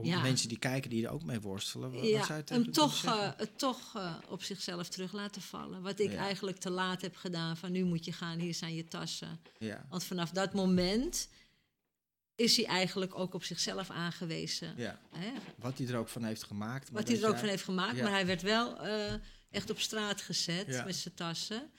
Ja. 0.06 0.22
mensen 0.22 0.48
die 0.50 0.58
kijken 0.60 0.90
die 0.90 1.06
er 1.06 1.12
ook 1.12 1.24
mee 1.24 1.40
worstelen, 1.42 1.92
wat, 1.92 2.04
ja, 2.08 2.26
zou 2.26 2.42
hem 2.46 2.72
toch, 2.72 3.04
eh, 3.06 3.30
het 3.38 3.58
toch 3.58 3.96
eh, 3.96 4.16
op 4.30 4.44
zichzelf 4.44 4.90
terug 4.90 5.12
laten 5.14 5.42
vallen. 5.42 5.82
Wat 5.82 6.00
ik 6.00 6.12
Ja. 6.12 6.18
eigenlijk 6.18 6.58
te 6.58 6.70
laat 6.70 7.02
heb 7.02 7.16
gedaan. 7.16 7.58
Van 7.58 7.72
nu 7.72 7.84
moet 7.84 8.06
je 8.06 8.12
gaan, 8.12 8.40
hier 8.40 8.54
zijn 8.54 8.76
je 8.76 8.88
tassen. 8.88 9.40
ja. 9.58 9.86
Want 9.90 10.04
vanaf 10.04 10.30
dat 10.30 10.54
moment 10.54 11.30
is 12.36 12.56
hij 12.58 12.66
eigenlijk 12.66 13.20
ook 13.20 13.34
op 13.34 13.44
zichzelf 13.44 13.90
aangewezen. 13.90 14.74
ja, 14.78 15.00
Hè? 15.12 15.32
wat 15.58 15.78
hij 15.78 15.88
er 15.88 15.98
ook 15.98 16.10
van 16.10 16.24
heeft 16.24 16.44
gemaakt. 16.44 16.90
Wat 16.90 17.08
hij 17.08 17.22
er 17.22 17.28
ook 17.30 17.38
van 17.38 17.48
heeft 17.48 17.64
gemaakt. 17.64 18.02
Maar 18.02 18.12
hij 18.12 18.26
werd 18.26 18.42
wel 18.42 18.78
eh, 18.82 19.14
echt 19.52 19.70
op 19.70 19.80
straat 19.80 20.22
gezet 20.22 20.86
met 20.86 20.96
zijn 20.96 21.14
tassen. 21.14 21.70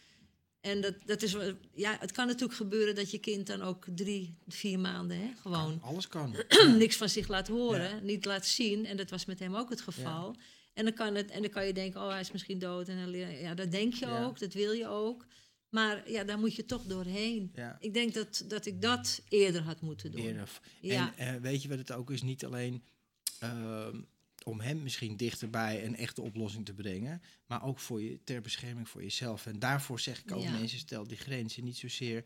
En 0.62 0.80
dat, 0.80 0.94
dat 1.06 1.22
is, 1.22 1.36
ja, 1.74 1.96
het 2.00 2.12
kan 2.12 2.26
natuurlijk 2.26 2.54
gebeuren 2.54 2.94
dat 2.94 3.10
je 3.10 3.18
kind 3.18 3.46
dan 3.46 3.62
ook 3.62 3.86
drie, 3.94 4.34
vier 4.48 4.78
maanden 4.78 5.16
hè, 5.16 5.30
gewoon 5.40 5.78
Kan, 5.80 5.88
alles 5.88 6.08
kan. 6.08 6.34
niks 6.78 6.96
van 6.96 7.08
zich 7.08 7.28
laat 7.28 7.48
horen, 7.48 7.88
Ja. 7.96 8.00
niet 8.02 8.24
laat 8.24 8.46
zien. 8.46 8.86
En 8.86 8.96
dat 8.96 9.10
was 9.10 9.24
met 9.24 9.38
hem 9.38 9.54
ook 9.54 9.70
het 9.70 9.80
geval. 9.80 10.36
En, 10.74 10.84
dan 10.84 10.94
kan 10.94 11.14
het, 11.14 11.30
en 11.30 11.42
dan 11.42 11.50
kan 11.50 11.66
je 11.66 11.72
denken, 11.72 12.00
oh, 12.00 12.10
hij 12.10 12.20
is 12.20 12.32
misschien 12.32 12.58
dood. 12.58 12.88
En 12.88 12.96
dan, 12.96 13.10
ja, 13.40 13.54
dat 13.54 13.70
denk 13.70 13.94
je 13.94 14.06
Ja. 14.06 14.24
ook, 14.24 14.38
dat 14.38 14.52
wil 14.52 14.72
je 14.72 14.86
ook. 14.88 15.26
Maar 15.68 16.10
ja, 16.10 16.24
daar 16.24 16.38
moet 16.38 16.54
je 16.54 16.64
toch 16.64 16.82
doorheen. 16.84 17.54
Ik 17.78 17.94
denk 17.94 18.14
dat, 18.14 18.44
dat 18.48 18.66
ik 18.66 18.82
dat 18.82 19.22
eerder 19.28 19.62
had 19.62 19.80
moeten 19.80 20.10
doen. 20.12 20.20
Eerder. 20.20 20.60
Ja. 20.80 21.12
En 21.16 21.34
eh, 21.34 21.40
weet 21.40 21.62
je 21.62 21.68
wat 21.68 21.78
het 21.78 21.92
ook 21.92 22.10
is? 22.10 22.22
Niet 22.22 22.44
alleen 22.44 22.82
ehm, 23.38 24.00
om 24.44 24.60
hem 24.60 24.82
misschien 24.82 25.16
dichterbij 25.16 25.84
een 25.86 25.96
echte 25.96 26.22
oplossing 26.22 26.64
te 26.64 26.74
brengen, 26.74 27.22
maar 27.46 27.64
ook 27.64 27.78
voor 27.78 28.02
je, 28.02 28.18
ter 28.24 28.40
bescherming 28.40 28.88
voor 28.88 29.02
jezelf. 29.02 29.46
En 29.46 29.58
daarvoor 29.58 30.00
zeg 30.00 30.20
ik 30.22 30.32
ook 30.32 30.42
Ja. 30.42 30.50
mensen, 30.50 30.78
stel 30.78 31.06
die 31.06 31.16
grenzen. 31.16 31.64
Niet 31.64 31.76
zozeer 31.76 32.24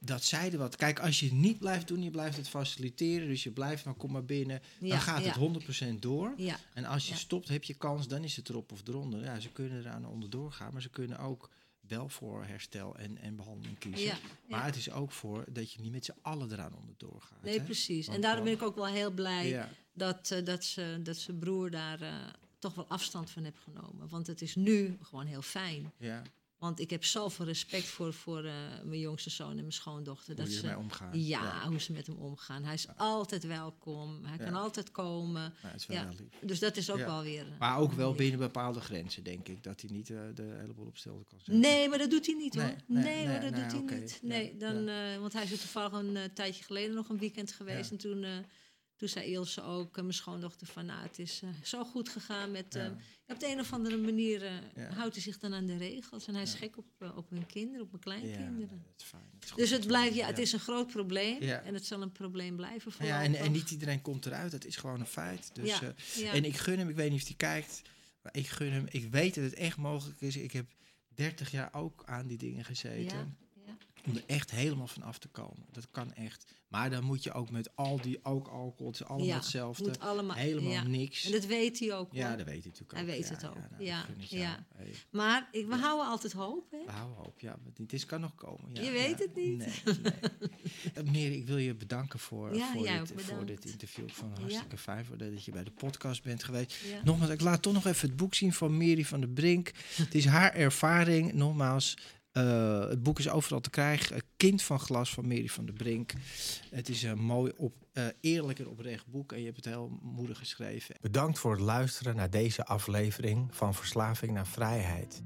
dat 0.00 0.24
zij 0.24 0.52
er 0.52 0.58
wat... 0.58 0.76
Kijk, 0.76 0.98
als 1.00 1.20
je 1.20 1.26
het 1.26 1.34
niet 1.34 1.58
blijft 1.58 1.88
doen, 1.88 2.02
je 2.02 2.10
blijft 2.10 2.36
het 2.36 2.48
faciliteren, 2.48 3.28
dus 3.28 3.42
je 3.42 3.50
blijft, 3.50 3.84
nou 3.84 3.96
kom 3.96 4.12
maar 4.12 4.24
binnen, 4.24 4.62
Ja, 4.78 4.88
dan 4.88 5.00
gaat 5.00 5.24
ja. 5.24 5.32
het 5.40 5.64
100% 5.96 5.98
door. 5.98 6.34
Ja, 6.36 6.58
En 6.74 6.84
als 6.84 7.08
je 7.08 7.14
stopt, 7.14 7.48
heb 7.48 7.64
je 7.64 7.74
kans, 7.74 8.08
dan 8.08 8.24
is 8.24 8.36
het 8.36 8.48
erop 8.48 8.72
of 8.72 8.82
eronder. 8.88 9.22
Ja, 9.24 9.40
ze 9.40 9.52
kunnen 9.52 9.78
eraan 9.78 10.06
onderdoor 10.06 10.52
gaan, 10.52 10.72
maar 10.72 10.82
ze 10.82 10.90
kunnen 10.90 11.18
ook 11.18 11.50
wel 11.80 12.08
voor 12.08 12.44
herstel 12.44 12.96
en, 12.96 13.18
en 13.18 13.36
behandeling 13.36 13.78
kiezen. 13.78 14.04
ja, 14.04 14.16
Maar 14.48 14.64
het 14.64 14.76
is 14.76 14.90
ook 14.90 15.12
voor 15.12 15.44
dat 15.52 15.72
je 15.72 15.80
niet 15.80 15.92
met 15.92 16.04
z'n 16.04 16.14
allen 16.22 16.52
eraan 16.52 16.74
onderdoor 16.76 17.20
gaat. 17.20 17.42
Nee, 17.42 17.58
hè? 17.58 17.64
precies. 17.64 18.08
En 18.08 18.20
daarom 18.20 18.44
ben 18.44 18.52
ik 18.52 18.62
ook 18.62 18.74
wel 18.74 18.86
heel 18.86 19.10
blij 19.10 19.68
dat, 19.94 20.30
eh, 20.30 20.44
dat, 20.44 20.64
ze, 20.64 21.00
dat 21.02 21.16
zijn 21.16 21.38
broer 21.38 21.70
daar 21.70 22.00
eh, 22.00 22.14
toch 22.58 22.74
wel 22.74 22.86
afstand 22.88 23.30
van 23.30 23.42
heeft 23.44 23.58
genomen. 23.58 24.08
Want 24.08 24.26
het 24.26 24.42
is 24.42 24.54
nu 24.54 24.98
gewoon 25.02 25.26
heel 25.26 25.42
fijn. 25.42 25.92
ja, 25.98 26.22
Want 26.58 26.80
ik 26.80 26.90
heb 26.90 27.04
zoveel 27.04 27.44
respect 27.44 27.84
voor, 27.86 28.12
voor 28.12 28.44
eh, 28.44 28.52
mijn 28.84 29.00
jongste 29.00 29.30
zoon 29.30 29.50
en 29.50 29.56
mijn 29.56 29.72
schoondochter. 29.72 30.34
hoe 30.34 30.44
dat 30.44 30.52
ze, 30.52 30.76
omgaan. 30.76 31.20
ja, 31.24 31.68
hoe 31.68 31.80
ze 31.80 31.92
met 31.92 32.06
hem 32.06 32.16
omgaan. 32.16 32.64
Hij 32.64 32.74
is 32.74 32.86
altijd 32.96 33.44
welkom. 33.46 34.24
Hij 34.24 34.36
Ja. 34.38 34.44
kan 34.44 34.54
altijd 34.54 34.90
komen. 34.90 35.52
Het 35.56 35.80
is 35.80 35.86
wel 35.86 35.96
Ja. 35.96 36.02
heel 36.08 36.16
lief. 36.18 36.40
Dus 36.40 36.58
dat 36.58 36.76
is 36.76 36.90
ook 36.90 36.98
Ja. 36.98 37.04
wel 37.06 37.22
weer... 37.22 37.46
Maar 37.58 37.78
ook 37.78 37.92
wel 37.92 38.08
lief. 38.08 38.16
binnen 38.18 38.38
bepaalde 38.38 38.80
grenzen, 38.80 39.22
denk 39.24 39.48
ik. 39.48 39.62
Dat 39.62 39.80
hij 39.80 39.90
niet 39.90 40.06
de 40.06 40.56
hele 40.60 40.72
boel 40.74 40.86
op 40.86 40.96
stelden 40.96 41.24
kan 41.26 41.38
zetten. 41.38 41.58
Nee, 41.60 41.88
maar 41.88 41.98
dat 41.98 42.10
doet 42.10 42.26
hij 42.26 42.34
niet 42.34 42.54
hoor. 42.54 42.64
Nee, 42.64 42.76
Nee, 42.86 43.02
nee, 43.04 43.14
hoor, 43.16 43.26
nee, 43.40 43.50
dat 43.50 43.60
nee, 43.60 43.80
doet 43.80 43.90
hij 43.90 43.98
niet. 44.00 44.18
Nee, 44.22 44.56
dan, 44.56 44.88
eh, 44.88 45.18
want 45.18 45.32
hij 45.32 45.42
is 45.44 45.52
er 45.52 45.58
toevallig 45.58 45.92
een 45.92 46.16
eh, 46.16 46.24
tijdje 46.34 46.64
geleden 46.64 46.94
nog 46.94 47.08
een 47.08 47.18
weekend 47.18 47.52
geweest. 47.52 47.84
Ja. 47.84 47.90
En 47.90 47.96
toen, 47.96 48.24
eh, 48.24 48.30
toen 48.96 49.08
zei 49.08 49.30
Ilse 49.30 49.62
ook, 49.62 49.96
eh, 49.96 50.02
mijn 50.02 50.14
schoondochter, 50.14 50.66
van 50.66 50.86
nou, 50.86 51.02
het 51.02 51.18
is 51.18 51.40
eh, 51.42 51.48
zo 51.62 51.84
goed 51.84 52.08
gegaan 52.08 52.50
met... 52.50 52.66
Ja. 52.74 52.80
hem. 52.80 52.96
op 53.26 53.40
de 53.40 53.46
een 53.48 53.60
of 53.60 53.72
andere 53.72 53.96
manier 53.96 54.42
eh, 54.44 54.52
Ja. 54.74 54.92
houdt 54.92 55.14
hij 55.14 55.22
zich 55.22 55.38
dan 55.38 55.54
aan 55.54 55.66
de 55.66 55.76
regels. 55.76 56.26
En 56.26 56.34
hij 56.34 56.42
is 56.42 56.54
gek 56.54 56.76
op, 56.78 56.86
eh, 56.98 57.16
op 57.16 57.30
hun 57.30 57.46
kinderen, 57.46 57.82
op 57.84 57.90
mijn 57.90 58.02
kleinkinderen. 58.02 58.56
nee, 58.56 58.68
dat 58.68 58.94
is 58.96 59.04
fijn. 59.04 59.28
Dat 59.32 59.44
is 59.44 59.50
goed 59.50 59.58
Dus 59.58 59.70
het 59.70 59.86
blijft, 59.86 60.14
ja, 60.14 60.26
het 60.26 60.38
is 60.38 60.52
een 60.52 60.60
groot 60.60 60.86
probleem. 60.86 61.40
En 61.40 61.74
het 61.74 61.86
zal 61.86 62.02
een 62.02 62.12
probleem 62.12 62.56
blijven 62.56 62.92
voor 62.92 63.06
Ja, 63.06 63.22
en, 63.22 63.34
en 63.34 63.52
niet 63.52 63.70
iedereen 63.70 64.02
komt 64.02 64.26
eruit. 64.26 64.50
Dat 64.50 64.64
is 64.64 64.76
gewoon 64.76 65.00
een 65.00 65.06
feit. 65.06 65.50
Dus, 65.54 65.80
eh. 65.80 66.34
En 66.34 66.44
ik 66.44 66.56
gun 66.56 66.78
hem, 66.78 66.88
ik 66.88 66.96
weet 66.96 67.10
niet 67.10 67.20
of 67.20 67.26
hij 67.26 67.36
kijkt, 67.36 67.82
maar 68.22 68.36
ik 68.36 68.46
gun 68.46 68.72
hem. 68.72 68.86
Ik 68.90 69.10
weet 69.10 69.34
dat 69.34 69.44
het 69.44 69.54
echt 69.54 69.76
mogelijk 69.76 70.20
is. 70.20 70.36
Ik 70.36 70.52
heb 70.52 70.66
30 71.08 71.50
jaar 71.50 71.74
ook 71.74 72.02
aan 72.06 72.26
die 72.26 72.38
dingen 72.38 72.64
gezeten. 72.64 73.36
Om 74.06 74.16
er 74.16 74.22
echt 74.26 74.50
helemaal 74.50 74.86
van 74.86 75.02
af 75.02 75.18
te 75.18 75.28
komen. 75.28 75.66
Dat 75.70 75.88
kan 75.90 76.12
echt. 76.14 76.52
Maar 76.68 76.90
dan 76.90 77.04
moet 77.04 77.22
je 77.22 77.32
ook 77.32 77.50
met 77.50 77.76
al 77.76 78.00
die 78.00 78.24
ook 78.24 78.48
alcohol, 78.48 78.86
het 78.86 79.00
is 79.00 79.06
allemaal 79.06 79.26
Ja, 79.26 79.34
hetzelfde. 79.36 79.84
moet 79.84 80.00
allemaal- 80.00 80.36
helemaal 80.36 80.70
ja. 80.70 80.82
niks. 80.82 81.24
En 81.24 81.32
dat 81.32 81.44
weet 81.46 81.78
hij 81.80 81.94
ook. 81.94 82.12
ja, 82.12 82.36
dat 82.36 82.46
weet 82.46 82.46
hij 82.46 82.54
natuurlijk 82.72 82.92
ook. 82.92 82.98
Hij 82.98 83.06
weet 83.06 83.28
ja, 83.28 83.34
het 83.34 83.46
ook, 83.46 83.54
nou, 83.70 83.84
ja, 83.84 84.06
ja. 84.18 84.66
Hey, 84.76 84.92
Maar 85.10 85.48
ik, 85.52 85.66
we 85.66 85.74
houden 85.76 86.06
altijd 86.06 86.32
hoop. 86.32 86.70
Hè? 86.70 86.84
we 86.86 86.90
houden 86.92 87.16
hoop, 87.16 87.40
ja. 87.40 87.56
Het 87.76 87.92
is 87.92 88.06
kan 88.06 88.20
nog 88.20 88.34
komen. 88.34 88.74
Ja, 88.74 88.82
Je 88.82 88.90
weet 88.90 89.18
het 89.18 89.34
niet. 89.34 89.58
Nee, 89.58 91.04
nee. 91.04 91.30
Eh, 91.30 91.36
ik 91.36 91.46
wil 91.46 91.56
je 91.56 91.74
bedanken 91.74 92.18
voor, 92.18 92.48
voor, 92.56 92.82
dit, 92.82 93.00
ook 93.12 93.20
voor 93.20 93.46
dit 93.46 93.64
interview. 93.64 94.06
Het 94.08 94.38
hartstikke 94.40 94.78
fijn 94.78 95.04
voor 95.04 95.16
dat 95.16 95.44
je 95.44 95.52
bij 95.52 95.64
de 95.64 95.70
podcast 95.70 96.22
bent 96.22 96.44
geweest. 96.44 96.76
Nogmaals, 97.04 97.30
ik 97.30 97.40
laat 97.40 97.62
toch 97.62 97.72
nog 97.72 97.86
even 97.86 98.08
het 98.08 98.16
boek 98.16 98.34
zien 98.34 98.52
van 98.52 98.76
Mary 98.76 99.04
van 99.04 99.20
der 99.20 99.28
Brink. 99.28 99.70
Het 99.96 100.14
is 100.14 100.24
haar 100.26 100.54
ervaring. 100.54 101.32
Nogmaals, 101.32 101.96
eh, 102.34 102.88
het 102.88 103.02
boek 103.02 103.18
is 103.18 103.28
overal 103.28 103.60
te 103.60 103.70
krijgen. 103.70 104.22
Kind 104.36 104.62
van 104.62 104.80
glas 104.80 105.10
van 105.10 105.26
Mary 105.26 105.48
van 105.48 105.66
der 105.66 105.74
Brink. 105.74 106.12
Het 106.70 106.88
is 106.88 107.02
een 107.02 107.18
mooi, 107.18 107.52
op, 107.56 107.74
eh, 107.92 108.04
eerlijk 108.20 108.58
en 108.58 108.68
oprecht 108.68 109.06
boek. 109.06 109.32
En 109.32 109.38
je 109.38 109.44
hebt 109.44 109.56
het 109.56 109.64
heel 109.64 109.98
moedig 110.02 110.38
geschreven. 110.38 110.96
Bedankt 111.00 111.38
voor 111.38 111.52
het 111.52 111.60
luisteren 111.60 112.16
naar 112.16 112.30
deze 112.30 112.64
aflevering 112.64 113.56
van 113.56 113.74
Verslaving 113.74 114.32
naar 114.32 114.46
Vrijheid. 114.46 115.22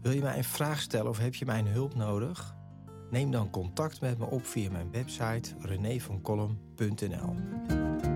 Wil 0.00 0.12
je 0.12 0.20
mij 0.20 0.36
een 0.36 0.44
vraag 0.44 0.80
stellen 0.80 1.10
of 1.10 1.18
heb 1.18 1.34
je 1.34 1.44
mijn 1.44 1.66
hulp 1.66 1.94
nodig? 1.94 2.54
Neem 3.10 3.30
dan 3.30 3.50
contact 3.50 4.00
met 4.00 4.18
me 4.18 4.24
op 4.24 4.46
via 4.46 4.70
mijn 4.70 4.90
website 4.90 5.54
renévancolum.nl. 5.60 8.13